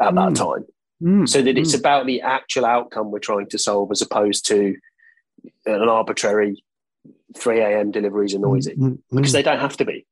at 0.00 0.12
mm. 0.12 0.16
that 0.16 0.38
time. 0.38 0.66
Mm. 1.02 1.28
So 1.28 1.42
that 1.42 1.58
it's 1.58 1.74
mm. 1.74 1.80
about 1.80 2.06
the 2.06 2.22
actual 2.22 2.66
outcome 2.66 3.10
we're 3.10 3.18
trying 3.18 3.48
to 3.48 3.58
solve 3.58 3.90
as 3.90 4.02
opposed 4.02 4.46
to 4.46 4.76
an 5.66 5.88
arbitrary 5.88 6.62
3 7.36 7.60
a.m. 7.60 7.90
deliveries 7.90 8.34
are 8.34 8.38
noisy 8.38 8.74
mm, 8.74 8.90
mm, 8.90 8.98
because 9.12 9.32
they 9.32 9.42
don't 9.42 9.60
have 9.60 9.76
to 9.78 9.84
be. 9.84 10.06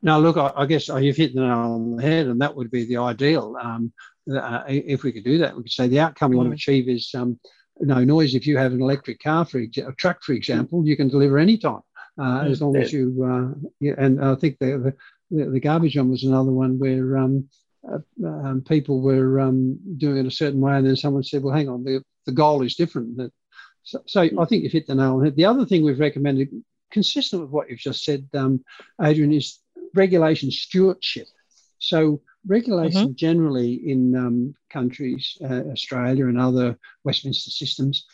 Now, 0.00 0.18
look, 0.18 0.36
I, 0.36 0.52
I, 0.56 0.66
guess 0.66 0.88
you've 0.88 1.16
hit 1.16 1.34
the 1.34 1.40
nail 1.40 1.50
on 1.50 1.96
the 1.96 2.02
head, 2.02 2.26
and 2.26 2.40
that 2.40 2.56
would 2.56 2.70
be 2.70 2.84
the 2.84 2.98
ideal. 2.98 3.56
Um, 3.60 3.92
uh, 4.32 4.62
if 4.66 5.02
we 5.02 5.12
could 5.12 5.24
do 5.24 5.38
that, 5.38 5.56
we 5.56 5.62
could 5.62 5.72
say 5.72 5.88
the 5.88 6.00
outcome 6.00 6.30
we 6.30 6.36
want 6.36 6.50
to 6.50 6.54
achieve 6.54 6.88
is 6.88 7.10
um, 7.14 7.38
no 7.80 8.04
noise. 8.04 8.34
If 8.34 8.46
you 8.46 8.56
have 8.58 8.72
an 8.72 8.82
electric 8.82 9.22
car, 9.22 9.44
for 9.44 9.60
exa- 9.60 9.88
a 9.88 9.92
truck, 9.92 10.22
for 10.22 10.32
example, 10.32 10.86
you 10.86 10.96
can 10.96 11.08
deliver 11.08 11.38
anytime 11.38 11.82
uh, 12.20 12.44
as 12.46 12.60
long 12.60 12.76
as 12.76 12.92
you. 12.92 13.24
Uh, 13.24 13.68
yeah, 13.80 13.94
and 13.98 14.22
I 14.22 14.34
think 14.34 14.58
the, 14.58 14.94
the, 15.30 15.46
the 15.46 15.60
garbage 15.60 15.96
one 15.96 16.10
was 16.10 16.24
another 16.24 16.52
one 16.52 16.78
where 16.78 17.18
um, 17.18 17.48
uh, 17.90 17.98
um, 18.26 18.62
people 18.66 19.00
were 19.00 19.40
um, 19.40 19.78
doing 19.96 20.18
it 20.18 20.26
a 20.26 20.30
certain 20.30 20.60
way, 20.60 20.76
and 20.76 20.86
then 20.86 20.96
someone 20.96 21.22
said, 21.22 21.42
"Well, 21.42 21.54
hang 21.54 21.68
on, 21.68 21.84
the, 21.84 22.02
the 22.26 22.32
goal 22.32 22.62
is 22.62 22.76
different." 22.76 23.16
That, 23.16 23.32
so, 23.82 24.02
so 24.06 24.20
I 24.22 24.44
think 24.44 24.62
you've 24.62 24.72
hit 24.72 24.86
the 24.86 24.94
nail 24.94 25.14
on 25.14 25.18
the 25.20 25.24
head. 25.26 25.36
The 25.36 25.46
other 25.46 25.66
thing 25.66 25.84
we've 25.84 25.98
recommended, 25.98 26.50
consistent 26.90 27.42
with 27.42 27.50
what 27.50 27.68
you've 27.70 27.78
just 27.78 28.04
said, 28.04 28.28
um, 28.34 28.62
Adrian, 29.00 29.32
is 29.32 29.58
regulation 29.94 30.50
stewardship. 30.50 31.26
So 31.78 32.20
regulation 32.46 33.08
mm-hmm. 33.08 33.14
generally 33.14 33.90
in 33.90 34.16
um, 34.16 34.54
countries, 34.70 35.36
uh, 35.42 35.62
Australia 35.70 36.26
and 36.26 36.40
other 36.40 36.78
Westminster 37.04 37.50
systems, 37.50 38.06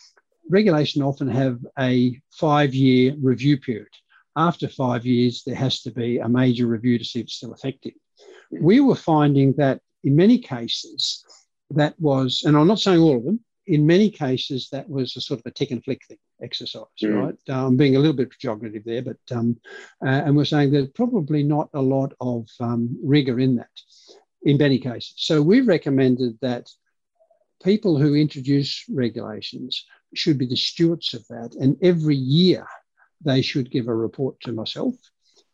regulation 0.51 1.03
often 1.03 1.29
have 1.29 1.59
a 1.79 2.21
five-year 2.33 3.15
review 3.21 3.59
period. 3.59 3.89
After 4.37 4.69
five 4.69 5.05
years, 5.05 5.43
there 5.45 5.57
has 5.57 5.83
to 5.83 5.91
be 5.91 6.19
a 6.19 6.29
major 6.29 6.67
review 6.67 6.99
to 6.99 7.05
see 7.05 7.21
if 7.21 7.25
it's 7.25 7.35
still 7.35 7.55
effective. 7.55 7.95
We 8.51 8.81
were 8.81 8.95
finding 8.95 9.53
that 9.55 9.81
in 10.05 10.17
many 10.17 10.39
cases, 10.39 11.25
that 11.71 11.99
was, 12.01 12.45
and 12.45 12.57
I'm 12.57 12.69
not 12.69 12.79
saying 12.79 13.01
all 13.01 13.17
of 13.17 13.25
them, 13.25 13.41
in 13.67 13.87
many 13.87 14.11
cases, 14.11 14.69
that 14.73 14.89
was 14.89 15.17
a 15.17 15.21
sort 15.21 15.41
of 15.41 15.47
a 15.47 15.51
tick 15.51 15.71
and 15.71 15.85
flick 15.85 16.01
thing 16.07 16.19
exercise, 16.43 16.85
mm. 17.03 17.23
right? 17.23 17.35
I'm 17.49 17.65
um, 17.67 17.77
being 17.77 17.97
a 17.97 17.99
little 17.99 18.17
bit 18.17 18.31
pejorative 18.31 18.85
there, 18.85 19.03
but 19.03 19.19
um, 19.31 19.59
uh, 20.05 20.09
and 20.09 20.37
we're 20.37 20.45
saying 20.45 20.71
there's 20.71 20.89
probably 20.89 21.43
not 21.43 21.69
a 21.75 21.83
lot 21.83 22.15
of 22.21 22.49
um, 22.61 22.97
rigor 23.03 23.41
in 23.41 23.57
that 23.57 23.71
in 24.49 24.57
many 24.57 24.79
cases. 24.79 25.13
So 25.17 25.43
we 25.43 25.61
recommended 25.61 26.39
that 26.41 26.71
people 27.63 27.99
who 27.99 28.15
introduce 28.15 28.83
regulations 28.89 29.85
should 30.15 30.39
be 30.39 30.47
the 30.47 30.57
stewards 30.57 31.13
of 31.13 31.27
that. 31.29 31.55
And 31.61 31.77
every 31.83 32.17
year 32.17 32.67
they 33.23 33.43
should 33.43 33.71
give 33.71 33.89
a 33.89 33.95
report 33.95 34.41
to 34.41 34.53
myself 34.53 34.95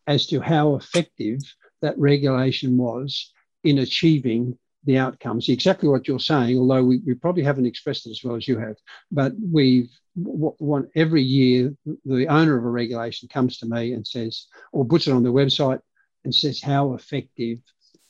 as 0.07 0.27
to 0.27 0.39
how 0.39 0.75
effective 0.75 1.39
that 1.81 1.97
regulation 1.97 2.77
was 2.77 3.33
in 3.65 3.79
achieving 3.79 4.57
the 4.85 4.97
outcomes. 4.97 5.49
Exactly 5.49 5.89
what 5.89 6.07
you're 6.07 6.17
saying, 6.17 6.57
although 6.57 6.83
we, 6.83 6.99
we 7.05 7.15
probably 7.15 7.43
haven't 7.43 7.65
expressed 7.65 8.07
it 8.07 8.11
as 8.11 8.23
well 8.23 8.37
as 8.37 8.47
you 8.47 8.57
have. 8.59 8.77
But 9.11 9.33
we've 9.51 9.89
one 10.13 10.87
every 10.95 11.21
year 11.21 11.75
the 12.05 12.27
owner 12.29 12.57
of 12.57 12.63
a 12.63 12.69
regulation 12.69 13.27
comes 13.27 13.57
to 13.57 13.65
me 13.65 13.91
and 13.91 14.07
says, 14.07 14.45
or 14.71 14.85
puts 14.85 15.07
it 15.07 15.11
on 15.11 15.23
their 15.23 15.33
website 15.33 15.81
and 16.23 16.33
says 16.33 16.61
how 16.61 16.93
effective 16.93 17.59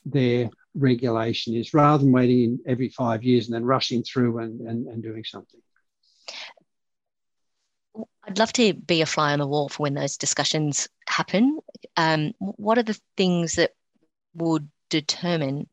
their 0.04 0.48
regulation 0.76 1.54
is 1.54 1.74
rather 1.74 2.02
than 2.02 2.12
waiting 2.12 2.42
in 2.42 2.60
every 2.66 2.88
five 2.88 3.24
years 3.24 3.46
and 3.46 3.54
then 3.54 3.64
rushing 3.64 4.02
through 4.02 4.38
and, 4.38 4.60
and, 4.60 4.86
and 4.86 5.02
doing 5.02 5.24
something. 5.24 5.60
I'd 8.24 8.38
love 8.38 8.52
to 8.54 8.74
be 8.74 9.02
a 9.02 9.06
fly 9.06 9.32
on 9.32 9.38
the 9.38 9.46
wall 9.46 9.68
for 9.68 9.84
when 9.84 9.94
those 9.94 10.16
discussions 10.16 10.88
happen. 11.08 11.60
Um, 11.96 12.32
what 12.38 12.78
are 12.78 12.82
the 12.82 12.98
things 13.16 13.54
that 13.54 13.72
would 14.34 14.68
determine 14.90 15.68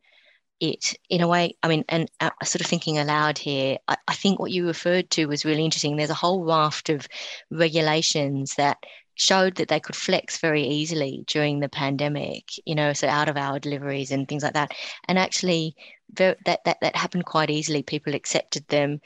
it 0.60 0.98
in 1.10 1.22
a 1.22 1.28
way? 1.28 1.58
I 1.64 1.68
mean, 1.68 1.84
and 1.90 2.10
uh, 2.20 2.30
sort 2.44 2.62
of 2.62 2.68
thinking 2.68 2.98
aloud 3.00 3.38
here, 3.38 3.80
I, 3.88 3.98
I 4.08 4.14
think 4.14 4.40
what 4.40 4.52
you 4.52 4.68
referred 4.68 5.10
to 5.12 5.26
was 5.26 5.46
really 5.46 5.66
interesting. 5.66 5.96
There's 5.96 6.10
a 6.12 6.16
whole 6.16 6.46
raft 6.46 6.90
of 6.90 7.08
regulations 7.50 8.56
that 8.56 8.78
showed 9.16 9.56
that 9.56 9.68
they 9.68 9.80
could 9.80 9.96
flex 9.96 10.38
very 10.38 10.64
easily 10.64 11.24
during 11.28 11.60
the 11.60 11.70
pandemic, 11.70 12.46
you 12.66 12.76
know, 12.76 12.94
so 12.94 13.08
out 13.08 13.30
of 13.30 13.38
hour 13.38 13.60
deliveries 13.60 14.12
and 14.12 14.28
things 14.28 14.44
like 14.44 14.54
that. 14.54 14.72
And 15.08 15.20
actually, 15.20 15.76
that, 16.16 16.40
that, 16.46 16.64
that 16.66 16.96
happened 16.96 17.26
quite 17.26 17.50
easily. 17.50 17.84
People 17.84 18.16
accepted 18.16 18.68
them. 18.68 19.00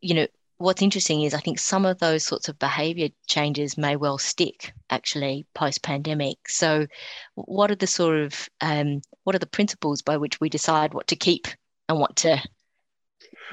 You 0.00 0.14
know, 0.14 0.26
what's 0.58 0.82
interesting 0.82 1.22
is 1.22 1.34
I 1.34 1.40
think 1.40 1.58
some 1.58 1.86
of 1.86 1.98
those 1.98 2.24
sorts 2.24 2.48
of 2.48 2.58
behavior 2.58 3.08
changes 3.26 3.78
may 3.78 3.96
well 3.96 4.18
stick 4.18 4.72
actually 4.90 5.46
post 5.54 5.82
pandemic. 5.82 6.48
So, 6.48 6.86
what 7.34 7.70
are 7.70 7.76
the 7.76 7.86
sort 7.86 8.20
of 8.20 8.48
um, 8.60 9.00
what 9.24 9.34
are 9.34 9.40
the 9.40 9.46
principles 9.46 10.02
by 10.02 10.16
which 10.16 10.40
we 10.40 10.48
decide 10.48 10.94
what 10.94 11.08
to 11.08 11.16
keep 11.16 11.46
and 11.88 11.98
what 11.98 12.16
to 12.16 12.42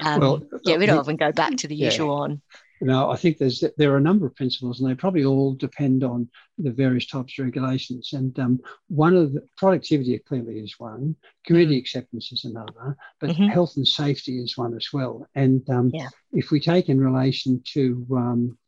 um, 0.00 0.20
well, 0.20 0.42
get 0.64 0.78
rid 0.78 0.90
of 0.90 1.08
and 1.08 1.18
go 1.18 1.32
back 1.32 1.56
to 1.56 1.68
the 1.68 1.76
yeah. 1.76 1.86
usual 1.86 2.10
on? 2.10 2.42
Now, 2.80 3.10
I 3.10 3.16
think 3.16 3.38
there's 3.38 3.64
there 3.76 3.92
are 3.92 3.96
a 3.96 4.02
number 4.02 4.26
of 4.26 4.34
principles, 4.34 4.80
and 4.80 4.90
they 4.90 4.94
probably 4.94 5.24
all 5.24 5.54
depend 5.54 6.04
on 6.04 6.28
the 6.58 6.70
various 6.70 7.06
types 7.06 7.38
of 7.38 7.44
regulations. 7.44 8.12
And 8.12 8.38
um, 8.38 8.60
one 8.88 9.16
of 9.16 9.32
the 9.32 9.46
productivity 9.56 10.18
clearly 10.18 10.58
is 10.60 10.78
one, 10.78 11.16
community 11.46 11.76
mm-hmm. 11.76 11.80
acceptance 11.80 12.32
is 12.32 12.44
another, 12.44 12.96
but 13.20 13.30
mm-hmm. 13.30 13.46
health 13.46 13.74
and 13.76 13.88
safety 13.88 14.38
is 14.38 14.58
one 14.58 14.74
as 14.74 14.88
well. 14.92 15.26
And 15.34 15.68
um, 15.70 15.90
yeah. 15.92 16.08
if 16.32 16.50
we 16.50 16.60
take 16.60 16.88
in 16.88 17.00
relation 17.00 17.62
to 17.72 18.06
um, 18.12 18.58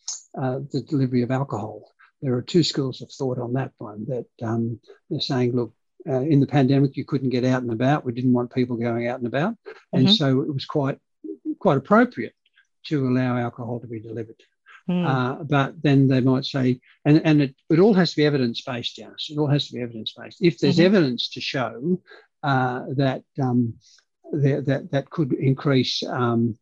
uh, 0.40 0.60
the 0.72 0.82
delivery 0.82 1.22
of 1.22 1.30
alcohol, 1.30 1.92
there 2.22 2.34
are 2.34 2.42
two 2.42 2.62
schools 2.62 3.02
of 3.02 3.12
thought 3.12 3.38
on 3.38 3.52
that 3.54 3.72
one. 3.78 4.06
That 4.06 4.46
um, 4.46 4.80
they're 5.10 5.20
saying, 5.20 5.54
look, 5.54 5.74
uh, 6.08 6.20
in 6.20 6.40
the 6.40 6.46
pandemic, 6.46 6.96
you 6.96 7.04
couldn't 7.04 7.30
get 7.30 7.44
out 7.44 7.62
and 7.62 7.72
about. 7.72 8.04
We 8.04 8.12
didn't 8.12 8.32
want 8.32 8.54
people 8.54 8.76
going 8.76 9.06
out 9.06 9.18
and 9.18 9.26
about, 9.26 9.54
and 9.92 10.06
mm-hmm. 10.06 10.14
so 10.14 10.40
it 10.40 10.52
was 10.52 10.64
quite 10.64 10.98
quite 11.58 11.76
appropriate 11.76 12.34
to 12.84 13.06
allow 13.06 13.36
alcohol 13.36 13.80
to 13.80 13.86
be 13.86 14.00
delivered. 14.00 14.42
Mm. 14.88 15.06
Uh, 15.06 15.44
but 15.44 15.82
then 15.82 16.08
they 16.08 16.20
might 16.20 16.46
say, 16.46 16.80
and, 17.04 17.20
and 17.24 17.42
it, 17.42 17.54
it 17.68 17.78
all 17.78 17.92
has 17.92 18.10
to 18.10 18.16
be 18.16 18.24
evidence 18.24 18.62
based, 18.62 18.96
yes. 18.96 19.26
It 19.28 19.38
all 19.38 19.46
has 19.48 19.68
to 19.68 19.74
be 19.74 19.82
evidence 19.82 20.14
based. 20.16 20.38
If 20.40 20.58
there's 20.58 20.76
mm-hmm. 20.76 20.86
evidence 20.86 21.28
to 21.30 21.40
show 21.40 22.00
uh, 22.42 22.84
that, 22.96 23.22
um, 23.42 23.74
that, 24.32 24.64
that 24.66 24.90
that 24.90 25.10
could 25.10 25.34
increase 25.34 26.02
um, 26.02 26.56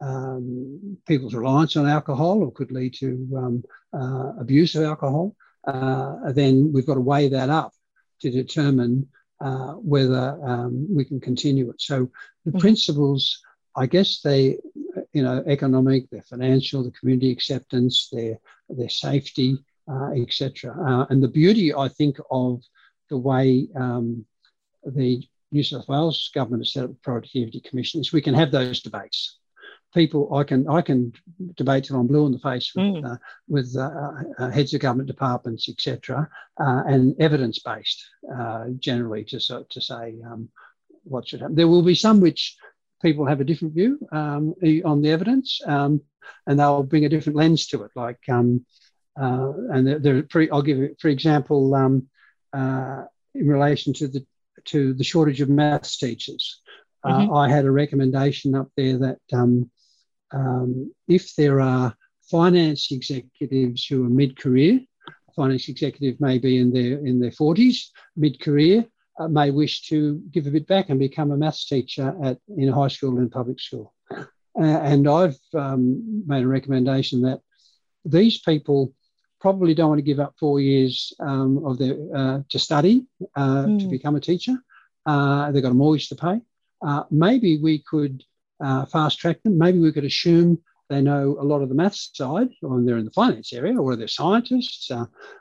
um, 0.00 0.98
people's 1.06 1.34
reliance 1.34 1.76
on 1.76 1.88
alcohol 1.88 2.42
or 2.42 2.52
could 2.52 2.72
lead 2.72 2.94
to 2.94 3.28
um, 3.36 3.64
uh, 3.92 4.32
abuse 4.40 4.74
of 4.74 4.82
alcohol, 4.82 5.36
uh, 5.66 6.32
then 6.32 6.72
we've 6.72 6.86
got 6.86 6.94
to 6.94 7.00
weigh 7.00 7.28
that 7.28 7.50
up 7.50 7.72
to 8.20 8.30
determine 8.30 9.08
uh, 9.40 9.74
whether 9.74 10.38
um, 10.44 10.88
we 10.92 11.04
can 11.04 11.20
continue 11.20 11.70
it. 11.70 11.80
So 11.80 12.10
the 12.44 12.50
mm-hmm. 12.50 12.58
principles, 12.58 13.40
I 13.76 13.86
guess 13.86 14.20
they 14.20 14.58
you 15.18 15.24
know, 15.24 15.42
economic, 15.48 16.08
their 16.10 16.22
financial, 16.22 16.84
the 16.84 16.92
community 16.92 17.32
acceptance, 17.32 18.08
their 18.12 18.38
their 18.68 18.88
safety, 18.88 19.58
uh, 19.90 20.10
etc. 20.12 20.70
Uh, 20.88 21.06
and 21.10 21.20
the 21.20 21.34
beauty, 21.40 21.74
I 21.74 21.88
think, 21.88 22.18
of 22.30 22.62
the 23.10 23.18
way 23.18 23.66
um, 23.74 24.24
the 24.84 25.26
New 25.50 25.64
South 25.64 25.88
Wales 25.88 26.30
government 26.32 26.62
has 26.62 26.72
set 26.72 26.84
up 26.84 26.90
the 26.90 26.96
Productivity 26.96 27.60
Commission 27.60 28.00
is 28.00 28.12
we 28.12 28.22
can 28.22 28.34
have 28.34 28.52
those 28.52 28.80
debates. 28.80 29.38
People, 29.92 30.32
I 30.32 30.44
can 30.44 30.68
I 30.68 30.82
can 30.82 31.12
debate 31.56 31.84
till 31.84 31.98
I'm 31.98 32.06
blue 32.06 32.26
in 32.26 32.32
the 32.32 32.38
face 32.38 32.70
with 32.76 32.84
mm. 32.84 33.12
uh, 33.12 33.16
with 33.48 33.74
uh, 33.76 33.90
uh, 34.38 34.50
heads 34.50 34.72
of 34.74 34.80
government 34.80 35.08
departments, 35.08 35.68
etc., 35.68 36.28
uh, 36.60 36.82
and 36.86 37.16
evidence 37.18 37.58
based 37.58 38.00
generally 38.78 39.24
to 39.24 39.38
to 39.68 39.80
say 39.80 40.14
um, 40.30 40.48
what 41.02 41.26
should 41.26 41.40
happen. 41.40 41.56
There 41.56 41.66
will 41.66 41.82
be 41.82 41.96
some 41.96 42.20
which 42.20 42.56
people 43.02 43.26
have 43.26 43.40
a 43.40 43.44
different 43.44 43.74
view 43.74 43.98
um, 44.12 44.54
on 44.84 45.02
the 45.02 45.10
evidence, 45.10 45.60
um, 45.66 46.00
and 46.46 46.58
they'll 46.58 46.82
bring 46.82 47.04
a 47.04 47.08
different 47.08 47.36
lens 47.36 47.66
to 47.68 47.82
it. 47.84 47.90
Like, 47.94 48.20
um, 48.28 48.64
uh, 49.20 49.52
and 49.72 49.86
they're, 49.86 49.98
they're 49.98 50.22
pretty, 50.22 50.50
I'll 50.50 50.62
give 50.62 50.78
you, 50.78 50.96
for 51.00 51.08
example, 51.08 51.74
um, 51.74 52.08
uh, 52.52 53.04
in 53.34 53.48
relation 53.48 53.92
to 53.94 54.08
the 54.08 54.26
to 54.64 54.92
the 54.92 55.04
shortage 55.04 55.40
of 55.40 55.48
maths 55.48 55.96
teachers, 55.96 56.60
uh, 57.04 57.18
mm-hmm. 57.18 57.34
I 57.34 57.48
had 57.48 57.64
a 57.64 57.70
recommendation 57.70 58.54
up 58.54 58.68
there 58.76 58.98
that 58.98 59.20
um, 59.32 59.70
um, 60.32 60.92
if 61.06 61.34
there 61.36 61.60
are 61.60 61.94
finance 62.30 62.88
executives 62.90 63.86
who 63.86 64.04
are 64.04 64.10
mid-career, 64.10 64.80
finance 65.34 65.68
executive 65.68 66.20
may 66.20 66.38
be 66.38 66.58
in 66.58 66.72
their 66.72 67.04
in 67.04 67.20
their 67.20 67.30
40s, 67.30 67.86
mid-career, 68.16 68.80
uh, 68.80 68.84
may 69.28 69.50
wish 69.50 69.82
to 69.88 70.22
give 70.30 70.46
a 70.46 70.50
bit 70.50 70.66
back 70.66 70.88
and 70.88 70.98
become 70.98 71.32
a 71.32 71.36
maths 71.36 71.66
teacher 71.66 72.14
at 72.22 72.38
in 72.56 72.68
high 72.68 72.88
school 72.88 73.18
and 73.18 73.30
public 73.30 73.60
school. 73.60 73.94
Uh, 74.10 74.24
and 74.64 75.08
I've 75.08 75.38
um, 75.54 76.24
made 76.26 76.42
a 76.42 76.48
recommendation 76.48 77.22
that 77.22 77.40
these 78.04 78.38
people 78.38 78.92
probably 79.40 79.72
don't 79.72 79.88
want 79.88 79.98
to 79.98 80.02
give 80.02 80.18
up 80.18 80.34
four 80.38 80.60
years 80.60 81.12
um, 81.20 81.64
of 81.64 81.78
their 81.78 81.96
uh, 82.14 82.40
to 82.48 82.58
study 82.58 83.06
mm. 83.36 83.78
to 83.78 83.84
hmm. 83.84 83.90
become 83.90 84.16
a 84.16 84.20
teacher. 84.20 84.56
Uh, 85.06 85.52
they've 85.52 85.62
got 85.62 85.70
a 85.70 85.74
mortgage 85.74 86.08
to 86.08 86.16
pay. 86.16 86.40
Uh, 86.84 87.04
maybe 87.10 87.58
we 87.58 87.78
could 87.78 88.24
fast 88.90 89.20
track 89.20 89.40
them. 89.42 89.56
Maybe 89.56 89.78
we 89.78 89.92
could 89.92 90.04
assume 90.04 90.58
they 90.88 91.00
know 91.02 91.36
a 91.38 91.44
lot 91.44 91.62
of 91.62 91.68
the 91.68 91.74
maths 91.74 92.10
side, 92.12 92.48
or 92.62 92.80
they're 92.82 92.98
in 92.98 93.04
the 93.04 93.10
finance 93.12 93.52
area, 93.52 93.76
or 93.80 93.94
they're 93.94 94.08
scientists. 94.08 94.90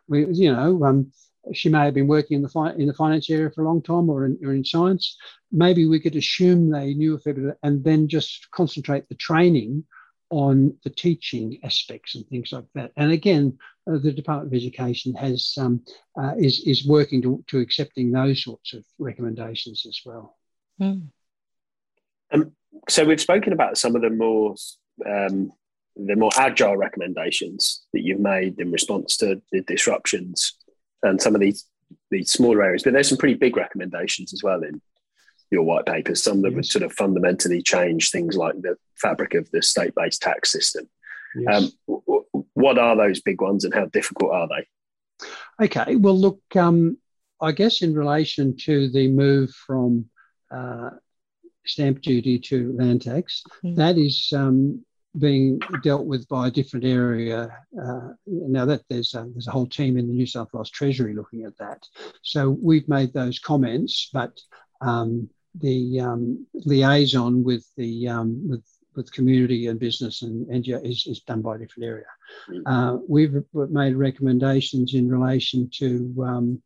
we, 0.08 0.28
you 0.28 0.52
know. 0.52 0.84
Um, 0.86 1.12
she 1.54 1.70
may 1.70 1.86
have 1.86 1.94
been 1.94 2.08
working 2.08 2.36
in 2.36 2.42
the 2.42 2.50
fi- 2.50 2.74
in 2.74 2.88
the 2.88 2.94
finance 2.94 3.30
area 3.30 3.50
for 3.52 3.64
a 3.64 3.68
long 3.68 3.82
time 3.82 4.10
or 4.10 4.26
in, 4.26 4.38
or 4.44 4.54
in 4.54 4.64
science. 4.64 5.18
Maybe 5.52 5.88
we 5.88 6.00
could 6.00 6.16
assume 6.16 6.70
they 6.70 6.94
knew 6.94 7.16
a 7.16 7.20
fair 7.20 7.34
bit 7.34 7.58
and 7.64 7.84
then 7.84 8.08
just 8.08 8.50
concentrate 8.52 9.08
the 9.08 9.16
training 9.16 9.86
on 10.30 10.78
the 10.84 10.90
teaching 10.90 11.58
aspects 11.64 12.16
and 12.16 12.28
things 12.28 12.52
like 12.52 12.66
that. 12.76 12.92
And 12.98 13.12
again, 13.12 13.58
uh, 13.90 13.98
the 13.98 14.12
Department 14.12 14.54
of 14.54 14.58
Education 14.58 15.14
has 15.16 15.54
um, 15.58 15.84
uh, 16.20 16.34
is 16.38 16.62
is 16.66 16.88
working 16.88 17.22
to, 17.22 17.44
to 17.48 17.60
accepting 17.60 18.12
those 18.12 18.44
sorts 18.44 18.74
of 18.74 18.84
recommendations 19.00 19.86
as 19.88 20.02
well. 20.06 20.38
Mm. 20.82 21.08
Um, 22.32 22.52
so 22.90 23.06
we've 23.06 23.22
spoken 23.22 23.54
about 23.54 23.78
some 23.78 23.96
of 23.96 24.02
the 24.02 24.10
more 24.10 24.56
um, 25.06 25.52
the 25.96 26.16
more 26.16 26.32
agile 26.38 26.78
recommendations 26.78 27.86
that 27.94 28.04
you've 28.04 28.20
made 28.20 28.60
in 28.60 28.72
response 28.72 29.18
to 29.18 29.42
the 29.52 29.62
disruptions 29.62 30.57
and 31.08 31.22
some 31.22 31.36
of 31.36 31.42
these 31.42 31.66
these 32.12 32.32
smaller 32.32 32.64
areas. 32.64 32.84
But 32.84 32.94
there's 32.94 33.10
some 33.10 33.18
pretty 33.18 33.36
big 33.36 33.58
recommendations 33.58 34.34
as 34.34 34.44
well 34.44 34.64
in 34.64 34.82
your 35.52 35.64
white 35.64 35.86
papers. 35.86 36.24
Some 36.24 36.42
that 36.42 36.50
yes. 36.50 36.56
would 36.56 36.66
sort 36.66 36.84
of 36.84 36.94
fundamentally 36.94 37.62
change 37.62 38.12
things 38.12 38.36
like 38.36 38.62
the 38.62 38.76
fabric 38.96 39.34
of 39.34 39.50
the 39.52 39.62
state-based 39.62 40.22
tax 40.22 40.52
system. 40.52 40.90
Yes. 41.36 41.72
Um, 41.88 42.02
what 42.54 42.78
are 42.78 42.96
those 42.96 43.22
big 43.22 43.42
ones, 43.42 43.64
and 43.64 43.74
how 43.74 43.86
difficult 43.86 44.32
are 44.34 44.48
they? 44.48 45.66
Okay, 45.66 45.96
well, 45.96 46.18
look, 46.18 46.42
um, 46.56 46.98
I 47.42 47.52
guess 47.52 47.82
in 47.82 47.94
relation 47.94 48.58
to 48.58 48.90
the 48.90 49.08
move 49.08 49.52
from 49.52 50.10
uh, 50.52 50.92
stamp 51.66 52.02
duty 52.02 52.40
to 52.40 52.74
land 52.78 53.04
tax, 53.04 53.44
mm. 53.64 53.76
that 53.76 53.98
is 53.98 54.32
um, 54.36 54.84
being 55.18 55.60
dealt 55.84 56.06
with 56.06 56.28
by 56.28 56.48
a 56.48 56.52
different 56.52 56.86
area. 56.86 57.50
Uh, 57.82 58.10
now 58.26 58.66
that 58.66 58.82
there's 58.90 59.14
a, 59.14 59.28
there's 59.34 59.48
a 59.48 59.52
whole 59.52 59.68
team 59.68 59.98
in 59.98 60.08
the 60.08 60.14
New 60.14 60.28
South 60.28 60.50
Wales 60.54 60.70
Treasury 60.70 61.14
looking 61.14 61.44
at 61.44 61.58
that. 61.58 61.84
So 62.22 62.50
we've 62.50 62.88
made 62.88 63.14
those 63.14 63.40
comments, 63.40 64.10
but 64.14 64.40
um, 64.82 65.30
the 65.60 66.00
um, 66.00 66.46
liaison 66.54 67.44
with 67.44 67.66
the 67.78 68.08
um, 68.08 68.48
with 68.48 68.64
with 68.96 69.12
community 69.12 69.68
and 69.68 69.80
business 69.80 70.24
and 70.24 70.48
NGO 70.48 70.84
is, 70.84 71.06
is 71.08 71.22
done 71.22 71.42
by 71.42 71.56
a 71.56 71.60
different 71.60 71.86
area. 71.86 72.06
Mm. 72.50 72.64
Uh, 72.66 72.98
we've 73.08 73.44
made 73.54 73.96
recommendations 73.96 74.96
in 74.96 75.08
relation 75.08 75.70
to 75.76 76.16
um, 76.26 76.62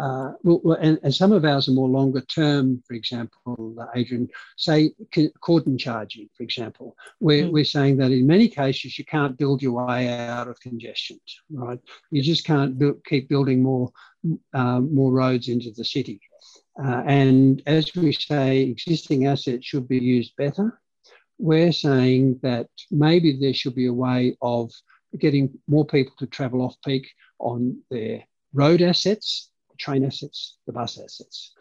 uh, 0.00 0.32
well, 0.42 0.76
and, 0.80 0.98
and, 1.04 1.14
some 1.14 1.30
of 1.30 1.44
ours 1.44 1.68
are 1.68 1.72
more 1.72 1.88
longer 1.88 2.20
term, 2.22 2.82
for 2.86 2.94
example, 2.94 3.76
uh, 3.78 3.86
Adrian, 3.94 4.28
say 4.56 4.92
cordon 5.40 5.78
charging, 5.78 6.28
for 6.36 6.42
example. 6.42 6.96
We're, 7.20 7.44
mm. 7.44 7.52
we're 7.52 7.64
saying 7.64 7.98
that 7.98 8.10
in 8.10 8.26
many 8.26 8.48
cases 8.48 8.98
you 8.98 9.04
can't 9.04 9.38
build 9.38 9.62
your 9.62 9.86
way 9.86 10.08
out 10.08 10.48
of 10.48 10.58
congestion, 10.58 11.20
right? 11.52 11.78
You 12.10 12.22
just 12.22 12.44
can't 12.44 12.76
build, 12.76 13.04
keep 13.04 13.28
building 13.28 13.62
more, 13.62 13.92
uh, 14.52 14.80
more 14.80 15.12
roads 15.12 15.48
into 15.48 15.70
the 15.70 15.84
city. 15.84 16.20
Uh, 16.82 17.02
and 17.06 17.62
as 17.66 17.94
we 17.94 18.12
say, 18.12 18.62
existing 18.62 19.28
assets 19.28 19.64
should 19.64 19.86
be 19.86 19.98
used 19.98 20.34
better. 20.36 20.80
We're 21.38 21.72
saying 21.72 22.40
that 22.42 22.66
maybe 22.90 23.38
there 23.40 23.54
should 23.54 23.76
be 23.76 23.86
a 23.86 23.92
way 23.92 24.36
of 24.42 24.72
getting 25.20 25.56
more 25.68 25.86
people 25.86 26.14
to 26.18 26.26
travel 26.26 26.62
off 26.62 26.74
peak 26.84 27.08
on 27.38 27.78
their 27.90 28.24
road 28.52 28.82
assets 28.82 29.50
train 29.78 30.04
assets, 30.04 30.58
the 30.66 30.72
bus 30.72 30.98
assets. 30.98 31.52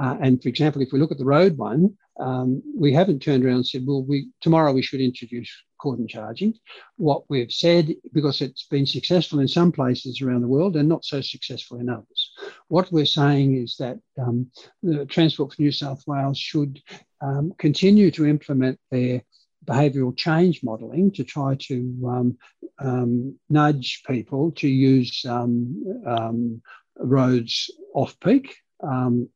Uh, 0.00 0.16
and 0.20 0.42
for 0.42 0.48
example, 0.48 0.82
if 0.82 0.92
we 0.92 0.98
look 0.98 1.12
at 1.12 1.18
the 1.18 1.24
road 1.24 1.56
one, 1.56 1.96
um, 2.20 2.62
we 2.76 2.92
haven't 2.92 3.20
turned 3.20 3.44
around 3.44 3.56
and 3.56 3.66
said, 3.66 3.84
well, 3.86 4.02
we, 4.02 4.30
tomorrow 4.40 4.72
we 4.72 4.82
should 4.82 5.00
introduce 5.00 5.50
cordon 5.80 6.08
charging. 6.08 6.54
What 6.96 7.22
we've 7.28 7.52
said, 7.52 7.94
because 8.12 8.40
it's 8.40 8.66
been 8.66 8.86
successful 8.86 9.38
in 9.38 9.48
some 9.48 9.70
places 9.70 10.20
around 10.20 10.42
the 10.42 10.48
world 10.48 10.76
and 10.76 10.88
not 10.88 11.04
so 11.04 11.20
successful 11.20 11.78
in 11.78 11.88
others, 11.88 12.32
what 12.66 12.90
we're 12.90 13.06
saying 13.06 13.56
is 13.56 13.76
that 13.78 13.98
um, 14.20 14.50
the 14.82 15.06
Transport 15.06 15.54
for 15.54 15.62
New 15.62 15.72
South 15.72 16.02
Wales 16.06 16.38
should 16.38 16.80
um, 17.20 17.52
continue 17.58 18.10
to 18.10 18.26
implement 18.26 18.78
their 18.90 19.22
behavioural 19.64 20.16
change 20.16 20.62
modelling 20.62 21.12
to 21.12 21.24
try 21.24 21.54
to 21.60 21.76
um, 22.06 22.38
um, 22.80 23.38
nudge 23.48 24.02
people 24.08 24.50
to 24.52 24.68
use 24.68 25.24
um, 25.28 25.84
um, 26.06 26.62
roads 26.98 27.70
off 27.94 28.18
peak. 28.20 28.56
Um, 28.82 29.28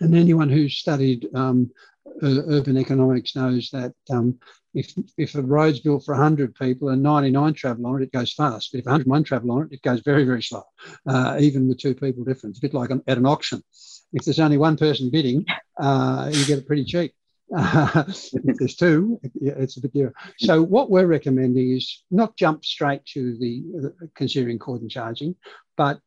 and 0.00 0.14
anyone 0.14 0.48
who's 0.48 0.76
studied 0.76 1.28
um, 1.34 1.70
urban 2.22 2.76
economics 2.76 3.36
knows 3.36 3.70
that 3.70 3.92
if, 4.74 4.92
if 5.16 5.34
a 5.34 5.42
road's 5.42 5.80
built 5.80 6.04
for 6.04 6.14
100 6.14 6.54
people 6.54 6.88
and 6.88 7.02
99 7.02 7.54
travel 7.54 7.86
on 7.86 8.02
it, 8.02 8.04
it 8.04 8.12
goes 8.12 8.32
fast. 8.32 8.72
But 8.72 8.80
if 8.80 8.86
101 8.86 9.24
travel 9.24 9.52
on 9.52 9.62
it, 9.62 9.72
it 9.72 9.82
goes 9.82 10.00
very, 10.00 10.24
very 10.24 10.42
slow, 10.42 10.64
uh, 11.08 11.38
even 11.40 11.68
with 11.68 11.78
two 11.78 11.94
people 11.94 12.24
difference. 12.24 12.58
a 12.58 12.60
bit 12.60 12.74
like 12.74 12.90
at 12.90 13.18
an 13.18 13.26
auction. 13.26 13.62
If 14.12 14.24
there's 14.24 14.40
only 14.40 14.58
one 14.58 14.76
person 14.76 15.10
bidding, 15.10 15.46
uh, 15.80 16.30
you 16.32 16.44
get 16.44 16.58
it 16.58 16.66
pretty 16.66 16.84
cheap. 16.84 17.14
Uh, 17.56 18.04
if 18.08 18.56
there's 18.56 18.76
two, 18.76 19.20
it's 19.40 19.76
a 19.76 19.80
bit 19.80 19.92
dearer. 19.92 20.14
So 20.38 20.62
what 20.62 20.90
we're 20.90 21.06
recommending 21.06 21.70
is 21.70 22.02
not 22.10 22.36
jump 22.36 22.64
straight 22.64 23.04
to 23.06 23.36
the, 23.38 23.62
the 23.74 24.10
considering 24.14 24.58
cordon 24.58 24.88
charging, 24.88 25.36
but 25.76 26.00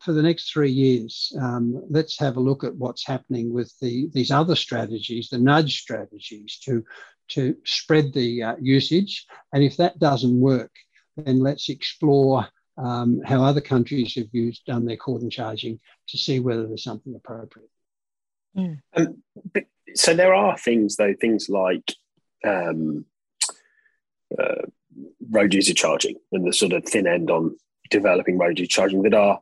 for 0.00 0.12
the 0.12 0.22
next 0.22 0.52
three 0.52 0.70
years, 0.70 1.32
um, 1.40 1.82
let's 1.88 2.18
have 2.18 2.36
a 2.36 2.40
look 2.40 2.64
at 2.64 2.74
what's 2.76 3.06
happening 3.06 3.52
with 3.52 3.72
the, 3.80 4.08
these 4.12 4.30
other 4.30 4.56
strategies, 4.56 5.28
the 5.28 5.38
nudge 5.38 5.80
strategies 5.80 6.58
to, 6.64 6.84
to 7.28 7.56
spread 7.64 8.12
the 8.12 8.42
uh, 8.42 8.56
usage. 8.60 9.26
And 9.52 9.62
if 9.62 9.76
that 9.76 9.98
doesn't 9.98 10.40
work, 10.40 10.72
then 11.16 11.40
let's 11.40 11.68
explore 11.68 12.46
um, 12.78 13.22
how 13.24 13.42
other 13.42 13.60
countries 13.60 14.14
have 14.16 14.28
used 14.32 14.64
done 14.66 14.84
their 14.84 14.96
cordon 14.96 15.30
charging 15.30 15.80
to 16.08 16.18
see 16.18 16.40
whether 16.40 16.66
there's 16.66 16.84
something 16.84 17.14
appropriate. 17.14 17.70
Mm. 18.56 18.80
Um, 18.94 19.22
so 19.94 20.14
there 20.14 20.34
are 20.34 20.58
things 20.58 20.96
though, 20.96 21.14
things 21.18 21.48
like 21.48 21.94
um, 22.44 23.06
uh, 24.38 24.66
road 25.30 25.54
user 25.54 25.74
charging 25.74 26.16
and 26.32 26.46
the 26.46 26.52
sort 26.52 26.72
of 26.72 26.84
thin 26.84 27.06
end 27.06 27.30
on 27.30 27.56
developing 27.90 28.38
road 28.38 28.58
user 28.58 28.68
charging 28.68 29.02
that 29.02 29.14
are 29.14 29.40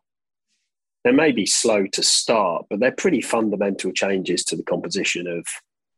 they 1.04 1.12
may 1.12 1.32
be 1.32 1.46
slow 1.46 1.86
to 1.86 2.02
start, 2.02 2.66
but 2.70 2.80
they're 2.80 2.90
pretty 2.92 3.20
fundamental 3.20 3.92
changes 3.92 4.42
to 4.44 4.56
the 4.56 4.62
composition 4.62 5.26
of 5.26 5.46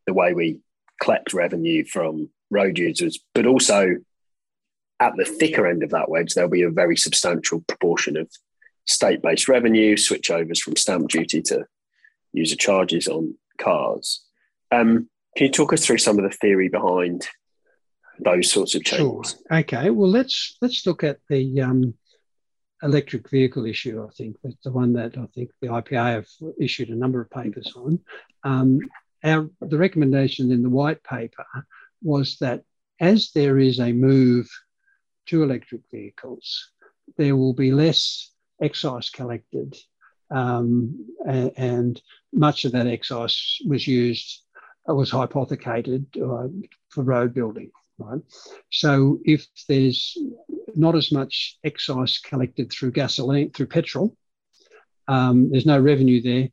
the 0.06 0.12
way 0.12 0.34
we 0.34 0.58
collect 1.00 1.32
revenue 1.32 1.84
from 1.84 2.28
road 2.50 2.78
users, 2.78 3.18
but 3.34 3.46
also 3.46 3.96
at 5.00 5.14
the 5.16 5.24
thicker 5.24 5.66
end 5.66 5.82
of 5.82 5.90
that 5.90 6.08
wedge, 6.08 6.34
there'll 6.34 6.50
be 6.50 6.62
a 6.62 6.70
very 6.70 6.96
substantial 6.96 7.60
proportion 7.68 8.16
of 8.16 8.30
state 8.86 9.22
based 9.22 9.48
revenue, 9.48 9.96
switchovers 9.96 10.58
from 10.58 10.76
stamp 10.76 11.08
duty 11.08 11.42
to 11.42 11.66
user 12.32 12.56
charges 12.56 13.06
on 13.06 13.36
cars. 13.58 14.22
Um, 14.72 15.08
can 15.36 15.46
you 15.46 15.52
talk 15.52 15.72
us 15.72 15.84
through 15.84 15.98
some 15.98 16.18
of 16.18 16.24
the 16.24 16.36
theory 16.36 16.68
behind 16.68 17.28
those 18.18 18.50
sorts 18.50 18.74
of 18.74 18.84
changes? 18.84 19.36
Sure. 19.48 19.58
Okay. 19.58 19.90
Well, 19.90 20.10
let's 20.10 20.56
let's 20.62 20.86
look 20.86 21.04
at 21.04 21.18
the 21.28 21.60
um, 21.60 21.94
electric 22.82 23.28
vehicle 23.30 23.66
issue. 23.66 24.06
I 24.06 24.12
think 24.12 24.36
that's 24.42 24.62
the 24.62 24.72
one 24.72 24.92
that 24.94 25.16
I 25.16 25.26
think 25.34 25.50
the 25.60 25.68
IPA 25.68 26.14
have 26.14 26.28
issued 26.60 26.90
a 26.90 26.94
number 26.94 27.20
of 27.20 27.30
papers 27.30 27.72
on. 27.76 28.00
Um, 28.44 28.80
our 29.24 29.48
the 29.60 29.78
recommendation 29.78 30.50
in 30.52 30.62
the 30.62 30.70
white 30.70 31.02
paper 31.02 31.46
was 32.02 32.36
that 32.40 32.62
as 33.00 33.30
there 33.32 33.58
is 33.58 33.80
a 33.80 33.92
move 33.92 34.48
to 35.26 35.42
electric 35.42 35.82
vehicles, 35.90 36.70
there 37.16 37.36
will 37.36 37.54
be 37.54 37.72
less 37.72 38.30
excise 38.60 39.10
collected, 39.10 39.76
um, 40.30 41.06
and, 41.26 41.52
and, 41.56 42.02
much 42.32 42.64
of 42.64 42.72
that 42.72 42.86
excise 42.86 43.58
was 43.66 43.86
used 43.86 44.42
was 44.86 45.10
hypothecated 45.10 46.06
uh, 46.16 46.48
for 46.90 47.02
road 47.02 47.32
building. 47.32 47.70
Right. 47.98 48.20
So 48.70 49.20
if 49.24 49.46
there's 49.68 50.18
not 50.74 50.96
as 50.96 51.10
much 51.10 51.58
excise 51.64 52.18
collected 52.18 52.70
through 52.70 52.92
gasoline, 52.92 53.52
through 53.52 53.68
petrol, 53.68 54.14
um, 55.08 55.50
there's 55.50 55.66
no 55.66 55.80
revenue 55.80 56.20
there. 56.20 56.48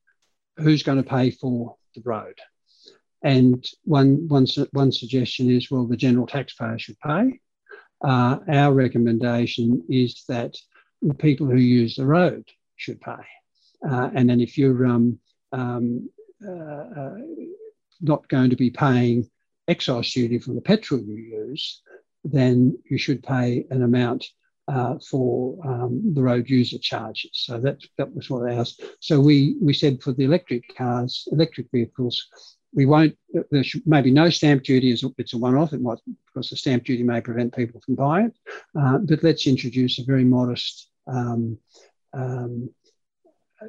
Who's 0.58 0.84
going 0.84 1.04
to 1.04 1.10
pay 1.10 1.32
for 1.32 1.76
the 1.96 2.02
road? 2.06 2.40
And 3.24 3.66
one, 3.84 4.28
one, 4.28 4.46
one 4.72 4.92
suggestion 4.92 5.50
is, 5.50 5.70
well, 5.70 5.86
the 5.86 5.98
general 5.98 6.28
taxpayer 6.28 6.78
should 6.80 7.00
pay. 7.00 7.40
Uh, 8.02 8.40
our 8.50 8.74
recommendation 8.74 9.84
is 9.90 10.24
that 10.28 10.56
people 11.20 11.48
who 11.48 11.58
use 11.58 11.96
the 11.96 12.06
road 12.06 12.46
should 12.76 13.02
pay. 13.02 13.24
Uh, 13.90 14.10
and 14.14 14.30
then 14.30 14.40
if 14.40 14.58
you're 14.58 14.86
um, 14.86 15.20
um, 15.52 16.10
uh, 16.46 16.52
uh 16.52 17.16
not 18.02 18.28
going 18.28 18.50
to 18.50 18.56
be 18.56 18.70
paying 18.70 19.30
excise 19.68 20.12
duty 20.12 20.40
from 20.40 20.56
the 20.56 20.62
petrol 20.62 21.02
you 21.02 21.16
use, 21.16 21.82
then 22.24 22.78
you 22.90 22.98
should 22.98 23.24
pay 23.24 23.66
an 23.70 23.84
amount 23.84 24.26
uh, 24.68 24.96
for 25.10 25.58
um, 25.66 26.14
the 26.14 26.22
road 26.22 26.50
user 26.50 26.78
charges. 26.78 27.32
So 27.34 27.60
that 27.60 27.80
that 27.98 28.14
was 28.16 28.30
what 28.30 28.50
ours. 28.52 28.80
So 29.00 29.20
we 29.20 29.58
we 29.62 29.74
said 29.74 30.02
for 30.02 30.14
the 30.14 30.24
electric 30.24 30.76
cars, 30.76 31.28
electric 31.32 31.68
vehicles, 31.72 32.26
we 32.74 32.86
won't. 32.86 33.18
There 33.52 33.64
should 33.64 33.86
maybe 33.86 34.12
no 34.12 34.30
stamp 34.30 34.64
duty. 34.64 34.92
Is 34.92 35.04
it's 35.18 35.34
a 35.34 35.38
one-off. 35.38 35.74
It 35.74 35.82
might 35.82 36.00
because 36.28 36.50
the 36.50 36.58
stamp 36.58 36.86
duty 36.86 37.04
may 37.04 37.22
prevent 37.22 37.56
people 37.56 37.82
from 37.82 37.96
buying 37.96 38.28
it. 38.28 38.36
Uh, 38.80 39.00
but 39.00 39.24
let's 39.24 39.48
introduce 39.48 40.00
a 40.00 40.04
very 40.06 40.24
modest. 40.24 40.90
Um, 41.08 41.58
um, 42.14 42.70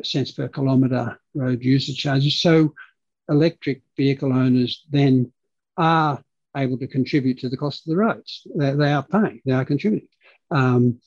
cents 0.03 0.33
per 0.33 0.49
kilometre 0.49 1.19
road 1.35 1.63
user 1.63 1.93
charges. 1.93 2.41
So 2.41 2.75
electric 3.29 3.83
vehicle 3.97 4.33
owners 4.33 4.85
then 4.91 5.33
are 5.77 6.23
able 6.57 6.79
to 6.79 6.87
contribute 6.87 7.39
to 7.41 7.49
the 7.49 7.57
cost 7.57 7.87
of 7.87 7.91
the 7.91 7.97
roads. 7.97 8.47
They, 8.57 8.73
they 8.73 8.93
are 8.93 9.03
paying, 9.03 9.41
they 9.45 9.53
are 9.53 9.65
contributing. 9.65 10.09
Um, 10.51 11.01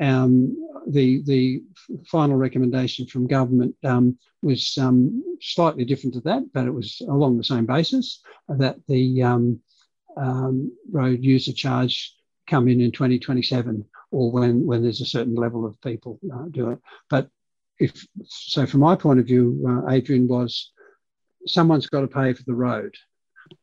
um, 0.00 0.56
the, 0.88 1.22
the 1.22 1.62
final 2.10 2.36
recommendation 2.36 3.06
from 3.06 3.26
government 3.26 3.76
um, 3.84 4.18
was 4.42 4.76
um, 4.78 5.22
slightly 5.40 5.84
different 5.84 6.14
to 6.14 6.20
that, 6.22 6.52
but 6.52 6.66
it 6.66 6.72
was 6.72 7.00
along 7.08 7.36
the 7.36 7.44
same 7.44 7.66
basis 7.66 8.22
that 8.48 8.76
the 8.88 9.22
um, 9.22 9.60
um, 10.16 10.72
road 10.90 11.22
user 11.22 11.52
charge 11.52 12.14
come 12.46 12.68
in 12.68 12.80
in 12.80 12.92
2027 12.92 13.84
or 14.10 14.30
when, 14.30 14.66
when 14.66 14.82
there's 14.82 15.00
a 15.00 15.06
certain 15.06 15.34
level 15.34 15.64
of 15.64 15.80
people 15.80 16.18
uh, 16.32 16.44
do 16.50 16.70
it. 16.70 16.78
But 17.08 17.28
if 17.78 18.06
so, 18.24 18.66
from 18.66 18.80
my 18.80 18.94
point 18.96 19.20
of 19.20 19.26
view, 19.26 19.64
uh, 19.68 19.90
Adrian 19.90 20.28
was 20.28 20.72
someone's 21.46 21.88
got 21.88 22.02
to 22.02 22.06
pay 22.06 22.32
for 22.32 22.44
the 22.44 22.54
road. 22.54 22.94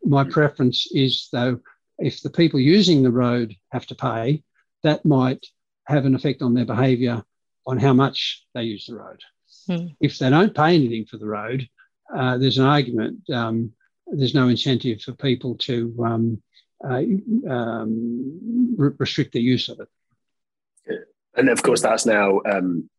My 0.03 0.23
preference 0.23 0.87
is, 0.91 1.29
though, 1.31 1.59
if 1.99 2.21
the 2.21 2.29
people 2.29 2.59
using 2.59 3.03
the 3.03 3.11
road 3.11 3.55
have 3.71 3.85
to 3.87 3.95
pay, 3.95 4.43
that 4.83 5.05
might 5.05 5.45
have 5.85 6.05
an 6.05 6.15
effect 6.15 6.41
on 6.41 6.53
their 6.53 6.65
behaviour 6.65 7.23
on 7.67 7.77
how 7.77 7.93
much 7.93 8.45
they 8.53 8.63
use 8.63 8.85
the 8.85 8.95
road. 8.95 9.21
Hmm. 9.67 9.87
If 9.99 10.17
they 10.17 10.29
don't 10.29 10.55
pay 10.55 10.75
anything 10.75 11.05
for 11.05 11.17
the 11.17 11.27
road, 11.27 11.67
uh, 12.13 12.37
there's 12.37 12.57
an 12.57 12.65
argument. 12.65 13.29
Um, 13.29 13.73
there's 14.07 14.35
no 14.35 14.47
incentive 14.47 15.01
for 15.01 15.13
people 15.13 15.55
to 15.55 15.95
um, 16.03 16.41
uh, 16.83 17.03
um, 17.49 18.75
re- 18.77 18.91
restrict 18.97 19.33
the 19.33 19.41
use 19.41 19.69
of 19.69 19.79
it. 19.79 19.87
And 21.35 21.49
of 21.49 21.63
course, 21.63 21.81
that's 21.81 22.05
now 22.05 22.41
um, 22.45 22.89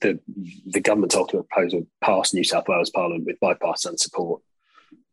the 0.00 0.18
the 0.66 0.80
government's 0.80 1.14
ultimate 1.14 1.48
proposal 1.48 1.86
passed 2.00 2.34
New 2.34 2.44
South 2.44 2.66
Wales 2.68 2.90
Parliament 2.90 3.26
with 3.26 3.40
bipartisan 3.40 3.98
support 3.98 4.40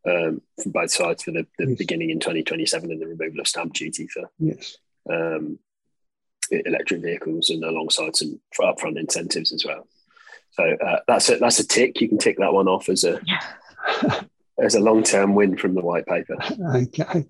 um, 0.06 0.42
from 0.62 0.72
both 0.72 0.92
sides 0.92 1.24
for 1.24 1.32
the, 1.32 1.46
the 1.58 1.70
yes. 1.70 1.78
beginning 1.78 2.10
in 2.10 2.20
2027 2.20 2.92
and 2.92 3.02
the 3.02 3.08
removal 3.08 3.40
of 3.40 3.48
stamp 3.48 3.74
duty 3.74 4.08
for 4.08 4.30
yes. 4.40 4.78
um, 5.10 5.60
electric 6.52 7.02
vehicles 7.02 7.50
and 7.50 7.64
alongside 7.64 8.16
some 8.16 8.40
upfront 8.60 9.00
incentives 9.00 9.54
as 9.54 9.66
well. 9.66 9.88
So 10.52 10.64
uh, 10.64 11.00
that's 11.08 11.30
a, 11.30 11.38
that's 11.38 11.60
a 11.60 11.68
tick. 11.68 12.02
You 12.02 12.10
can 12.10 12.18
tick 12.18 12.38
that 12.40 12.54
one 12.54 12.68
off 12.68 12.90
as 12.90 13.04
a 13.04 13.22
as 14.60 14.76
a 14.76 14.80
long 14.80 15.04
term 15.04 15.34
win 15.36 15.58
from 15.58 15.76
the 15.76 15.82
white 15.82 16.06
paper. 16.06 16.36
Okay. 16.76 17.26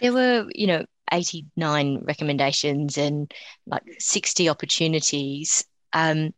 There 0.00 0.12
were, 0.12 0.48
you 0.52 0.66
know, 0.66 0.84
89 1.12 2.00
recommendations 2.02 2.98
and 2.98 3.32
like 3.66 3.84
60 4.00 4.48
opportunities. 4.48 5.64
Um, 5.92 6.34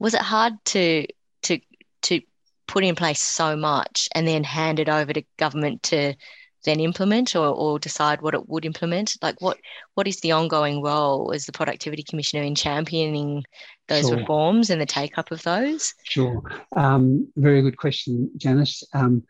was 0.00 0.14
it 0.14 0.20
hard 0.20 0.54
to 0.66 1.06
to 1.42 1.60
to 2.02 2.20
put 2.72 2.84
in 2.84 2.94
place 2.94 3.20
so 3.20 3.54
much 3.54 4.08
and 4.14 4.26
then 4.26 4.42
hand 4.42 4.80
it 4.80 4.88
over 4.88 5.12
to 5.12 5.22
government 5.36 5.82
to 5.82 6.14
then 6.64 6.80
implement 6.80 7.36
or, 7.36 7.46
or 7.46 7.78
decide 7.78 8.22
what 8.22 8.32
it 8.32 8.48
would 8.48 8.64
implement? 8.64 9.16
Like 9.20 9.40
what 9.40 9.58
what 9.94 10.08
is 10.08 10.20
the 10.20 10.32
ongoing 10.32 10.82
role 10.82 11.32
as 11.34 11.44
the 11.44 11.52
productivity 11.52 12.02
commissioner 12.02 12.42
in 12.42 12.54
championing 12.54 13.44
those 13.88 14.08
sure. 14.08 14.16
reforms 14.16 14.70
and 14.70 14.80
the 14.80 14.86
take 14.86 15.18
up 15.18 15.30
of 15.30 15.42
those? 15.42 15.92
Sure. 16.04 16.42
Um, 16.74 17.28
very 17.36 17.60
good 17.60 17.76
question, 17.76 18.30
Janice. 18.38 18.82
Um, 18.94 19.22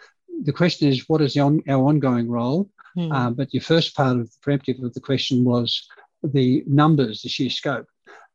the 0.44 0.52
question 0.52 0.88
is 0.88 1.08
what 1.08 1.20
is 1.20 1.36
on, 1.36 1.62
our 1.68 1.84
ongoing 1.84 2.28
role? 2.28 2.70
Mm. 2.96 3.12
Uh, 3.12 3.30
but 3.30 3.52
your 3.52 3.62
first 3.62 3.96
part 3.96 4.18
of 4.18 4.30
the 4.30 4.38
preemptive 4.44 4.84
of 4.84 4.94
the 4.94 5.00
question 5.00 5.44
was 5.44 5.88
the 6.22 6.62
numbers, 6.66 7.22
the 7.22 7.28
sheer 7.28 7.50
scope. 7.50 7.86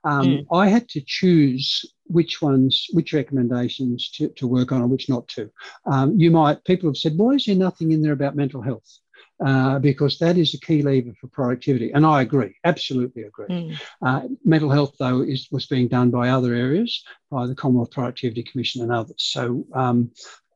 Um, 0.04 0.26
mm. 0.26 0.46
I 0.52 0.68
had 0.68 0.90
to 0.90 1.02
choose 1.06 1.86
which 2.08 2.42
ones, 2.42 2.88
which 2.94 3.14
recommendations 3.14 4.10
to, 4.12 4.30
to 4.30 4.48
work 4.48 4.72
on 4.72 4.82
and 4.82 4.92
which 4.92 5.10
not 5.10 5.28
to. 5.30 5.50
Um, 5.86 6.18
you 6.18 6.32
might, 6.32 6.64
people 6.64 6.90
have 6.90 6.98
said, 6.98 7.18
why 7.18 7.32
is 7.32 7.46
there 7.46 7.56
nothing 7.56 7.92
in 7.92 8.02
there 8.02 8.14
about 8.14 8.36
mental 8.36 8.62
health? 8.62 9.00
Uh, 9.46 9.78
because 9.78 10.18
that 10.18 10.36
is 10.36 10.56
a 10.56 10.60
key 10.60 10.82
lever 10.82 11.14
for 11.22 11.28
productivity. 11.28 11.92
And 11.92 12.06
I 12.06 12.22
agree, 12.22 12.56
absolutely 12.64 13.24
agree. 13.24 13.48
Mm. 13.48 13.80
Uh, 14.02 14.22
mental 14.44 14.72
health, 14.72 14.96
though, 14.98 15.22
is 15.22 15.48
was 15.52 15.68
being 15.68 15.88
done 15.88 16.10
by 16.10 16.30
other 16.30 16.56
areas, 16.56 17.04
by 17.30 17.46
the 17.46 17.54
Commonwealth 17.54 17.92
Productivity 17.92 18.42
Commission 18.42 18.82
and 18.82 18.92
others. 18.92 19.16
So 19.18 19.64
um, 19.76 20.12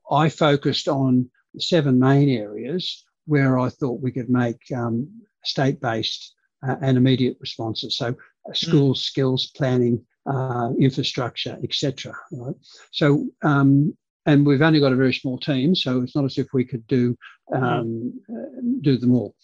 I 0.10 0.30
focused 0.30 0.88
on 0.88 1.30
seven 1.60 2.00
main 2.00 2.30
areas 2.30 3.06
where 3.26 3.60
I 3.60 3.70
thought 3.70 4.02
we 4.02 4.12
could 4.12 4.30
make 4.30 4.62
um, 4.76 5.22
state-based 5.44 6.34
uh, 6.68 6.78
and 6.82 6.98
immediate 6.98 7.38
responses. 7.40 7.98
So 7.98 8.16
uh, 8.50 8.54
schools, 8.54 9.00
mm. 9.00 9.04
skills, 9.04 9.52
planning, 9.56 10.04
uh, 10.26 10.70
infrastructure, 10.80 11.58
etc. 11.64 12.14
Right. 12.32 12.56
So, 12.92 13.28
um, 13.44 13.96
and 14.26 14.46
we've 14.46 14.62
only 14.62 14.80
got 14.80 14.94
a 14.94 14.98
very 14.98 15.14
small 15.14 15.40
team, 15.40 15.76
so 15.76 16.02
it's 16.02 16.16
not 16.16 16.26
as 16.26 16.38
if 16.38 16.48
we 16.54 16.64
could 16.64 16.86
do 16.88 17.18
um, 17.54 18.14
mm. 18.30 18.82
do 18.82 18.98
them 18.98 19.16
all. 19.16 19.36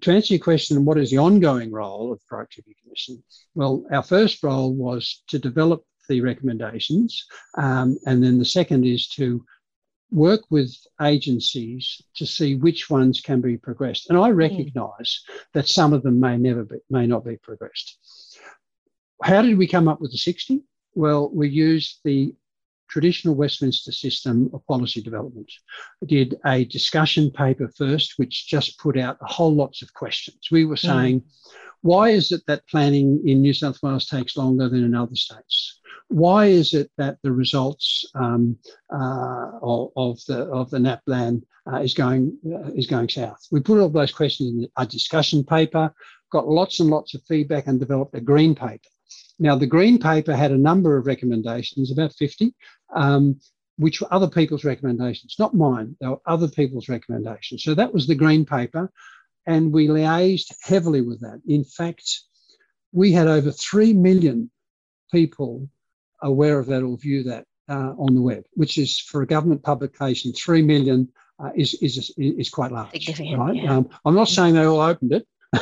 To 0.00 0.12
answer 0.12 0.34
your 0.34 0.42
question, 0.42 0.84
what 0.84 0.98
is 0.98 1.10
the 1.10 1.18
ongoing 1.18 1.70
role 1.70 2.12
of 2.12 2.18
the 2.18 2.24
Productivity 2.28 2.76
Commission? 2.82 3.22
Well, 3.54 3.84
our 3.90 4.02
first 4.02 4.42
role 4.42 4.74
was 4.74 5.22
to 5.28 5.38
develop 5.38 5.82
the 6.08 6.20
recommendations, 6.20 7.24
um, 7.56 7.96
and 8.06 8.22
then 8.22 8.38
the 8.38 8.44
second 8.44 8.84
is 8.84 9.08
to 9.08 9.44
work 10.10 10.42
with 10.50 10.74
agencies 11.00 12.02
to 12.14 12.26
see 12.26 12.56
which 12.56 12.90
ones 12.90 13.22
can 13.22 13.40
be 13.40 13.56
progressed. 13.56 14.10
And 14.10 14.18
I 14.18 14.28
recognise 14.28 15.20
mm. 15.30 15.34
that 15.54 15.68
some 15.68 15.94
of 15.94 16.02
them 16.02 16.20
may 16.20 16.36
never 16.36 16.64
be, 16.64 16.76
may 16.90 17.06
not 17.06 17.24
be 17.24 17.38
progressed. 17.38 17.98
How 19.22 19.42
did 19.42 19.58
we 19.58 19.66
come 19.66 19.88
up 19.88 20.00
with 20.00 20.12
the 20.12 20.18
60? 20.18 20.62
Well, 20.94 21.30
we 21.32 21.48
used 21.48 22.00
the 22.04 22.34
traditional 22.88 23.34
Westminster 23.34 23.92
system 23.92 24.50
of 24.52 24.66
policy 24.66 25.00
development. 25.00 25.50
We 26.00 26.08
did 26.08 26.36
a 26.44 26.64
discussion 26.66 27.30
paper 27.30 27.70
first, 27.76 28.14
which 28.18 28.46
just 28.46 28.78
put 28.78 28.98
out 28.98 29.16
a 29.22 29.32
whole 29.32 29.54
lots 29.54 29.80
of 29.80 29.94
questions. 29.94 30.48
We 30.50 30.66
were 30.66 30.76
hmm. 30.76 30.86
saying, 30.86 31.20
mm. 31.20 31.24
why 31.80 32.10
is 32.10 32.32
it 32.32 32.42
that 32.46 32.66
planning 32.68 33.22
in 33.26 33.40
New 33.40 33.54
South 33.54 33.78
Wales 33.82 34.06
takes 34.06 34.36
longer 34.36 34.68
than 34.68 34.84
in 34.84 34.94
other 34.94 35.16
states? 35.16 35.80
why 36.12 36.46
is 36.46 36.74
it 36.74 36.90
that 36.98 37.16
the 37.22 37.32
results 37.32 38.04
um, 38.14 38.56
uh, 38.92 39.50
of, 39.62 39.90
of, 39.96 40.18
the 40.26 40.44
of 40.52 40.70
the 40.70 40.78
NAPLAN 40.78 41.42
uh, 41.72 41.78
is 41.78 41.94
going 41.94 42.36
uh, 42.46 42.70
is 42.74 42.86
going 42.86 43.08
south? 43.08 43.46
We 43.50 43.60
put 43.60 43.80
all 43.80 43.88
those 43.88 44.12
questions 44.12 44.50
in 44.50 44.68
a 44.76 44.86
discussion 44.86 45.42
paper, 45.42 45.92
got 46.30 46.48
lots 46.48 46.80
and 46.80 46.90
lots 46.90 47.14
of 47.14 47.22
feedback, 47.26 47.66
and 47.66 47.80
developed 47.80 48.14
a 48.14 48.20
green 48.20 48.54
paper. 48.54 48.88
Now, 49.38 49.56
the 49.56 49.66
green 49.66 49.98
paper 49.98 50.34
had 50.34 50.52
a 50.52 50.58
number 50.58 50.96
of 50.96 51.06
recommendations, 51.06 51.90
about 51.90 52.12
50, 52.14 52.54
um, 52.94 53.40
which 53.76 54.00
were 54.00 54.12
other 54.12 54.28
people's 54.28 54.64
recommendations, 54.64 55.36
not 55.38 55.54
mine. 55.54 55.96
They 56.00 56.08
were 56.08 56.20
other 56.26 56.48
people's 56.48 56.88
recommendations. 56.88 57.64
So 57.64 57.74
that 57.74 57.92
was 57.92 58.06
the 58.06 58.14
green 58.14 58.44
paper, 58.44 58.92
and 59.46 59.72
we 59.72 59.88
liaised 59.88 60.54
heavily 60.62 61.00
with 61.00 61.20
that. 61.20 61.40
In 61.46 61.64
fact, 61.64 62.20
we 62.92 63.12
had 63.12 63.26
over 63.26 63.50
3 63.50 63.94
million 63.94 64.50
people 65.10 65.68
aware 66.22 66.58
of 66.58 66.66
that 66.66 66.82
or 66.82 66.96
view 66.96 67.22
that 67.24 67.46
uh, 67.68 67.94
on 67.98 68.14
the 68.14 68.22
web, 68.22 68.44
which 68.54 68.78
is 68.78 68.98
for 68.98 69.22
a 69.22 69.26
government 69.26 69.62
publication, 69.62 70.32
three 70.32 70.62
million 70.62 71.08
uh, 71.42 71.50
is, 71.54 71.74
is 71.74 72.12
is 72.16 72.50
quite 72.50 72.72
large. 72.72 73.08
Right? 73.36 73.56
Yeah. 73.56 73.76
Um, 73.76 73.88
I'm 74.04 74.14
not 74.14 74.28
saying 74.28 74.54
they 74.54 74.64
all 74.64 74.80
opened 74.80 75.12
it. 75.12 75.26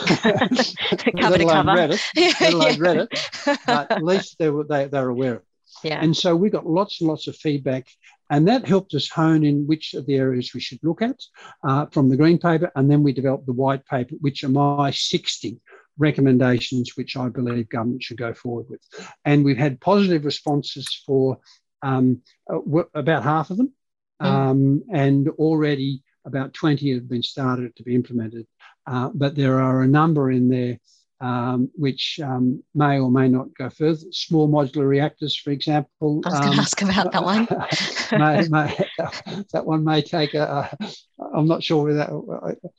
cover 1.21 1.39
to 1.39 1.45
cover. 1.45 1.75
Read 1.75 1.91
it, 1.91 2.01
let 2.41 2.53
alone 2.53 2.79
read 2.79 2.97
it, 2.99 3.31
but 3.67 3.91
at 3.91 4.03
least 4.03 4.37
they 4.39 4.51
were 4.51 4.65
they, 4.65 4.87
they're 4.87 5.09
aware 5.09 5.35
of 5.35 5.39
it. 5.39 5.45
Yeah. 5.83 6.01
And 6.03 6.17
so 6.17 6.37
we 6.37 6.51
got 6.51 6.67
lots 6.67 7.01
and 7.01 7.09
lots 7.09 7.27
of 7.27 7.37
feedback, 7.37 7.89
and 8.31 8.47
that 8.49 8.67
helped 8.67 8.95
us 8.95 9.09
hone 9.09 9.45
in 9.45 9.67
which 9.67 9.95
of 9.95 10.07
the 10.07 10.17
areas 10.17 10.53
we 10.55 10.61
should 10.61 10.81
look 10.83 11.03
at 11.03 11.21
uh, 11.65 11.87
from 11.87 12.09
the 12.09 12.17
green 12.17 12.39
paper, 12.39 12.71
and 12.77 12.91
then 12.91 13.03
we 13.03 13.13
developed 13.13 13.47
the 13.47 13.53
white 13.53 13.85
paper, 13.87 14.15
which 14.21 14.45
are 14.45 14.49
my 14.49 14.91
60 14.91 15.61
recommendations 15.99 16.97
which 16.97 17.17
I 17.17 17.29
believe 17.29 17.69
government 17.69 18.03
should 18.03 18.17
go 18.17 18.33
forward 18.33 18.67
with. 18.69 18.81
And 19.25 19.45
we've 19.45 19.59
had 19.59 19.81
positive 19.81 20.25
responses 20.25 20.89
for 21.07 21.39
um, 21.83 22.23
uh, 22.53 22.61
about 22.95 23.23
half 23.23 23.51
of 23.51 23.57
them, 23.57 23.73
mm. 24.21 24.27
um, 24.27 24.83
and 24.93 25.29
already 25.31 26.03
about 26.31 26.55
20 26.55 26.95
have 26.95 27.09
been 27.09 27.23
started 27.23 27.75
to 27.77 27.83
be 27.83 27.95
implemented. 27.95 28.47
Uh, 28.87 29.11
but 29.13 29.35
there 29.35 29.61
are 29.61 29.83
a 29.83 29.89
number 29.89 30.31
in 30.31 30.49
there 30.49 30.79
um, 31.21 31.71
which 31.75 32.19
um, 32.25 32.63
may 32.75 32.99
or 32.99 33.11
may 33.11 33.29
not 33.29 33.55
go 33.55 33.69
further. 33.69 33.99
Small 34.11 34.49
modular 34.49 34.89
reactors, 34.89 35.37
for 35.37 35.51
example. 35.51 36.23
I 36.25 36.31
was 36.31 36.41
going 36.41 36.53
to 36.53 36.59
um, 36.59 36.61
ask 36.61 36.83
about 36.83 37.13
that 37.13 37.25
one. 37.25 37.47
may, 38.13 38.49
may, 38.49 39.45
that 39.53 39.67
one 39.67 39.85
may 39.85 40.03
take 40.03 40.35
a. 40.35 40.71
a 40.81 40.93
I'm 41.35 41.47
not 41.47 41.63
sure 41.63 41.85
whether 41.85 41.99
that. 41.99 42.71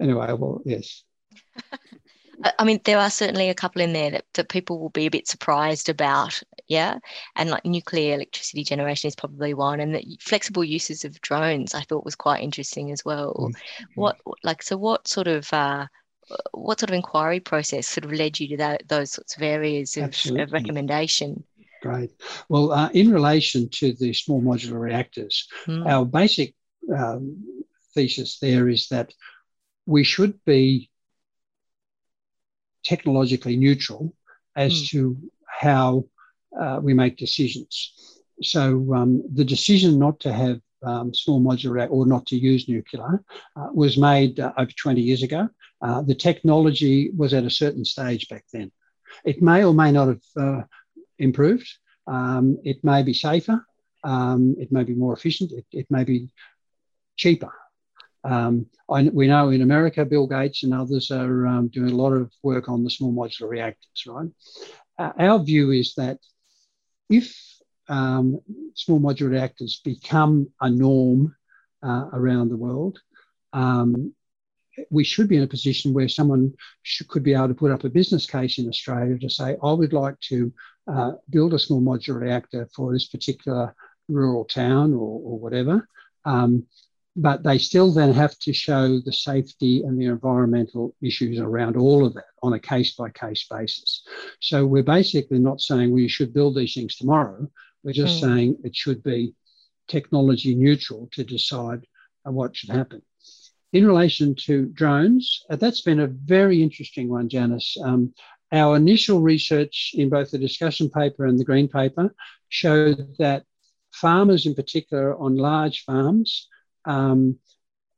Anyway, 0.00 0.32
well, 0.32 0.62
yes. 0.64 1.04
I 2.58 2.64
mean, 2.64 2.80
there 2.84 2.98
are 2.98 3.10
certainly 3.10 3.50
a 3.50 3.54
couple 3.54 3.82
in 3.82 3.92
there 3.92 4.10
that, 4.12 4.24
that 4.34 4.48
people 4.48 4.78
will 4.78 4.90
be 4.90 5.04
a 5.04 5.10
bit 5.10 5.28
surprised 5.28 5.90
about. 5.90 6.42
Yeah. 6.70 7.00
And 7.34 7.50
like 7.50 7.64
nuclear 7.64 8.14
electricity 8.14 8.62
generation 8.62 9.08
is 9.08 9.16
probably 9.16 9.54
one. 9.54 9.80
And 9.80 9.92
the 9.92 10.16
flexible 10.20 10.62
uses 10.62 11.04
of 11.04 11.20
drones 11.20 11.74
I 11.74 11.82
thought 11.82 12.04
was 12.04 12.14
quite 12.14 12.44
interesting 12.44 12.92
as 12.92 13.04
well. 13.04 13.34
Mm-hmm. 13.36 14.00
What, 14.00 14.18
like, 14.44 14.62
so 14.62 14.76
what 14.76 15.08
sort 15.08 15.26
of, 15.26 15.52
uh, 15.52 15.86
what 16.52 16.78
sort 16.78 16.90
of 16.90 16.94
inquiry 16.94 17.40
process 17.40 17.88
sort 17.88 18.04
of 18.04 18.12
led 18.12 18.38
you 18.38 18.46
to 18.50 18.56
that, 18.58 18.86
those 18.86 19.10
sorts 19.10 19.36
of 19.36 19.42
areas 19.42 19.96
of, 19.96 20.14
of 20.38 20.52
recommendation? 20.52 21.42
Great. 21.82 22.12
Well, 22.48 22.70
uh, 22.70 22.90
in 22.94 23.10
relation 23.10 23.68
to 23.70 23.92
the 23.94 24.12
small 24.12 24.40
modular 24.40 24.78
reactors, 24.78 25.48
mm. 25.66 25.84
our 25.88 26.04
basic 26.04 26.54
um, 26.96 27.64
thesis 27.94 28.38
there 28.38 28.68
is 28.68 28.86
that 28.90 29.12
we 29.86 30.04
should 30.04 30.38
be 30.44 30.88
technologically 32.84 33.56
neutral 33.56 34.14
as 34.54 34.72
mm. 34.72 34.88
to 34.90 35.30
how 35.48 36.04
uh, 36.58 36.80
we 36.82 36.94
make 36.94 37.16
decisions. 37.16 38.16
So 38.42 38.94
um, 38.94 39.22
the 39.34 39.44
decision 39.44 39.98
not 39.98 40.20
to 40.20 40.32
have 40.32 40.60
um, 40.82 41.12
small 41.12 41.40
modular 41.40 41.88
or 41.90 42.06
not 42.06 42.26
to 42.26 42.36
use 42.36 42.68
nuclear 42.68 43.22
uh, 43.56 43.68
was 43.74 43.98
made 43.98 44.40
uh, 44.40 44.52
over 44.56 44.70
20 44.70 45.00
years 45.00 45.22
ago. 45.22 45.48
Uh, 45.82 46.02
the 46.02 46.14
technology 46.14 47.10
was 47.16 47.34
at 47.34 47.44
a 47.44 47.50
certain 47.50 47.84
stage 47.84 48.28
back 48.28 48.44
then. 48.52 48.70
It 49.24 49.42
may 49.42 49.64
or 49.64 49.74
may 49.74 49.92
not 49.92 50.08
have 50.08 50.22
uh, 50.38 50.62
improved. 51.18 51.68
Um, 52.06 52.58
it 52.64 52.82
may 52.82 53.02
be 53.02 53.14
safer. 53.14 53.64
Um, 54.04 54.56
it 54.58 54.72
may 54.72 54.84
be 54.84 54.94
more 54.94 55.12
efficient. 55.12 55.52
It, 55.52 55.66
it 55.72 55.86
may 55.90 56.04
be 56.04 56.30
cheaper. 57.16 57.52
Um, 58.24 58.66
I, 58.90 59.02
we 59.04 59.26
know 59.26 59.50
in 59.50 59.62
America, 59.62 60.04
Bill 60.04 60.26
Gates 60.26 60.62
and 60.62 60.74
others 60.74 61.10
are 61.10 61.46
um, 61.46 61.68
doing 61.68 61.90
a 61.90 61.96
lot 61.96 62.12
of 62.12 62.30
work 62.42 62.68
on 62.68 62.84
the 62.84 62.90
small 62.90 63.12
modular 63.12 63.48
reactors, 63.48 64.04
right? 64.06 64.28
Uh, 64.98 65.12
our 65.18 65.38
view 65.42 65.70
is 65.70 65.94
that 65.94 66.18
if 67.10 67.36
um, 67.88 68.38
small 68.74 69.00
modular 69.00 69.30
reactors 69.30 69.80
become 69.84 70.48
a 70.60 70.70
norm 70.70 71.34
uh, 71.82 72.06
around 72.12 72.48
the 72.48 72.56
world, 72.56 72.98
um, 73.52 74.14
we 74.90 75.04
should 75.04 75.28
be 75.28 75.36
in 75.36 75.42
a 75.42 75.48
position 75.48 75.92
where 75.92 76.08
someone 76.08 76.54
should, 76.82 77.08
could 77.08 77.22
be 77.24 77.34
able 77.34 77.48
to 77.48 77.54
put 77.54 77.72
up 77.72 77.84
a 77.84 77.90
business 77.90 78.24
case 78.24 78.58
in 78.58 78.68
Australia 78.68 79.18
to 79.18 79.28
say, 79.28 79.56
I 79.62 79.72
would 79.72 79.92
like 79.92 80.18
to 80.28 80.52
uh, 80.86 81.12
build 81.28 81.52
a 81.52 81.58
small 81.58 81.82
modular 81.82 82.20
reactor 82.20 82.68
for 82.74 82.92
this 82.92 83.08
particular 83.08 83.74
rural 84.08 84.44
town 84.44 84.94
or, 84.94 85.20
or 85.24 85.38
whatever. 85.38 85.88
Um, 86.24 86.66
but 87.20 87.42
they 87.42 87.58
still 87.58 87.92
then 87.92 88.12
have 88.14 88.38
to 88.38 88.52
show 88.52 88.98
the 89.00 89.12
safety 89.12 89.82
and 89.82 90.00
the 90.00 90.06
environmental 90.06 90.94
issues 91.02 91.38
around 91.38 91.76
all 91.76 92.06
of 92.06 92.14
that 92.14 92.24
on 92.42 92.54
a 92.54 92.58
case 92.58 92.94
by 92.94 93.10
case 93.10 93.46
basis. 93.50 94.02
So 94.40 94.64
we're 94.64 94.82
basically 94.82 95.38
not 95.38 95.60
saying 95.60 95.90
we 95.90 96.08
should 96.08 96.32
build 96.32 96.56
these 96.56 96.74
things 96.74 96.96
tomorrow. 96.96 97.46
We're 97.82 97.92
just 97.92 98.16
mm. 98.16 98.20
saying 98.20 98.56
it 98.64 98.74
should 98.74 99.02
be 99.02 99.34
technology 99.86 100.54
neutral 100.54 101.10
to 101.12 101.24
decide 101.24 101.86
what 102.24 102.56
should 102.56 102.70
happen. 102.70 103.02
In 103.72 103.86
relation 103.86 104.34
to 104.46 104.66
drones, 104.66 105.44
uh, 105.50 105.56
that's 105.56 105.82
been 105.82 106.00
a 106.00 106.06
very 106.06 106.62
interesting 106.62 107.08
one, 107.08 107.28
Janice. 107.28 107.76
Um, 107.84 108.14
our 108.52 108.76
initial 108.76 109.20
research 109.20 109.92
in 109.94 110.08
both 110.08 110.30
the 110.30 110.38
discussion 110.38 110.88
paper 110.90 111.26
and 111.26 111.38
the 111.38 111.44
green 111.44 111.68
paper 111.68 112.14
showed 112.48 113.14
that 113.18 113.44
farmers, 113.92 114.46
in 114.46 114.54
particular 114.54 115.16
on 115.18 115.36
large 115.36 115.84
farms, 115.84 116.48
um, 116.84 117.38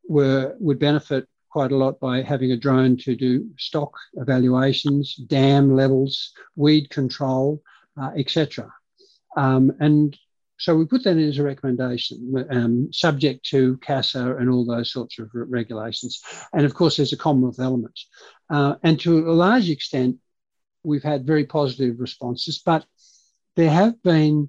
were 0.09 0.57
would 0.59 0.79
benefit 0.79 1.29
quite 1.51 1.73
a 1.73 1.77
lot 1.77 2.01
by 2.01 2.23
having 2.23 2.53
a 2.53 2.57
drone 2.57 2.97
to 2.97 3.15
do 3.15 3.47
stock 3.59 3.93
evaluations, 4.15 5.15
dam 5.15 5.77
levels, 5.77 6.33
weed 6.57 6.89
control, 6.89 7.63
uh, 8.01 8.11
etc. 8.17 8.73
Um, 9.37 9.73
and 9.81 10.17
so 10.59 10.75
we 10.77 10.87
put 10.87 11.05
that 11.05 11.17
in 11.17 11.29
as 11.29 11.39
a 11.39 11.43
recommendation, 11.43 12.47
um, 12.51 12.93
subject 12.93 13.45
to 13.47 13.77
CASA 13.79 14.37
and 14.37 14.49
all 14.49 14.65
those 14.65 14.93
sorts 14.93 15.19
of 15.19 15.29
regulations. 15.33 16.23
And 16.53 16.65
of 16.65 16.73
course, 16.73 16.97
there's 16.97 17.13
a 17.13 17.17
Commonwealth 17.17 17.59
element. 17.59 17.99
Uh, 18.49 18.77
and 18.83 18.99
to 19.01 19.29
a 19.29 19.33
large 19.33 19.69
extent, 19.69 20.17
we've 20.85 21.03
had 21.03 21.27
very 21.27 21.45
positive 21.45 21.99
responses, 21.99 22.63
but 22.65 22.85
there 23.57 23.71
have 23.71 24.03
been 24.03 24.49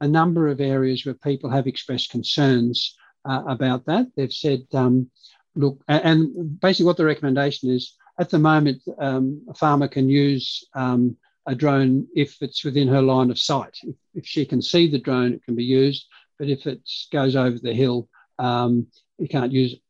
a 0.00 0.08
number 0.08 0.48
of 0.48 0.60
areas 0.60 1.06
where 1.06 1.14
people 1.14 1.48
have 1.48 1.66
expressed 1.66 2.10
concerns 2.10 2.96
uh, 3.24 3.42
about 3.46 3.86
that. 3.86 4.06
They've 4.16 4.32
said, 4.32 4.66
um, 4.72 5.10
look, 5.54 5.82
and 5.88 6.60
basically 6.60 6.86
what 6.86 6.96
the 6.96 7.04
recommendation 7.04 7.70
is 7.70 7.96
at 8.18 8.30
the 8.30 8.38
moment, 8.38 8.82
um, 8.98 9.42
a 9.48 9.54
farmer 9.54 9.88
can 9.88 10.08
use 10.08 10.64
um, 10.74 11.16
a 11.46 11.54
drone 11.54 12.06
if 12.14 12.36
it's 12.40 12.64
within 12.64 12.88
her 12.88 13.02
line 13.02 13.30
of 13.30 13.38
sight. 13.38 13.76
If, 13.82 13.96
if, 14.14 14.26
she 14.26 14.44
can 14.44 14.60
see 14.60 14.90
the 14.90 14.98
drone, 14.98 15.32
it 15.32 15.44
can 15.44 15.54
be 15.54 15.64
used, 15.64 16.06
but 16.38 16.48
if 16.48 16.66
it 16.66 16.88
goes 17.10 17.36
over 17.36 17.58
the 17.58 17.72
hill, 17.72 18.08
um, 18.38 18.86
you 19.18 19.28
can't 19.28 19.52
use 19.52 19.74
it. 19.74 19.80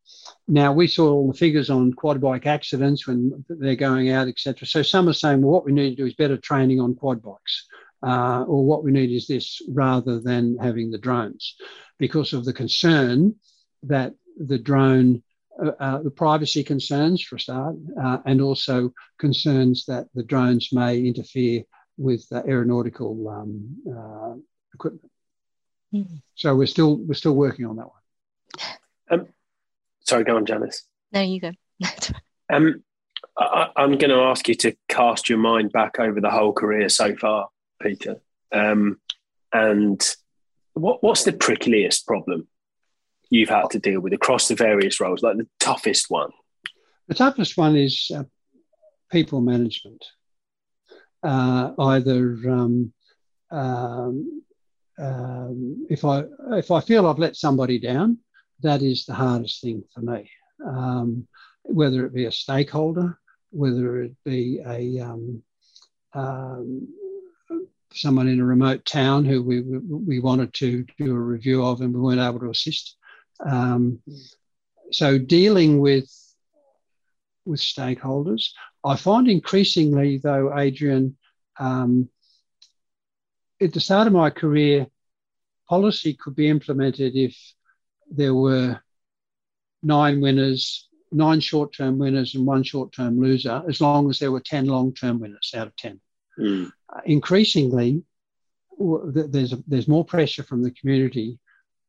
Now, 0.47 0.73
we 0.73 0.87
saw 0.87 1.11
all 1.11 1.33
the 1.33 1.39
figures 1.39 1.71
on 1.71 1.95
quad 1.95 2.21
bike 2.21 2.47
accidents 2.47 3.07
when 3.07 3.45
they're 3.49 3.77
going 3.77 4.11
out, 4.11 4.29
etc. 4.29 4.67
So 4.67 4.83
some 4.83 5.09
are 5.09 5.15
saying, 5.15 5.43
well, 5.43 5.53
what 5.53 5.65
we 5.65 5.73
need 5.73 5.91
to 5.91 5.97
do 5.97 6.07
is 6.07 6.15
better 6.15 6.37
training 6.37 6.81
on 6.81 6.95
quad 6.95 7.23
bikes. 7.23 7.67
Uh, 8.03 8.43
or 8.49 8.65
what 8.65 8.83
we 8.83 8.91
need 8.91 9.11
is 9.11 9.27
this 9.27 9.63
rather 9.69 10.21
than 10.21 10.57
having 10.59 10.91
the 10.91 10.99
drones 10.99 11.55
because 11.99 12.33
of 12.33 12.45
the 12.45 12.53
concern 12.53 13.35
that 13.85 14.13
the 14.37 14.59
drone, 14.59 15.23
uh, 15.65 15.71
uh, 15.79 16.03
the 16.03 16.11
privacy 16.11 16.65
concerns 16.65 17.23
for 17.23 17.37
a 17.37 17.41
start, 17.41 17.77
uh, 18.03 18.19
and 18.25 18.41
also 18.41 18.93
concerns 19.19 19.85
that 19.87 20.07
the 20.15 20.23
drones 20.23 20.71
may 20.73 21.01
interfere 21.01 21.63
with 21.97 22.27
aeronautical 22.33 23.29
um, 23.29 23.77
uh, 23.89 24.35
equipment. 24.75 25.11
Mm-hmm. 25.95 26.17
So 26.35 26.57
we're 26.57 26.67
still 26.67 26.97
we're 26.97 27.15
still 27.15 27.37
working 27.37 27.67
on 27.67 27.77
that 27.77 27.87
one. 27.87 28.71
Um, 29.11 29.27
sorry, 30.05 30.25
go 30.25 30.37
on, 30.37 30.47
Janice. 30.47 30.85
No, 31.13 31.21
you 31.21 31.41
go. 31.41 31.53
um, 32.53 32.83
I, 33.39 33.69
am 33.77 33.99
going 33.99 34.11
to 34.11 34.23
ask 34.23 34.49
you 34.49 34.55
to 34.57 34.75
cast 34.89 35.29
your 35.29 35.39
mind 35.39 35.73
back 35.73 35.99
over 35.99 36.21
the 36.21 36.31
whole 36.31 36.53
career 36.53 36.89
so 36.89 37.15
far, 37.17 37.49
Peter. 37.83 38.17
Um, 38.53 39.01
and 39.53 40.01
what, 40.75 41.03
what's 41.03 41.25
the 41.25 41.33
prickliest 41.33 42.07
problem 42.07 42.49
you've 43.31 43.49
had 43.49 43.71
to 43.71 43.79
deal 43.79 44.01
with 44.01 44.13
across 44.13 44.49
the 44.49 44.55
various 44.55 45.01
roles, 45.01 45.23
like 45.23 45.37
the 45.37 45.49
toughest 45.61 46.07
one? 46.09 46.31
The 47.09 47.15
toughest 47.15 47.57
one 47.57 47.77
is 47.77 48.11
uh, 48.15 48.25
people 49.11 49.41
management. 49.41 50.05
Uh, 51.23 51.73
either 51.79 52.37
um, 52.49 52.93
um, 53.51 54.43
um, 54.99 55.87
if 55.89 56.05
I 56.05 56.25
if 56.53 56.71
I 56.71 56.81
feel 56.81 57.07
I've 57.07 57.19
let 57.19 57.37
somebody 57.37 57.79
down, 57.79 58.19
that 58.63 58.83
is 58.83 59.05
the 59.05 59.15
hardest 59.15 59.61
thing 59.61 59.85
for 59.95 60.01
me. 60.01 60.31
Um, 60.67 61.29
whether 61.65 62.05
it 62.07 62.15
be 62.15 62.25
a 62.25 62.33
stakeholder, 62.33 63.19
whether 63.51 64.03
it 64.03 64.13
be 64.25 64.61
a 64.67 64.99
um, 65.01 65.43
um, 66.15 66.89
someone 67.95 68.29
in 68.29 68.41
a 68.41 68.45
remote 68.45 68.85
town 68.85 69.25
who 69.25 69.43
we, 69.43 69.61
we 69.61 70.21
wanted 70.21 70.53
to 70.55 70.85
do 70.99 71.15
a 71.15 71.19
review 71.19 71.65
of 71.65 71.81
and 71.81 71.95
we 71.95 72.01
weren't 72.01 72.21
able 72.21 72.41
to 72.41 72.51
assist. 72.51 72.97
Um, 73.45 74.01
so 74.91 75.19
dealing 75.19 75.81
with 75.81 76.11
with 77.45 77.61
stakeholders, 77.61 78.51
I 78.85 78.97
find 78.97 79.29
increasingly 79.29 80.19
though, 80.19 80.57
Adrian, 80.57 81.17
um, 81.59 82.09
at 83.61 83.73
the 83.73 83.81
start 83.81 84.07
of 84.07 84.13
my 84.13 84.31
career, 84.31 84.87
policy 85.69 86.15
could 86.15 86.37
be 86.37 86.49
implemented 86.49 87.17
if 87.17 87.37
there 88.11 88.35
were 88.35 88.81
nine 89.83 90.21
winners, 90.21 90.89
nine 91.11 91.41
short-term 91.41 91.99
winners, 91.99 92.35
and 92.35 92.47
one 92.47 92.63
short-term 92.63 93.21
loser, 93.21 93.63
as 93.69 93.81
long 93.81 94.09
as 94.09 94.19
there 94.19 94.33
were 94.33 94.41
ten 94.41 94.67
long-term 94.67 95.19
winners 95.19 95.53
out 95.57 95.67
of 95.67 95.77
ten. 95.77 96.01
Mm. 96.39 96.73
Uh, 96.89 97.01
increasingly, 97.05 98.03
there's 98.79 99.53
a, 99.53 99.63
there's 99.67 99.89
more 99.89 100.05
pressure 100.05 100.43
from 100.43 100.63
the 100.63 100.71
community 100.73 101.39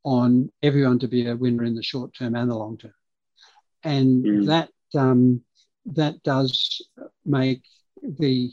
on 0.03 0.51
everyone 0.61 0.99
to 0.99 1.07
be 1.07 1.27
a 1.27 1.35
winner 1.35 1.63
in 1.63 1.75
the 1.75 1.83
short 1.83 2.13
term 2.13 2.35
and 2.35 2.49
the 2.49 2.55
long 2.55 2.77
term, 2.77 2.93
and 3.83 4.25
mm. 4.25 4.45
that 4.47 4.69
um, 4.95 5.41
that 5.85 6.21
does 6.23 6.81
make 7.25 7.63
the 8.01 8.51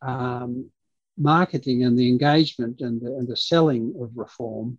um, 0.00 0.70
marketing 1.18 1.84
and 1.84 1.98
the 1.98 2.08
engagement 2.08 2.80
and 2.80 3.00
the, 3.00 3.06
and 3.16 3.28
the 3.28 3.36
selling 3.36 3.94
of 4.00 4.10
reform 4.14 4.78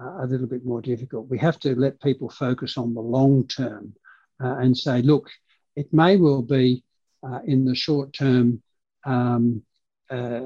uh, 0.00 0.24
a 0.24 0.26
little 0.26 0.46
bit 0.46 0.64
more 0.64 0.80
difficult. 0.80 1.28
We 1.28 1.38
have 1.38 1.58
to 1.60 1.74
let 1.74 2.00
people 2.00 2.30
focus 2.30 2.78
on 2.78 2.94
the 2.94 3.00
long 3.00 3.46
term 3.46 3.94
uh, 4.42 4.56
and 4.56 4.76
say, 4.76 5.02
look, 5.02 5.30
it 5.76 5.92
may 5.92 6.16
well 6.16 6.42
be 6.42 6.84
uh, 7.22 7.40
in 7.44 7.64
the 7.64 7.74
short 7.74 8.12
term 8.12 8.62
um, 9.04 9.62
uh, 10.12 10.42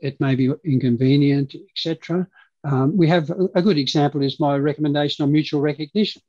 it 0.00 0.20
may 0.20 0.34
be 0.34 0.52
inconvenient, 0.64 1.54
etc. 1.70 2.26
Um, 2.64 2.96
we 2.96 3.08
have 3.08 3.30
a 3.54 3.62
good 3.62 3.78
example 3.78 4.22
is 4.22 4.40
my 4.40 4.56
recommendation 4.56 5.22
on 5.22 5.32
mutual 5.32 5.60
recognition, 5.60 6.22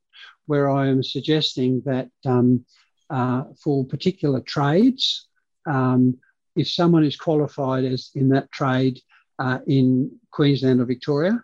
where 0.45 0.69
I 0.69 0.87
am 0.87 1.01
suggesting 1.01 1.81
that 1.85 2.09
um, 2.25 2.65
uh, 3.09 3.45
for 3.61 3.85
particular 3.85 4.41
trades, 4.41 5.27
um, 5.65 6.17
if 6.55 6.69
someone 6.69 7.03
is 7.03 7.15
qualified 7.15 7.83
as 7.83 8.11
in 8.13 8.29
that 8.29 8.51
trade 8.51 8.99
uh, 9.39 9.59
in 9.65 10.11
Queensland 10.31 10.81
or 10.81 10.85
Victoria, 10.85 11.43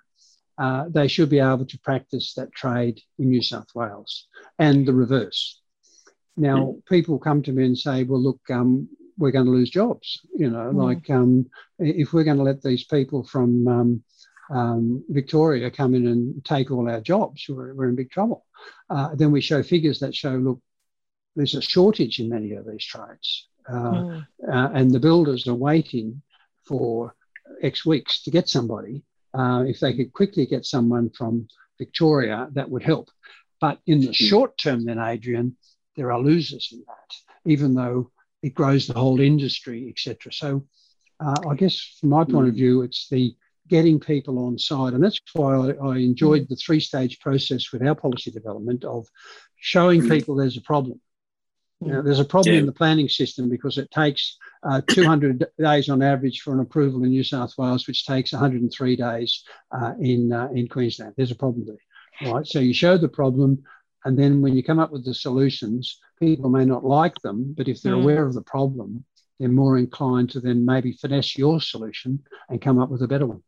uh, 0.60 0.86
they 0.90 1.08
should 1.08 1.30
be 1.30 1.40
able 1.40 1.66
to 1.66 1.80
practice 1.80 2.34
that 2.34 2.52
trade 2.52 3.02
in 3.18 3.30
New 3.30 3.42
South 3.42 3.70
Wales, 3.74 4.28
and 4.60 4.86
the 4.86 4.94
reverse. 4.94 5.62
Now, 6.38 6.58
mm. 6.58 6.86
people 6.86 7.18
come 7.18 7.42
to 7.44 7.52
me 7.52 7.66
and 7.66 7.78
say, 7.78 8.04
"Well, 8.04 8.22
look, 8.22 8.42
um, 8.50 8.90
we're 9.20 9.32
going 9.32 9.46
to 9.46 9.52
lose 9.52 9.70
jobs. 9.70 10.22
You 10.36 10.50
know, 10.50 10.72
mm. 10.72 10.84
like 10.88 11.10
um, 11.10 11.46
if 11.78 12.14
we're 12.14 12.24
going 12.24 12.38
to 12.38 12.44
let 12.44 12.64
these 12.64 12.86
people 12.86 13.24
from 13.24 13.68
um, 13.68 14.04
um, 14.50 15.04
Victoria 15.10 15.70
come 15.70 15.94
in 15.94 16.08
and 16.08 16.44
take 16.44 16.72
all 16.72 16.90
our 16.90 17.02
jobs, 17.02 17.46
we're, 17.48 17.74
we're 17.76 17.90
in 17.90 17.96
big 17.96 18.10
trouble. 18.10 18.46
Uh, 18.90 19.14
then 19.16 19.32
we 19.32 19.42
show 19.42 19.62
figures 19.62 20.00
that 20.00 20.16
show, 20.16 20.32
look, 20.32 20.60
there's 21.36 21.56
a 21.56 21.62
shortage 21.62 22.20
in 22.20 22.30
many 22.30 22.54
of 22.54 22.66
these 22.66 22.86
trades, 22.86 23.48
uh, 23.70 23.74
mm. 23.74 24.28
uh, 24.52 24.70
and 24.74 24.92
the 24.92 25.00
builders 25.00 25.48
are 25.48 25.54
waiting 25.54 26.22
for 26.66 27.14
X 27.62 27.86
weeks 27.86 28.24
to 28.24 28.32
get 28.32 28.50
somebody. 28.50 29.04
Uh, 29.34 29.64
if 29.68 29.80
they 29.80 29.94
could 29.94 30.12
quickly 30.12 30.46
get 30.48 30.66
someone 30.66 31.10
from 31.12 31.48
Victoria, 31.78 32.50
that 32.54 32.70
would 32.70 32.84
help. 32.84 33.10
But 33.62 33.80
in 33.86 34.02
the 34.02 34.08
mm. 34.08 34.16
short 34.16 34.58
term, 34.58 34.86
then, 34.86 35.00
Adrian, 35.00 35.56
there 35.96 36.12
are 36.12 36.20
losers 36.20 36.70
in 36.72 36.84
that, 36.88 37.12
even 37.46 37.76
though 37.76 38.12
it 38.42 38.54
grows 38.54 38.88
the 38.88 38.94
whole 38.94 39.20
industry, 39.20 39.90
etc. 39.90 40.32
So 40.32 40.66
uh, 41.20 41.36
I 41.50 41.56
guess 41.56 41.98
from 42.00 42.10
my 42.10 42.24
point 42.24 42.48
of 42.48 42.56
view, 42.56 42.82
it's 42.82 43.08
the 43.10 43.36
getting 43.68 44.00
people 44.00 44.40
on 44.40 44.58
side. 44.58 44.94
And 44.94 45.04
that's 45.04 45.20
why 45.34 45.56
I, 45.56 45.72
I 45.74 45.98
enjoyed 45.98 46.48
the 46.50 46.56
three 46.56 46.80
stage 46.80 47.20
process 47.20 47.72
with 47.72 47.86
our 47.86 47.96
policy 47.96 48.32
development 48.32 48.84
of 48.84 49.08
showing 49.58 50.02
hmm. 50.02 50.10
people 50.10 50.36
there's 50.36 50.58
a 50.58 50.62
problem. 50.62 51.00
You 51.82 51.94
know, 51.94 52.02
there's 52.02 52.20
a 52.20 52.26
problem 52.26 52.56
yeah. 52.56 52.60
in 52.60 52.66
the 52.66 52.74
planning 52.74 53.08
system 53.08 53.48
because 53.48 53.78
it 53.78 53.90
takes 53.92 54.38
uh, 54.64 54.82
200 54.90 55.46
days 55.58 55.88
on 55.88 56.02
average 56.02 56.42
for 56.42 56.54
an 56.54 56.60
approval 56.60 57.06
in 57.06 57.10
New 57.10 57.24
South 57.24 57.54
Wales, 57.58 57.88
which 57.88 58.06
takes 58.06 58.34
103 58.34 58.96
days 58.98 59.44
uh, 59.72 59.94
in 60.02 60.34
uh, 60.34 60.50
in 60.54 60.68
Queensland. 60.68 61.14
There's 61.16 61.32
a 61.32 61.36
problem 61.36 61.66
there, 61.66 62.34
right? 62.34 62.46
So 62.46 62.60
you 62.60 62.74
show 62.74 62.98
the 62.98 63.08
problem, 63.08 63.64
and 64.06 64.18
then 64.18 64.42
when 64.42 64.56
you 64.56 64.64
come 64.64 64.80
up 64.80 64.92
with 64.92 65.06
the 65.06 65.14
solutions, 65.14 66.00
people 66.20 66.50
may 66.50 66.66
not 66.66 66.86
like 66.86 67.16
them, 67.22 67.54
but 67.58 67.68
if 67.68 67.82
they're 67.82 67.94
mm. 67.94 68.02
aware 68.04 68.26
of 68.26 68.34
the 68.34 68.42
problem, 68.42 69.04
they're 69.40 69.50
more 69.50 69.78
inclined 69.78 70.30
to 70.32 70.40
then 70.40 70.66
maybe 70.66 70.92
finesse 70.94 71.38
your 71.38 71.62
solution 71.62 72.22
and 72.50 72.62
come 72.62 72.80
up 72.80 72.90
with 72.90 73.02
a 73.02 73.08
better 73.08 73.26
one. 73.26 73.42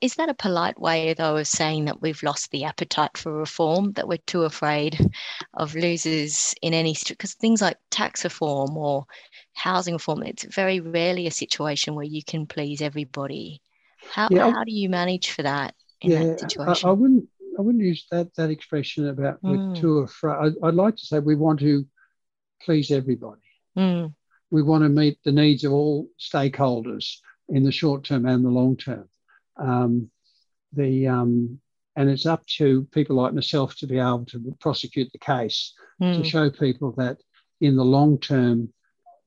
Is 0.00 0.14
that 0.14 0.30
a 0.30 0.34
polite 0.34 0.80
way, 0.80 1.12
though, 1.12 1.36
of 1.36 1.46
saying 1.46 1.84
that 1.86 2.00
we've 2.00 2.22
lost 2.22 2.50
the 2.50 2.64
appetite 2.64 3.18
for 3.18 3.32
reform, 3.32 3.92
that 3.92 4.08
we're 4.08 4.18
too 4.26 4.44
afraid 4.44 4.98
of 5.52 5.74
losers 5.74 6.54
in 6.62 6.72
any, 6.72 6.96
because 7.06 7.34
things 7.34 7.60
like 7.60 7.76
tax 7.90 8.24
reform 8.24 8.78
or 8.78 9.04
housing 9.52 9.94
reform, 9.94 10.22
it's 10.22 10.44
very 10.44 10.80
rarely 10.80 11.26
a 11.26 11.30
situation 11.30 11.94
where 11.94 12.04
you 12.06 12.22
can 12.24 12.46
please 12.46 12.80
everybody. 12.80 13.60
How, 14.10 14.28
yeah, 14.30 14.50
how 14.50 14.64
do 14.64 14.72
you 14.72 14.88
manage 14.88 15.30
for 15.30 15.42
that 15.42 15.74
in 16.00 16.12
yeah, 16.12 16.24
that 16.24 16.40
situation? 16.40 16.88
I, 16.88 16.90
I 16.90 16.94
wouldn't 16.94 17.28
I 17.58 17.62
wouldn't 17.62 17.84
use 17.84 18.06
that 18.10 18.34
that 18.36 18.50
expression 18.50 19.08
about 19.08 19.42
mm. 19.42 19.74
we're 19.74 19.80
too 19.80 19.98
afraid. 19.98 20.54
I, 20.62 20.66
would 20.66 20.74
like 20.74 20.96
to 20.96 21.06
say 21.06 21.18
we 21.18 21.34
want 21.34 21.60
to 21.60 21.86
please 22.62 22.90
everybody. 22.90 23.42
Mm. 23.76 24.14
We 24.50 24.62
want 24.62 24.84
to 24.84 24.88
meet 24.88 25.18
the 25.24 25.32
needs 25.32 25.64
of 25.64 25.72
all 25.72 26.08
stakeholders 26.18 27.16
in 27.48 27.64
the 27.64 27.72
short 27.72 28.04
term 28.04 28.26
and 28.26 28.44
the 28.44 28.50
long 28.50 28.76
term. 28.76 29.08
Um, 29.56 30.10
the 30.72 31.08
um, 31.08 31.60
And 31.96 32.10
it's 32.10 32.26
up 32.26 32.44
to 32.58 32.84
people 32.92 33.16
like 33.16 33.34
myself 33.34 33.76
to 33.76 33.86
be 33.86 33.98
able 33.98 34.26
to 34.26 34.54
prosecute 34.60 35.10
the 35.12 35.18
case 35.18 35.74
mm. 36.00 36.16
to 36.16 36.24
show 36.28 36.50
people 36.50 36.92
that 36.98 37.18
in 37.60 37.76
the 37.76 37.84
long 37.84 38.18
term, 38.18 38.72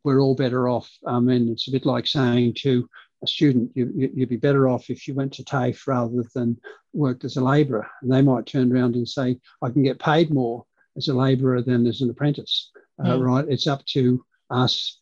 we're 0.04 0.22
all 0.22 0.36
better 0.36 0.70
off. 0.70 0.90
I 1.06 1.20
mean, 1.20 1.50
it's 1.50 1.68
a 1.68 1.72
bit 1.72 1.86
like 1.86 2.08
saying 2.08 2.56
to 2.60 2.88
a 3.24 3.28
student, 3.28 3.72
you, 3.74 4.12
would 4.16 4.30
be 4.30 4.38
better 4.38 4.68
off 4.68 4.90
if 4.90 5.08
you 5.08 5.16
went 5.16 5.34
to 5.34 5.44
TAFE 5.44 5.88
rather 5.88 6.24
than 6.36 6.60
worked 6.94 7.24
as 7.26 7.38
a 7.38 7.44
labourer. 7.44 7.88
And 8.02 8.12
they 8.12 8.22
might 8.22 8.46
turn 8.46 8.72
around 8.72 8.96
and 8.96 9.08
say, 9.08 9.40
I 9.62 9.70
can 9.70 9.84
get 9.84 10.00
paid 10.00 10.32
more 10.32 10.66
as 10.96 11.08
a 11.08 11.14
labourer 11.14 11.62
than 11.62 11.88
as 11.88 12.02
an 12.02 12.10
apprentice, 12.10 12.72
mm. 13.00 13.08
uh, 13.08 13.18
hmm. 13.18 13.24
right? 13.24 13.46
It's 13.48 13.68
up 13.68 13.86
to 13.88 14.24
us 14.50 14.98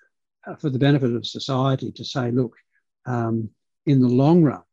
uh, 0.47 0.55
for 0.55 0.69
the 0.69 0.79
benefit 0.79 1.13
of 1.13 1.25
society 1.25 1.91
to 1.91 2.05
say, 2.05 2.31
look, 2.31 2.55
um, 3.05 3.49
in 3.85 4.01
the 4.01 4.07
long 4.07 4.43
run, 4.43 4.63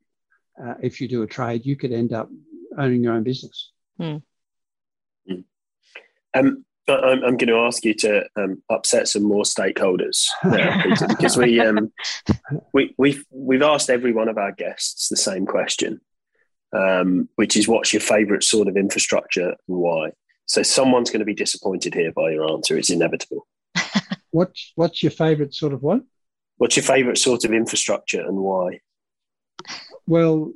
uh, 0.62 0.74
if 0.82 1.00
you 1.00 1.08
do 1.08 1.22
a 1.22 1.26
trade, 1.26 1.66
you 1.66 1.76
could 1.76 1.92
end 1.92 2.12
up 2.12 2.28
owning 2.78 3.02
your 3.02 3.14
own 3.14 3.22
business. 3.22 3.72
Mm. 4.00 4.22
Um, 6.34 6.64
I'm, 6.88 7.22
I'm, 7.24 7.36
going 7.36 7.48
to 7.48 7.58
ask 7.58 7.84
you 7.84 7.94
to 7.94 8.24
um, 8.36 8.62
upset 8.68 9.06
some 9.08 9.22
more 9.22 9.44
stakeholders 9.44 10.26
Peter, 10.42 11.06
because 11.06 11.36
we 11.36 11.60
um, 11.60 11.92
we 12.72 12.94
we've 12.98 13.24
we've 13.30 13.62
asked 13.62 13.88
every 13.88 14.12
one 14.12 14.28
of 14.28 14.36
our 14.36 14.52
guests 14.52 15.08
the 15.08 15.16
same 15.16 15.46
question, 15.46 16.00
um, 16.72 17.28
which 17.36 17.56
is 17.56 17.68
what's 17.68 17.92
your 17.92 18.00
favourite 18.00 18.42
sort 18.42 18.68
of 18.68 18.76
infrastructure 18.76 19.50
and 19.50 19.76
why. 19.76 20.10
So 20.46 20.62
someone's 20.62 21.10
going 21.10 21.20
to 21.20 21.26
be 21.26 21.34
disappointed 21.34 21.94
here 21.94 22.12
by 22.12 22.32
your 22.32 22.50
answer. 22.50 22.76
It's 22.76 22.90
inevitable. 22.90 23.46
What's 24.30 24.72
what's 24.76 25.02
your 25.02 25.12
favourite 25.12 25.52
sort 25.52 25.74
of 25.74 25.82
what? 25.82 26.00
What's 26.56 26.76
your 26.76 26.84
favourite 26.84 27.18
sort 27.18 27.44
of 27.44 27.52
infrastructure 27.52 28.22
and 28.22 28.38
why? 28.38 28.80
Well, 30.06 30.54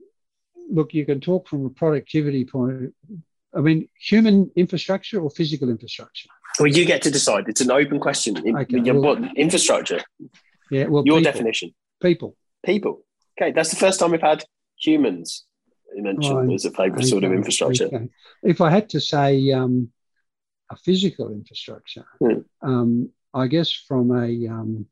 look, 0.70 0.95
you 0.95 1.05
can 1.05 1.20
talk 1.20 1.47
from 1.47 1.66
a 1.66 1.70
productivity 1.70 2.47
point. 2.47 2.95
I 3.57 3.61
mean, 3.61 3.88
human 3.98 4.50
infrastructure 4.54 5.20
or 5.20 5.30
physical 5.30 5.70
infrastructure? 5.70 6.28
Well, 6.59 6.68
you 6.68 6.84
get 6.84 7.02
to 7.02 7.11
decide. 7.11 7.44
It's 7.48 7.61
an 7.61 7.70
open 7.70 8.00
question. 8.00 8.36
Okay, 8.38 8.80
well, 8.92 9.00
what 9.00 9.36
infrastructure? 9.36 10.00
Yeah, 10.70 10.86
well, 10.86 11.02
your 11.04 11.18
people, 11.18 11.32
definition. 11.32 11.74
People. 12.00 12.36
People. 12.64 13.02
Okay, 13.40 13.52
that's 13.52 13.70
the 13.70 13.76
first 13.76 14.00
time 14.00 14.11
we've 14.11 14.20
had 14.20 14.44
humans 14.78 15.46
mentioned 15.94 16.52
as 16.52 16.64
a 16.64 16.70
favourite 16.70 17.00
okay, 17.00 17.07
sort 17.07 17.24
of 17.24 17.32
infrastructure. 17.32 17.86
Okay. 17.86 18.09
If 18.42 18.61
I 18.61 18.70
had 18.70 18.90
to 18.90 19.00
say 19.00 19.52
um, 19.52 19.90
a 20.70 20.76
physical 20.76 21.30
infrastructure, 21.32 22.04
hmm. 22.20 22.40
um, 22.62 23.11
I 23.32 23.46
guess 23.46 23.70
from 23.72 24.11
a, 24.11 24.48
um, 24.48 24.86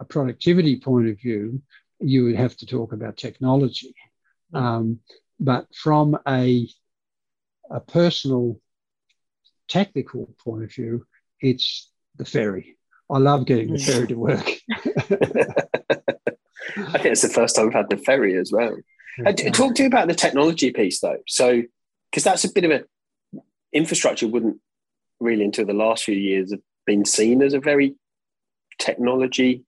a 0.00 0.04
productivity 0.04 0.80
point 0.80 1.08
of 1.08 1.18
view, 1.18 1.62
you 2.00 2.24
would 2.24 2.36
have 2.36 2.56
to 2.58 2.66
talk 2.66 2.92
about 2.92 3.16
technology. 3.16 3.94
Hmm. 4.52 4.56
Um, 4.56 4.98
but 5.38 5.66
from 5.74 6.18
a, 6.26 6.68
a 7.72 7.80
personal 7.80 8.60
technical 9.68 10.34
point 10.44 10.64
of 10.64 10.72
view, 10.72 11.06
it's 11.40 11.90
the 12.16 12.24
ferry. 12.24 12.76
I 13.10 13.18
love 13.18 13.46
getting 13.46 13.72
the 13.72 13.78
ferry 13.78 14.06
to 14.08 14.14
work. 14.14 14.46
I 16.76 16.98
think 16.98 17.06
it's 17.06 17.22
the 17.22 17.28
first 17.28 17.56
time 17.56 17.66
we've 17.66 17.74
had 17.74 17.90
the 17.90 17.96
ferry 17.96 18.36
as 18.36 18.52
well. 18.52 18.76
Uh, 19.26 19.32
talk 19.32 19.74
to 19.74 19.82
you 19.82 19.88
about 19.88 20.08
the 20.08 20.14
technology 20.14 20.70
piece 20.70 21.00
though. 21.00 21.18
So, 21.26 21.62
because 22.10 22.24
that's 22.24 22.44
a 22.44 22.52
bit 22.52 22.64
of 22.64 22.70
a 22.70 22.84
infrastructure 23.72 24.28
wouldn't 24.28 24.58
really 25.20 25.44
until 25.44 25.66
the 25.66 25.72
last 25.72 26.04
few 26.04 26.14
years 26.14 26.50
have 26.52 26.60
been 26.86 27.04
seen 27.04 27.42
as 27.42 27.54
a 27.54 27.60
very 27.60 27.94
technology 28.78 29.64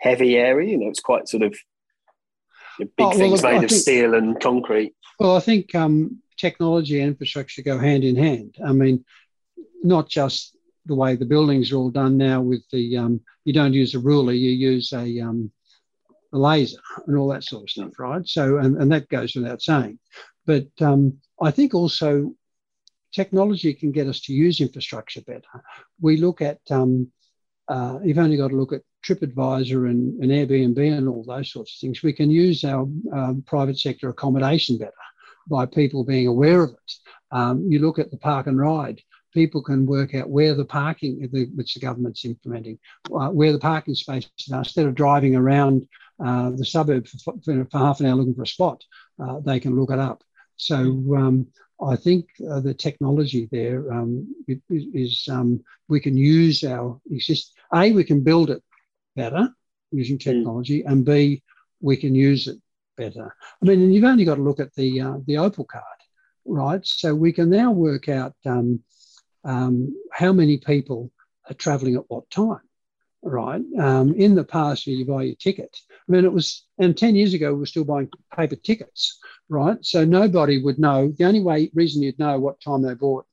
heavy 0.00 0.36
area. 0.36 0.70
You 0.70 0.78
know, 0.78 0.88
it's 0.88 1.00
quite 1.00 1.28
sort 1.28 1.42
of 1.42 1.54
big 2.78 2.90
oh, 2.98 3.08
well, 3.08 3.18
things 3.18 3.42
made 3.42 3.50
I 3.50 3.62
of 3.64 3.70
think, 3.70 3.82
steel 3.82 4.14
and 4.14 4.40
concrete. 4.40 4.94
Well, 5.18 5.36
I 5.36 5.40
think 5.40 5.74
um, 5.74 6.21
technology 6.36 7.00
and 7.00 7.08
infrastructure 7.08 7.62
go 7.62 7.78
hand 7.78 8.04
in 8.04 8.16
hand. 8.16 8.56
I 8.64 8.72
mean, 8.72 9.04
not 9.82 10.08
just 10.08 10.56
the 10.86 10.94
way 10.94 11.16
the 11.16 11.24
buildings 11.24 11.72
are 11.72 11.76
all 11.76 11.90
done 11.90 12.16
now 12.16 12.40
with 12.40 12.62
the 12.70 12.96
um, 12.96 13.20
you 13.44 13.52
don't 13.52 13.72
use 13.72 13.94
a 13.94 13.98
ruler, 13.98 14.32
you 14.32 14.50
use 14.50 14.92
a, 14.92 15.20
um, 15.20 15.50
a, 16.32 16.38
laser 16.38 16.78
and 17.06 17.16
all 17.16 17.28
that 17.28 17.44
sort 17.44 17.64
of 17.64 17.70
stuff, 17.70 17.98
right? 17.98 18.26
So, 18.26 18.58
and, 18.58 18.76
and 18.76 18.90
that 18.92 19.08
goes 19.08 19.34
without 19.34 19.62
saying. 19.62 19.98
But 20.46 20.68
um, 20.80 21.18
I 21.40 21.50
think 21.50 21.74
also 21.74 22.34
technology 23.12 23.74
can 23.74 23.92
get 23.92 24.06
us 24.06 24.20
to 24.22 24.32
use 24.32 24.60
infrastructure 24.60 25.20
better. 25.22 25.62
We 26.00 26.16
look 26.16 26.40
at 26.40 26.60
um, 26.70 27.10
uh, 27.68 27.98
you've 28.04 28.18
only 28.18 28.36
got 28.36 28.48
to 28.48 28.56
look 28.56 28.72
at 28.72 28.82
TripAdvisor 29.04 29.88
and, 29.88 30.22
and, 30.22 30.30
Airbnb 30.30 30.78
and 30.78 31.08
all 31.08 31.24
those 31.24 31.50
sorts 31.50 31.74
of 31.74 31.80
things. 31.80 32.02
We 32.02 32.12
can 32.12 32.30
use 32.30 32.64
our 32.64 32.82
um, 33.12 33.42
private 33.46 33.78
sector 33.78 34.08
accommodation 34.08 34.78
better 34.78 34.92
by 35.48 35.66
people 35.66 36.04
being 36.04 36.26
aware 36.26 36.62
of 36.62 36.70
it. 36.70 36.92
Um, 37.30 37.66
you 37.68 37.78
look 37.78 37.98
at 37.98 38.10
the 38.10 38.18
park 38.18 38.46
and 38.46 38.58
ride. 38.58 39.00
People 39.32 39.62
can 39.62 39.86
work 39.86 40.14
out 40.14 40.28
where 40.28 40.54
the 40.54 40.64
parking, 40.64 41.28
which 41.54 41.74
the 41.74 41.80
government's 41.80 42.24
implementing, 42.24 42.78
uh, 43.14 43.30
where 43.30 43.52
the 43.52 43.58
parking 43.58 43.94
spaces 43.94 44.30
are. 44.52 44.58
Instead 44.58 44.86
of 44.86 44.94
driving 44.94 45.34
around 45.34 45.88
uh, 46.22 46.50
the 46.50 46.64
suburb 46.64 47.06
for, 47.08 47.34
for, 47.42 47.66
half 47.72 48.00
an 48.00 48.06
hour 48.06 48.16
looking 48.16 48.34
for 48.34 48.42
a 48.42 48.46
spot, 48.46 48.84
uh, 49.18 49.40
they 49.40 49.58
can 49.58 49.74
look 49.74 49.90
it 49.90 49.98
up. 49.98 50.22
So 50.56 50.76
um, 51.16 51.46
I 51.82 51.96
think 51.96 52.28
uh, 52.48 52.60
the 52.60 52.74
technology 52.74 53.48
there 53.50 53.92
um, 53.92 54.34
is 54.68 55.26
um, 55.30 55.64
we 55.88 55.98
can 55.98 56.16
use 56.16 56.62
our 56.62 57.00
exist. 57.10 57.54
A, 57.74 57.92
we 57.92 58.04
can 58.04 58.22
build 58.22 58.50
it 58.50 58.62
better 59.16 59.48
using 59.90 60.16
hmm. 60.16 60.30
technology, 60.30 60.82
mm. 60.82 60.90
and 60.90 61.04
B, 61.04 61.42
we 61.80 61.96
can 61.96 62.14
use 62.14 62.46
it 62.48 62.58
better. 63.02 63.34
I 63.62 63.66
mean, 63.66 63.82
and 63.82 63.94
you've 63.94 64.04
only 64.04 64.24
got 64.24 64.36
to 64.36 64.42
look 64.42 64.60
at 64.60 64.74
the 64.74 65.00
uh, 65.00 65.16
the 65.26 65.38
Opal 65.38 65.64
card, 65.64 66.00
right? 66.44 66.84
So 66.86 67.14
we 67.14 67.32
can 67.32 67.50
now 67.50 67.70
work 67.70 68.08
out 68.08 68.34
um, 68.46 68.80
um 69.44 69.94
how 70.12 70.32
many 70.32 70.58
people 70.58 71.10
are 71.48 71.54
travelling 71.54 71.96
at 71.96 72.08
what 72.08 72.30
time 72.30 72.60
right? 73.24 73.62
Um, 73.78 74.14
in 74.14 74.34
the 74.34 74.44
past, 74.44 74.86
you 74.86 75.06
buy 75.06 75.22
your 75.22 75.36
ticket. 75.36 75.76
I 75.90 76.12
mean, 76.12 76.24
it 76.24 76.32
was, 76.32 76.66
and 76.78 76.96
10 76.96 77.14
years 77.14 77.34
ago, 77.34 77.52
we 77.52 77.60
were 77.60 77.66
still 77.66 77.84
buying 77.84 78.10
paper 78.36 78.56
tickets, 78.56 79.18
right? 79.48 79.78
So 79.82 80.04
nobody 80.04 80.60
would 80.60 80.78
know. 80.78 81.12
The 81.16 81.24
only 81.24 81.40
way, 81.40 81.70
reason 81.72 82.02
you'd 82.02 82.18
know 82.18 82.38
what 82.40 82.60
time 82.60 82.82
they 82.82 82.94
bought, 82.94 83.24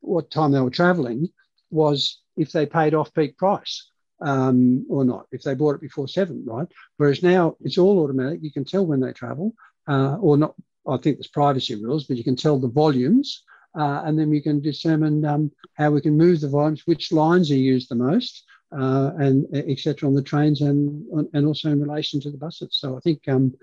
what 0.00 0.30
time 0.30 0.52
they 0.52 0.60
were 0.60 0.70
traveling 0.70 1.28
was 1.70 2.20
if 2.36 2.52
they 2.52 2.66
paid 2.66 2.94
off 2.94 3.12
peak 3.14 3.36
price 3.36 3.90
um, 4.24 4.86
or 4.88 5.04
not, 5.04 5.26
if 5.32 5.42
they 5.42 5.54
bought 5.54 5.74
it 5.74 5.80
before 5.80 6.08
seven, 6.08 6.44
right? 6.46 6.68
Whereas 6.96 7.22
now 7.22 7.56
it's 7.60 7.78
all 7.78 8.02
automatic. 8.02 8.40
You 8.42 8.52
can 8.52 8.64
tell 8.64 8.86
when 8.86 9.00
they 9.00 9.12
travel 9.12 9.54
uh, 9.88 10.16
or 10.16 10.36
not. 10.36 10.54
I 10.86 10.96
think 10.96 11.16
there's 11.16 11.28
privacy 11.28 11.76
rules, 11.76 12.04
but 12.04 12.16
you 12.16 12.24
can 12.24 12.36
tell 12.36 12.58
the 12.58 12.68
volumes. 12.68 13.44
Uh, 13.74 14.02
and 14.04 14.18
then 14.18 14.28
we 14.28 14.40
can 14.40 14.60
determine 14.60 15.24
um, 15.24 15.50
how 15.74 15.90
we 15.90 16.00
can 16.00 16.16
move 16.16 16.40
the 16.40 16.48
volumes, 16.48 16.82
which 16.86 17.12
lines 17.12 17.50
are 17.50 17.56
used 17.56 17.88
the 17.88 17.94
most, 17.94 18.44
uh, 18.76 19.12
and 19.18 19.46
etc. 19.54 20.08
on 20.08 20.14
the 20.14 20.22
trains 20.22 20.60
and 20.60 21.04
and 21.32 21.46
also 21.46 21.70
in 21.70 21.80
relation 21.80 22.20
to 22.20 22.30
the 22.30 22.36
buses. 22.36 22.70
So 22.72 22.96
I 22.96 23.00
think 23.00 23.26
um, 23.28 23.54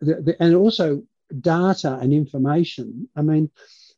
the, 0.00 0.14
the, 0.22 0.36
and 0.42 0.54
also 0.54 1.02
data 1.40 1.98
and 2.00 2.12
information. 2.12 3.08
I 3.16 3.22
mean, 3.22 3.50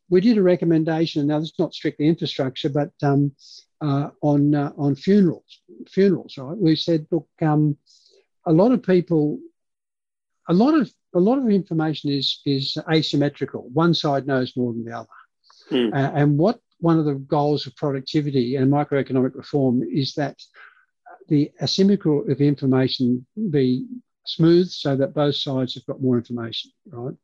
we 0.09 0.21
did 0.21 0.39
a 0.39 0.43
recommendation. 0.43 1.27
Now, 1.27 1.39
this 1.39 1.49
is 1.49 1.59
not 1.59 1.75
strictly 1.75 2.07
infrastructure, 2.07 2.69
but 2.69 2.93
um, 3.03 3.33
uh, 3.83 4.11
on 4.21 4.55
uh, 4.55 4.73
on 4.77 4.95
funerals. 4.95 5.61
Funerals, 5.89 6.39
right? 6.39 6.57
We 6.57 6.77
said, 6.77 7.07
look, 7.11 7.29
um, 7.41 7.77
a 8.47 8.53
lot 8.53 8.73
of 8.73 8.83
people, 8.83 9.39
a 10.49 10.55
lot 10.55 10.75
of 10.75 10.91
a 11.15 11.21
lot 11.21 11.39
of 11.39 11.49
information 11.49 12.11
is 12.11 12.41
is 12.47 12.77
asymmetrical. 12.91 13.69
One 13.73 13.95
side 13.95 14.27
knows 14.27 14.57
more 14.57 14.73
than 14.73 14.85
the 14.85 14.97
other. 14.97 15.09
Mm. 15.71 15.93
Uh, 15.93 16.13
and 16.15 16.39
what 16.39 16.61
one 16.81 16.99
of 16.99 17.05
the 17.05 17.15
goals 17.15 17.67
of 17.67 17.77
productivity 17.77 18.57
and 18.57 18.71
microeconomic 18.73 19.35
reform 19.35 19.83
is 19.83 20.15
that 20.15 20.37
the 21.29 21.51
asymmetry 21.63 22.21
of 22.29 22.41
information 22.41 23.25
be 23.51 23.87
smooth 24.27 24.69
so 24.69 24.97
that 24.97 25.15
both 25.15 25.37
sides 25.37 25.75
have 25.75 25.87
got 25.87 26.03
more 26.03 26.17
information, 26.17 26.71
right? 26.89 27.15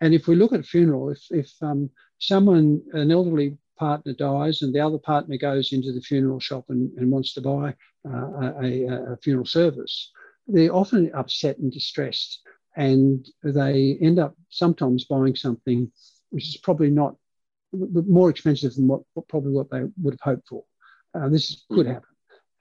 And 0.00 0.14
if 0.14 0.26
we 0.26 0.34
look 0.34 0.52
at 0.52 0.60
a 0.60 0.64
funeral, 0.64 1.10
if, 1.10 1.22
if 1.30 1.50
um, 1.62 1.90
someone, 2.18 2.82
an 2.92 3.10
elderly 3.10 3.56
partner 3.78 4.12
dies 4.12 4.62
and 4.62 4.74
the 4.74 4.80
other 4.80 4.98
partner 4.98 5.36
goes 5.36 5.72
into 5.72 5.92
the 5.92 6.00
funeral 6.00 6.40
shop 6.40 6.64
and, 6.68 6.90
and 6.98 7.10
wants 7.10 7.34
to 7.34 7.40
buy 7.40 7.74
uh, 8.08 8.52
a, 8.62 8.84
a, 9.12 9.16
funeral 9.22 9.46
service, 9.46 10.10
they're 10.46 10.74
often 10.74 11.10
upset 11.14 11.58
and 11.58 11.72
distressed. 11.72 12.40
And 12.76 13.26
they 13.42 13.98
end 14.00 14.18
up 14.18 14.34
sometimes 14.48 15.04
buying 15.04 15.36
something 15.36 15.90
which 16.30 16.48
is 16.48 16.56
probably 16.56 16.90
not 16.90 17.16
more 17.72 18.30
expensive 18.30 18.74
than 18.74 18.88
what, 18.88 19.02
probably 19.28 19.52
what 19.52 19.70
they 19.70 19.82
would 20.02 20.14
have 20.14 20.20
hoped 20.20 20.48
for. 20.48 20.64
Uh, 21.14 21.28
this 21.28 21.64
could 21.70 21.86
mm-hmm. 21.86 21.94
happen. 21.94 22.08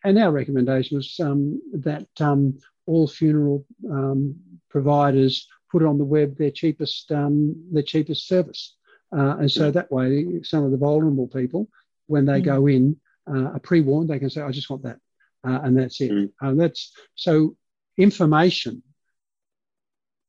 And 0.03 0.17
our 0.17 0.31
recommendation 0.31 0.97
was 0.97 1.19
um, 1.19 1.61
that 1.73 2.07
um, 2.19 2.57
all 2.85 3.07
funeral 3.07 3.65
um, 3.89 4.35
providers 4.69 5.47
put 5.71 5.83
on 5.83 5.97
the 5.97 6.05
web 6.05 6.37
their 6.37 6.51
cheapest 6.51 7.11
um, 7.11 7.55
their 7.71 7.83
cheapest 7.83 8.27
service, 8.27 8.75
uh, 9.15 9.37
and 9.39 9.51
so 9.51 9.71
that 9.71 9.91
way 9.91 10.41
some 10.43 10.63
of 10.63 10.71
the 10.71 10.77
vulnerable 10.77 11.27
people, 11.27 11.67
when 12.07 12.25
they 12.25 12.41
mm. 12.41 12.45
go 12.45 12.67
in, 12.67 12.97
uh, 13.29 13.51
are 13.53 13.59
pre-warned. 13.59 14.09
They 14.09 14.19
can 14.19 14.29
say, 14.29 14.41
"I 14.41 14.51
just 14.51 14.69
want 14.69 14.83
that," 14.83 14.97
uh, 15.43 15.59
and 15.63 15.77
that's 15.77 15.99
it. 16.01 16.11
Mm. 16.11 16.31
Uh, 16.41 16.53
that's 16.53 16.93
so 17.15 17.55
information 17.97 18.83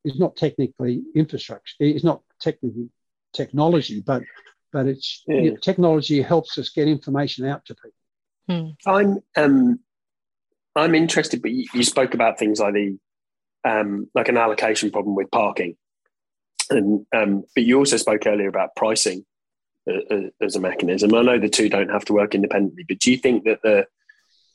is 0.04 0.18
not 0.18 0.36
technically 0.36 1.02
infrastructure. 1.14 1.74
It's 1.80 2.04
not 2.04 2.22
technically 2.40 2.90
technology, 3.32 4.00
but 4.00 4.22
but 4.72 4.86
it's 4.86 5.22
yeah. 5.26 5.36
you 5.36 5.50
know, 5.52 5.56
technology 5.56 6.22
helps 6.22 6.58
us 6.58 6.70
get 6.70 6.88
information 6.88 7.46
out 7.46 7.64
to 7.66 7.74
people. 7.74 7.92
Hmm. 8.48 8.90
I'm 8.90 9.18
um, 9.36 9.80
I'm 10.74 10.94
interested, 10.94 11.42
but 11.42 11.52
you, 11.52 11.66
you, 11.74 11.84
spoke 11.84 12.14
about 12.14 12.38
things 12.38 12.58
like 12.58 12.74
the 12.74 12.98
um, 13.64 14.08
like 14.14 14.28
an 14.28 14.36
allocation 14.36 14.90
problem 14.90 15.14
with 15.14 15.30
parking, 15.30 15.76
and 16.72 17.06
um, 17.14 17.44
but 17.54 17.64
you 17.64 17.78
also 17.78 17.96
spoke 17.96 18.26
earlier 18.26 18.48
about 18.48 18.76
pricing 18.76 19.24
uh, 19.90 20.14
uh, 20.14 20.20
as 20.40 20.56
a 20.56 20.60
mechanism. 20.60 21.14
I 21.14 21.22
know 21.22 21.38
the 21.38 21.48
two 21.48 21.68
don't 21.68 21.90
have 21.90 22.04
to 22.06 22.12
work 22.12 22.34
independently, 22.34 22.84
but 22.86 22.98
do 22.98 23.10
you 23.10 23.18
think 23.18 23.44
that 23.44 23.62
the 23.62 23.86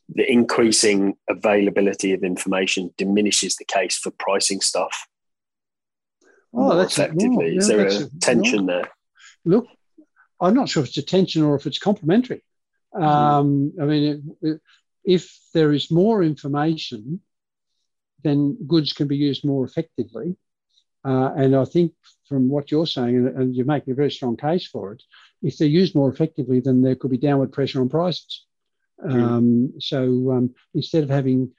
the 0.09 0.29
increasing 0.31 1.15
availability 1.29 2.13
of 2.13 2.23
information 2.23 2.93
diminishes 2.97 3.57
the 3.57 3.65
case 3.65 3.97
for 3.97 4.11
pricing 4.11 4.61
stuff 4.61 5.07
oh, 6.53 6.75
that's 6.75 6.97
effectively? 6.97 7.57
Is 7.57 7.67
there 7.67 7.87
a, 7.87 8.03
a 8.03 8.09
tension 8.19 8.65
there? 8.65 8.89
Look, 9.45 9.67
I'm 10.39 10.53
not 10.53 10.69
sure 10.69 10.83
if 10.83 10.89
it's 10.89 10.97
a 10.97 11.03
tension 11.03 11.43
or 11.43 11.55
if 11.55 11.65
it's 11.65 11.79
complementary. 11.79 12.43
Mm. 12.93 13.03
Um, 13.03 13.73
I 13.81 13.85
mean, 13.85 14.03
it, 14.41 14.47
it, 14.47 14.61
if 15.03 15.39
there 15.53 15.71
is 15.71 15.91
more 15.91 16.23
information, 16.23 17.21
then 18.23 18.57
goods 18.67 18.93
can 18.93 19.07
be 19.07 19.17
used 19.17 19.45
more 19.45 19.65
effectively. 19.65 20.35
Uh, 21.07 21.31
and 21.37 21.55
I 21.55 21.63
think 21.63 21.93
from 22.27 22.49
what 22.49 22.69
you're 22.69 22.85
saying, 22.85 23.15
and, 23.15 23.27
and 23.29 23.55
you're 23.55 23.65
making 23.65 23.93
a 23.93 23.95
very 23.95 24.11
strong 24.11 24.35
case 24.35 24.67
for 24.67 24.91
it, 24.91 25.03
if 25.41 25.57
they're 25.57 25.67
used 25.67 25.95
more 25.95 26.11
effectively, 26.11 26.59
then 26.59 26.81
there 26.81 26.95
could 26.95 27.11
be 27.11 27.17
downward 27.17 27.53
pressure 27.53 27.79
on 27.79 27.87
prices. 27.87 28.45
Um, 29.01 29.73
so 29.79 30.31
um, 30.31 30.55
instead 30.73 31.03
of 31.03 31.09
having 31.09 31.51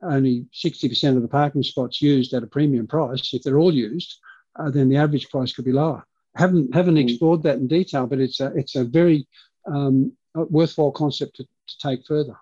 only 0.00 0.46
60% 0.54 1.16
of 1.16 1.22
the 1.22 1.28
parking 1.28 1.62
spots 1.62 2.00
used 2.00 2.32
at 2.32 2.44
a 2.44 2.46
premium 2.46 2.86
price, 2.86 3.34
if 3.34 3.42
they're 3.42 3.58
all 3.58 3.74
used, 3.74 4.18
uh, 4.58 4.70
then 4.70 4.88
the 4.88 4.96
average 4.96 5.28
price 5.28 5.52
could 5.52 5.66
be 5.66 5.72
lower. 5.72 6.04
Haven't 6.34 6.74
haven't 6.74 6.94
mm. 6.94 7.02
explored 7.02 7.42
that 7.42 7.56
in 7.56 7.66
detail, 7.66 8.06
but 8.06 8.20
it's 8.20 8.38
a 8.38 8.52
it's 8.54 8.76
a 8.76 8.84
very 8.84 9.26
um, 9.66 10.12
worthwhile 10.34 10.92
concept 10.92 11.36
to, 11.36 11.42
to 11.42 11.78
take 11.82 12.06
further. 12.06 12.36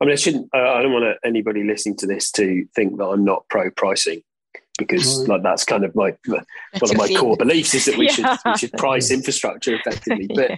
I 0.00 0.04
mean, 0.04 0.12
I 0.12 0.16
shouldn't. 0.16 0.48
I 0.54 0.82
don't 0.82 0.92
want 0.92 1.18
anybody 1.24 1.64
listening 1.64 1.96
to 1.96 2.06
this 2.06 2.30
to 2.32 2.64
think 2.76 2.98
that 2.98 3.06
I'm 3.06 3.24
not 3.24 3.48
pro 3.48 3.70
pricing 3.70 4.22
because 4.78 5.20
right. 5.20 5.28
like 5.28 5.42
that's 5.42 5.64
kind 5.64 5.84
of 5.84 5.94
my 5.94 6.14
one 6.26 6.44
of 6.80 6.96
my 6.96 7.12
core 7.14 7.36
beliefs 7.36 7.74
is 7.74 7.84
that 7.84 7.98
we 7.98 8.06
yeah. 8.18 8.36
should 8.36 8.38
we 8.46 8.56
should 8.56 8.72
price 8.72 9.10
infrastructure 9.10 9.74
effectively. 9.74 10.28
But 10.34 10.50
yeah. 10.50 10.56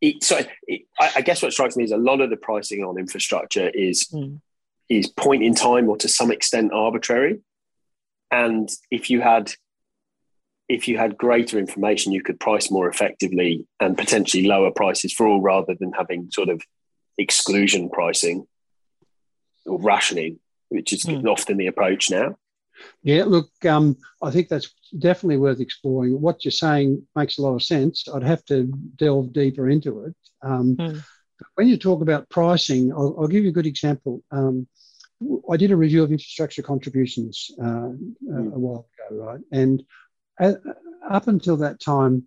it, 0.00 0.22
so 0.22 0.40
it, 0.68 0.82
I, 1.00 1.12
I, 1.16 1.20
guess 1.22 1.42
what 1.42 1.52
strikes 1.52 1.76
me 1.76 1.84
is 1.84 1.90
a 1.90 1.96
lot 1.96 2.20
of 2.20 2.30
the 2.30 2.36
pricing 2.36 2.84
on 2.84 2.98
infrastructure 2.98 3.70
is 3.70 4.08
mm. 4.12 4.40
is 4.88 5.08
point 5.08 5.42
in 5.42 5.54
time 5.54 5.88
or 5.88 5.96
to 5.96 6.08
some 6.08 6.30
extent 6.30 6.72
arbitrary. 6.72 7.40
And 8.30 8.68
if 8.90 9.10
you 9.10 9.22
had 9.22 9.52
if 10.68 10.88
you 10.88 10.98
had 10.98 11.16
greater 11.16 11.58
information, 11.58 12.12
you 12.12 12.22
could 12.22 12.38
price 12.38 12.70
more 12.70 12.88
effectively 12.88 13.66
and 13.80 13.96
potentially 13.96 14.46
lower 14.46 14.70
prices 14.70 15.12
for 15.12 15.26
all 15.26 15.40
rather 15.40 15.74
than 15.74 15.92
having 15.92 16.30
sort 16.30 16.48
of 16.48 16.60
exclusion 17.18 17.88
pricing 17.88 18.46
or 19.64 19.80
rationing, 19.80 20.40
which 20.68 20.92
is 20.92 21.04
mm. 21.04 21.24
often 21.26 21.56
the 21.56 21.68
approach 21.68 22.10
now. 22.10 22.36
Yeah, 23.02 23.24
look, 23.24 23.50
um, 23.64 23.96
I 24.22 24.30
think 24.30 24.48
that's 24.48 24.74
definitely 24.98 25.38
worth 25.38 25.60
exploring. 25.60 26.20
What 26.20 26.44
you're 26.44 26.52
saying 26.52 27.06
makes 27.14 27.38
a 27.38 27.42
lot 27.42 27.54
of 27.54 27.62
sense. 27.62 28.06
I'd 28.12 28.22
have 28.22 28.44
to 28.46 28.64
delve 28.96 29.32
deeper 29.32 29.68
into 29.68 30.04
it. 30.04 30.14
Um, 30.42 30.76
mm. 30.76 31.02
When 31.54 31.68
you 31.68 31.76
talk 31.76 32.02
about 32.02 32.28
pricing, 32.30 32.92
I'll, 32.92 33.14
I'll, 33.18 33.28
give 33.28 33.44
you 33.44 33.50
a 33.50 33.54
good 33.54 33.66
example. 33.66 34.22
Um, 34.30 34.66
I 35.50 35.56
did 35.56 35.70
a 35.70 35.76
review 35.76 36.02
of 36.02 36.10
infrastructure 36.10 36.62
contributions 36.62 37.50
uh, 37.60 37.92
mm. 37.92 38.54
a 38.54 38.58
while 38.58 38.88
ago, 39.08 39.16
right? 39.24 39.40
And 39.52 39.82
up 41.08 41.28
until 41.28 41.56
that 41.58 41.80
time, 41.80 42.26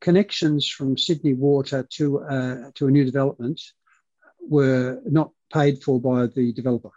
connections 0.00 0.68
from 0.68 0.98
Sydney 0.98 1.34
Water 1.34 1.86
to 1.94 2.20
uh, 2.20 2.70
to 2.74 2.88
a 2.88 2.90
new 2.90 3.04
development 3.04 3.60
were 4.40 5.00
not 5.06 5.30
paid 5.52 5.82
for 5.82 6.00
by 6.00 6.26
the 6.26 6.52
developer, 6.52 6.90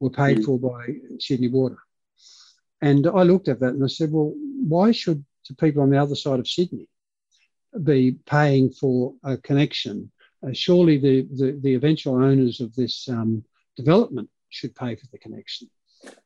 were 0.00 0.10
paid 0.10 0.38
mm. 0.38 0.44
for 0.44 0.58
by 0.58 0.94
Sydney 1.18 1.48
Water. 1.48 1.78
And 2.80 3.06
I 3.06 3.22
looked 3.22 3.48
at 3.48 3.60
that 3.60 3.74
and 3.74 3.82
I 3.82 3.88
said, 3.88 4.12
well, 4.12 4.32
why 4.36 4.92
should 4.92 5.24
the 5.48 5.54
people 5.54 5.82
on 5.82 5.90
the 5.90 6.00
other 6.00 6.14
side 6.14 6.38
of 6.38 6.48
Sydney 6.48 6.88
be 7.82 8.16
paying 8.26 8.70
for 8.70 9.14
a 9.24 9.36
connection? 9.36 10.10
Uh, 10.46 10.52
surely 10.52 10.98
the, 10.98 11.26
the, 11.34 11.58
the, 11.62 11.74
eventual 11.74 12.22
owners 12.22 12.60
of 12.60 12.74
this 12.74 13.08
um, 13.08 13.42
development 13.76 14.28
should 14.50 14.74
pay 14.74 14.94
for 14.94 15.06
the 15.10 15.18
connection. 15.18 15.68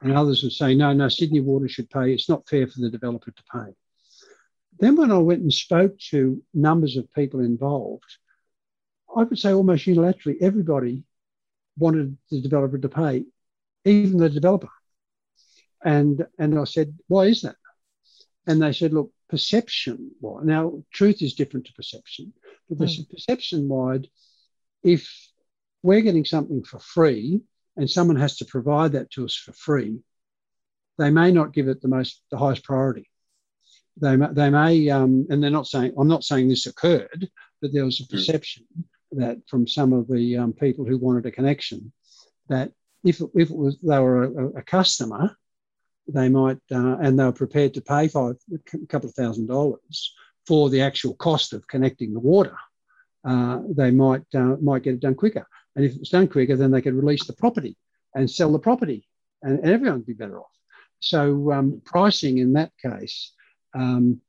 And 0.02 0.12
others 0.12 0.42
would 0.42 0.52
say, 0.52 0.74
no, 0.74 0.92
no, 0.92 1.08
Sydney 1.08 1.40
Water 1.40 1.68
should 1.68 1.88
pay. 1.88 2.12
It's 2.12 2.28
not 2.28 2.48
fair 2.48 2.66
for 2.66 2.80
the 2.80 2.90
developer 2.90 3.30
to 3.30 3.42
pay. 3.52 3.72
Then, 4.78 4.96
when 4.96 5.12
I 5.12 5.18
went 5.18 5.42
and 5.42 5.52
spoke 5.52 5.98
to 6.10 6.42
numbers 6.54 6.96
of 6.96 7.12
people 7.12 7.40
involved, 7.40 8.16
I 9.14 9.22
would 9.22 9.38
say 9.38 9.52
almost 9.52 9.86
unilaterally, 9.86 10.40
everybody 10.40 11.04
wanted 11.78 12.16
the 12.30 12.40
developer 12.40 12.78
to 12.78 12.88
pay, 12.88 13.24
even 13.84 14.18
the 14.18 14.30
developer. 14.30 14.68
And, 15.84 16.26
and 16.38 16.58
I 16.58 16.64
said, 16.64 16.94
why 17.08 17.24
is 17.26 17.42
that? 17.42 17.56
And 18.46 18.60
they 18.60 18.72
said, 18.72 18.92
look, 18.92 19.12
perception. 19.28 20.10
Well, 20.20 20.42
now, 20.44 20.82
truth 20.92 21.22
is 21.22 21.34
different 21.34 21.66
to 21.66 21.72
perception, 21.72 22.32
but 22.68 22.88
mm. 22.88 23.10
perception 23.10 23.68
wide, 23.68 24.08
if 24.82 25.08
we're 25.82 26.00
getting 26.00 26.24
something 26.24 26.64
for 26.64 26.78
free, 26.78 27.42
and 27.76 27.88
someone 27.88 28.16
has 28.16 28.36
to 28.36 28.44
provide 28.44 28.92
that 28.92 29.10
to 29.12 29.24
us 29.24 29.34
for 29.34 29.52
free, 29.52 30.00
they 30.98 31.10
may 31.10 31.32
not 31.32 31.54
give 31.54 31.68
it 31.68 31.80
the 31.80 31.88
most 31.88 32.22
the 32.30 32.36
highest 32.36 32.64
priority. 32.64 33.08
They 33.96 34.16
may, 34.16 34.26
they 34.32 34.50
may 34.50 34.90
um, 34.90 35.26
and 35.30 35.42
they're 35.42 35.50
not 35.50 35.66
saying 35.66 35.94
I'm 35.98 36.08
not 36.08 36.24
saying 36.24 36.48
this 36.48 36.66
occurred, 36.66 37.28
but 37.62 37.72
there 37.72 37.84
was 37.84 38.00
a 38.00 38.04
hmm. 38.04 38.16
perception 38.16 38.66
that 39.12 39.38
from 39.48 39.66
some 39.66 39.92
of 39.92 40.08
the 40.08 40.36
um, 40.36 40.52
people 40.52 40.84
who 40.84 40.98
wanted 40.98 41.26
a 41.26 41.30
connection 41.30 41.92
that 42.48 42.72
if 43.02 43.20
if 43.34 43.50
it 43.50 43.56
was 43.56 43.78
they 43.82 43.98
were 43.98 44.24
a, 44.24 44.46
a 44.58 44.62
customer, 44.62 45.36
they 46.12 46.28
might 46.28 46.58
uh, 46.72 46.96
and 46.98 47.18
they 47.18 47.24
were 47.24 47.32
prepared 47.32 47.74
to 47.74 47.80
pay 47.80 48.08
five 48.08 48.36
a 48.52 48.86
couple 48.86 49.08
of 49.08 49.14
thousand 49.14 49.46
dollars 49.46 50.14
for 50.46 50.70
the 50.70 50.80
actual 50.80 51.14
cost 51.14 51.52
of 51.52 51.66
connecting 51.66 52.12
the 52.12 52.20
water. 52.20 52.56
Uh, 53.24 53.60
they 53.68 53.90
might 53.90 54.24
uh, 54.34 54.56
might 54.60 54.82
get 54.82 54.94
it 54.94 55.00
done 55.00 55.14
quicker. 55.14 55.46
And 55.76 55.84
if 55.84 55.96
it's 55.96 56.10
done 56.10 56.28
quicker, 56.28 56.56
then 56.56 56.70
they 56.70 56.82
could 56.82 56.94
release 56.94 57.26
the 57.26 57.32
property 57.34 57.76
and 58.14 58.30
sell 58.30 58.52
the 58.52 58.58
property, 58.58 59.06
and, 59.42 59.58
and 59.60 59.70
everyone 59.70 59.98
would 59.98 60.06
be 60.06 60.14
better 60.14 60.40
off. 60.40 60.50
So 61.00 61.52
um, 61.52 61.80
pricing 61.84 62.38
in 62.38 62.52
that 62.54 62.72
case, 62.82 63.32
um, 63.74 64.20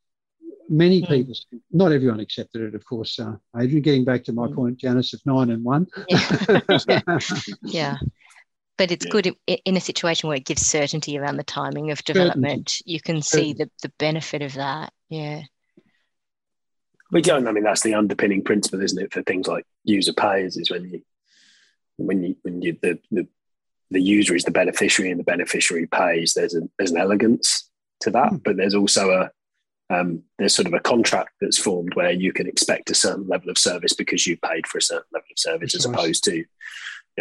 many 0.69 1.01
mm. 1.01 1.07
people, 1.07 1.33
not 1.71 1.91
everyone 1.91 2.19
accepted 2.19 2.61
it, 2.61 2.75
of 2.75 2.85
course. 2.85 3.19
Uh, 3.19 3.35
Adrian, 3.57 3.81
getting 3.81 4.05
back 4.05 4.23
to 4.25 4.33
my 4.33 4.47
mm. 4.47 4.55
point, 4.55 4.77
Janice, 4.77 5.13
of 5.13 5.21
nine 5.25 5.49
and 5.49 5.63
one. 5.63 5.87
yeah. 6.07 7.19
yeah. 7.63 7.97
But 8.81 8.91
it's 8.91 9.05
yeah. 9.05 9.11
good 9.11 9.35
in 9.45 9.77
a 9.77 9.79
situation 9.79 10.27
where 10.27 10.37
it 10.37 10.45
gives 10.45 10.65
certainty 10.65 11.15
around 11.15 11.37
the 11.37 11.43
timing 11.43 11.91
of 11.91 12.03
development. 12.03 12.67
Certainty. 12.67 12.91
You 12.91 12.99
can 12.99 13.21
see 13.21 13.53
the, 13.53 13.69
the 13.83 13.91
benefit 13.99 14.41
of 14.41 14.55
that. 14.55 14.91
Yeah. 15.07 15.43
We 17.11 17.21
don't. 17.21 17.47
I 17.47 17.51
mean, 17.51 17.63
that's 17.63 17.83
the 17.83 17.93
underpinning 17.93 18.43
principle, 18.43 18.81
isn't 18.81 18.99
it, 18.99 19.13
for 19.13 19.21
things 19.21 19.45
like 19.45 19.67
user 19.83 20.13
pays? 20.13 20.57
Is 20.57 20.71
when 20.71 20.85
you 20.85 21.01
when 21.97 22.23
you 22.23 22.35
when 22.41 22.63
you 22.63 22.75
the, 22.81 22.97
the 23.11 23.27
the 23.91 24.01
user 24.01 24.33
is 24.33 24.45
the 24.45 24.51
beneficiary 24.51 25.11
and 25.11 25.19
the 25.19 25.25
beneficiary 25.25 25.85
pays, 25.85 26.33
there's 26.33 26.55
a 26.55 26.61
there's 26.79 26.89
an 26.89 26.97
elegance 26.97 27.69
to 27.99 28.09
that, 28.09 28.31
mm. 28.31 28.41
but 28.43 28.57
there's 28.57 28.73
also 28.73 29.11
a 29.11 29.95
um, 29.95 30.23
there's 30.39 30.55
sort 30.55 30.65
of 30.65 30.73
a 30.73 30.79
contract 30.79 31.33
that's 31.39 31.59
formed 31.59 31.93
where 31.93 32.09
you 32.09 32.33
can 32.33 32.47
expect 32.47 32.89
a 32.89 32.95
certain 32.95 33.27
level 33.27 33.51
of 33.51 33.59
service 33.59 33.93
because 33.93 34.25
you 34.25 34.37
paid 34.37 34.65
for 34.65 34.79
a 34.79 34.81
certain 34.81 35.05
level 35.13 35.27
of 35.29 35.37
service, 35.37 35.75
as 35.75 35.85
opposed 35.85 36.23
to 36.23 36.43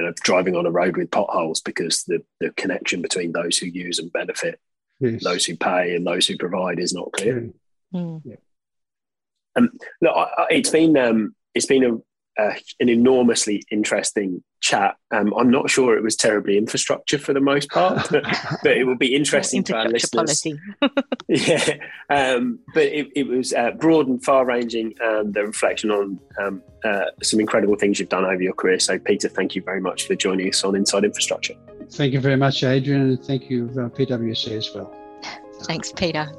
you 0.00 0.06
know 0.06 0.14
driving 0.22 0.56
on 0.56 0.66
a 0.66 0.70
road 0.70 0.96
with 0.96 1.10
potholes 1.10 1.60
because 1.60 2.04
the 2.04 2.22
the 2.40 2.50
connection 2.52 3.02
between 3.02 3.32
those 3.32 3.58
who 3.58 3.66
use 3.66 3.98
and 3.98 4.12
benefit, 4.12 4.58
yes. 4.98 5.22
those 5.22 5.44
who 5.44 5.56
pay 5.56 5.94
and 5.94 6.06
those 6.06 6.26
who 6.26 6.36
provide 6.36 6.78
is 6.78 6.92
not 6.92 7.12
clear. 7.12 7.50
Mm. 7.94 8.22
Yeah. 8.24 8.36
Um, 9.56 9.70
look, 10.00 10.28
it's 10.50 10.70
been 10.70 10.96
um, 10.96 11.34
it's 11.54 11.66
been 11.66 11.84
a 11.84 12.42
uh, 12.42 12.54
an 12.78 12.88
enormously 12.88 13.62
interesting 13.70 14.42
chat. 14.60 14.96
Um, 15.10 15.32
I'm 15.36 15.50
not 15.50 15.70
sure 15.70 15.96
it 15.96 16.02
was 16.02 16.16
terribly 16.16 16.56
infrastructure 16.56 17.18
for 17.18 17.32
the 17.32 17.40
most 17.40 17.70
part, 17.70 18.08
but, 18.10 18.24
but 18.62 18.76
it 18.76 18.84
will 18.84 18.96
be 18.96 19.14
interesting 19.14 19.64
to 19.64 19.76
our 19.76 19.88
listeners. 19.88 20.44
yeah, 21.28 21.76
um, 22.08 22.58
but 22.74 22.84
it, 22.84 23.08
it 23.16 23.26
was 23.26 23.52
uh, 23.52 23.72
broad 23.72 24.06
and 24.06 24.22
far-ranging, 24.22 24.94
and 25.00 25.34
the 25.34 25.44
reflection 25.46 25.90
on 25.90 26.20
um, 26.38 26.62
uh, 26.84 27.06
some 27.22 27.40
incredible 27.40 27.76
things 27.76 27.98
you've 27.98 28.08
done 28.08 28.24
over 28.24 28.42
your 28.42 28.54
career. 28.54 28.78
So, 28.78 28.98
Peter, 28.98 29.28
thank 29.28 29.54
you 29.54 29.62
very 29.62 29.80
much 29.80 30.06
for 30.06 30.14
joining 30.14 30.48
us 30.48 30.62
on 30.64 30.76
Inside 30.76 31.04
Infrastructure. 31.04 31.54
Thank 31.90 32.12
you 32.12 32.20
very 32.20 32.36
much, 32.36 32.62
Adrian, 32.62 33.02
and 33.02 33.24
thank 33.24 33.50
you, 33.50 33.68
uh, 33.72 33.88
PwC, 33.88 34.52
as 34.52 34.70
well. 34.74 34.94
Thanks, 35.62 35.92
Peter. 35.92 36.30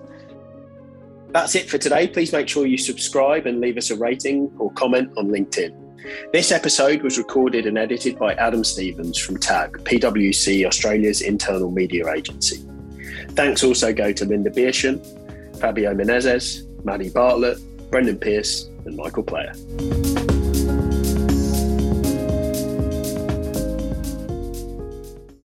That's 1.29 1.55
it 1.55 1.69
for 1.69 1.77
today. 1.77 2.07
Please 2.07 2.33
make 2.33 2.47
sure 2.47 2.65
you 2.65 2.77
subscribe 2.77 3.45
and 3.45 3.61
leave 3.61 3.77
us 3.77 3.89
a 3.89 3.95
rating 3.95 4.51
or 4.57 4.71
comment 4.73 5.11
on 5.17 5.27
LinkedIn. 5.27 5.90
This 6.33 6.51
episode 6.51 7.01
was 7.01 7.17
recorded 7.17 7.65
and 7.65 7.77
edited 7.77 8.17
by 8.17 8.33
Adam 8.35 8.63
Stevens 8.63 9.17
from 9.17 9.37
TAG, 9.37 9.73
PwC 9.83 10.65
Australia's 10.65 11.21
internal 11.21 11.71
media 11.71 12.09
agency. 12.11 12.65
Thanks 13.29 13.63
also 13.63 13.93
go 13.93 14.11
to 14.11 14.25
Linda 14.25 14.49
Bierschen, 14.49 14.99
Fabio 15.59 15.93
Menezes, 15.93 16.65
Maddie 16.83 17.09
Bartlett, 17.09 17.59
Brendan 17.91 18.17
Pierce, 18.17 18.69
and 18.85 18.95
Michael 18.95 19.23
Player. 19.23 19.53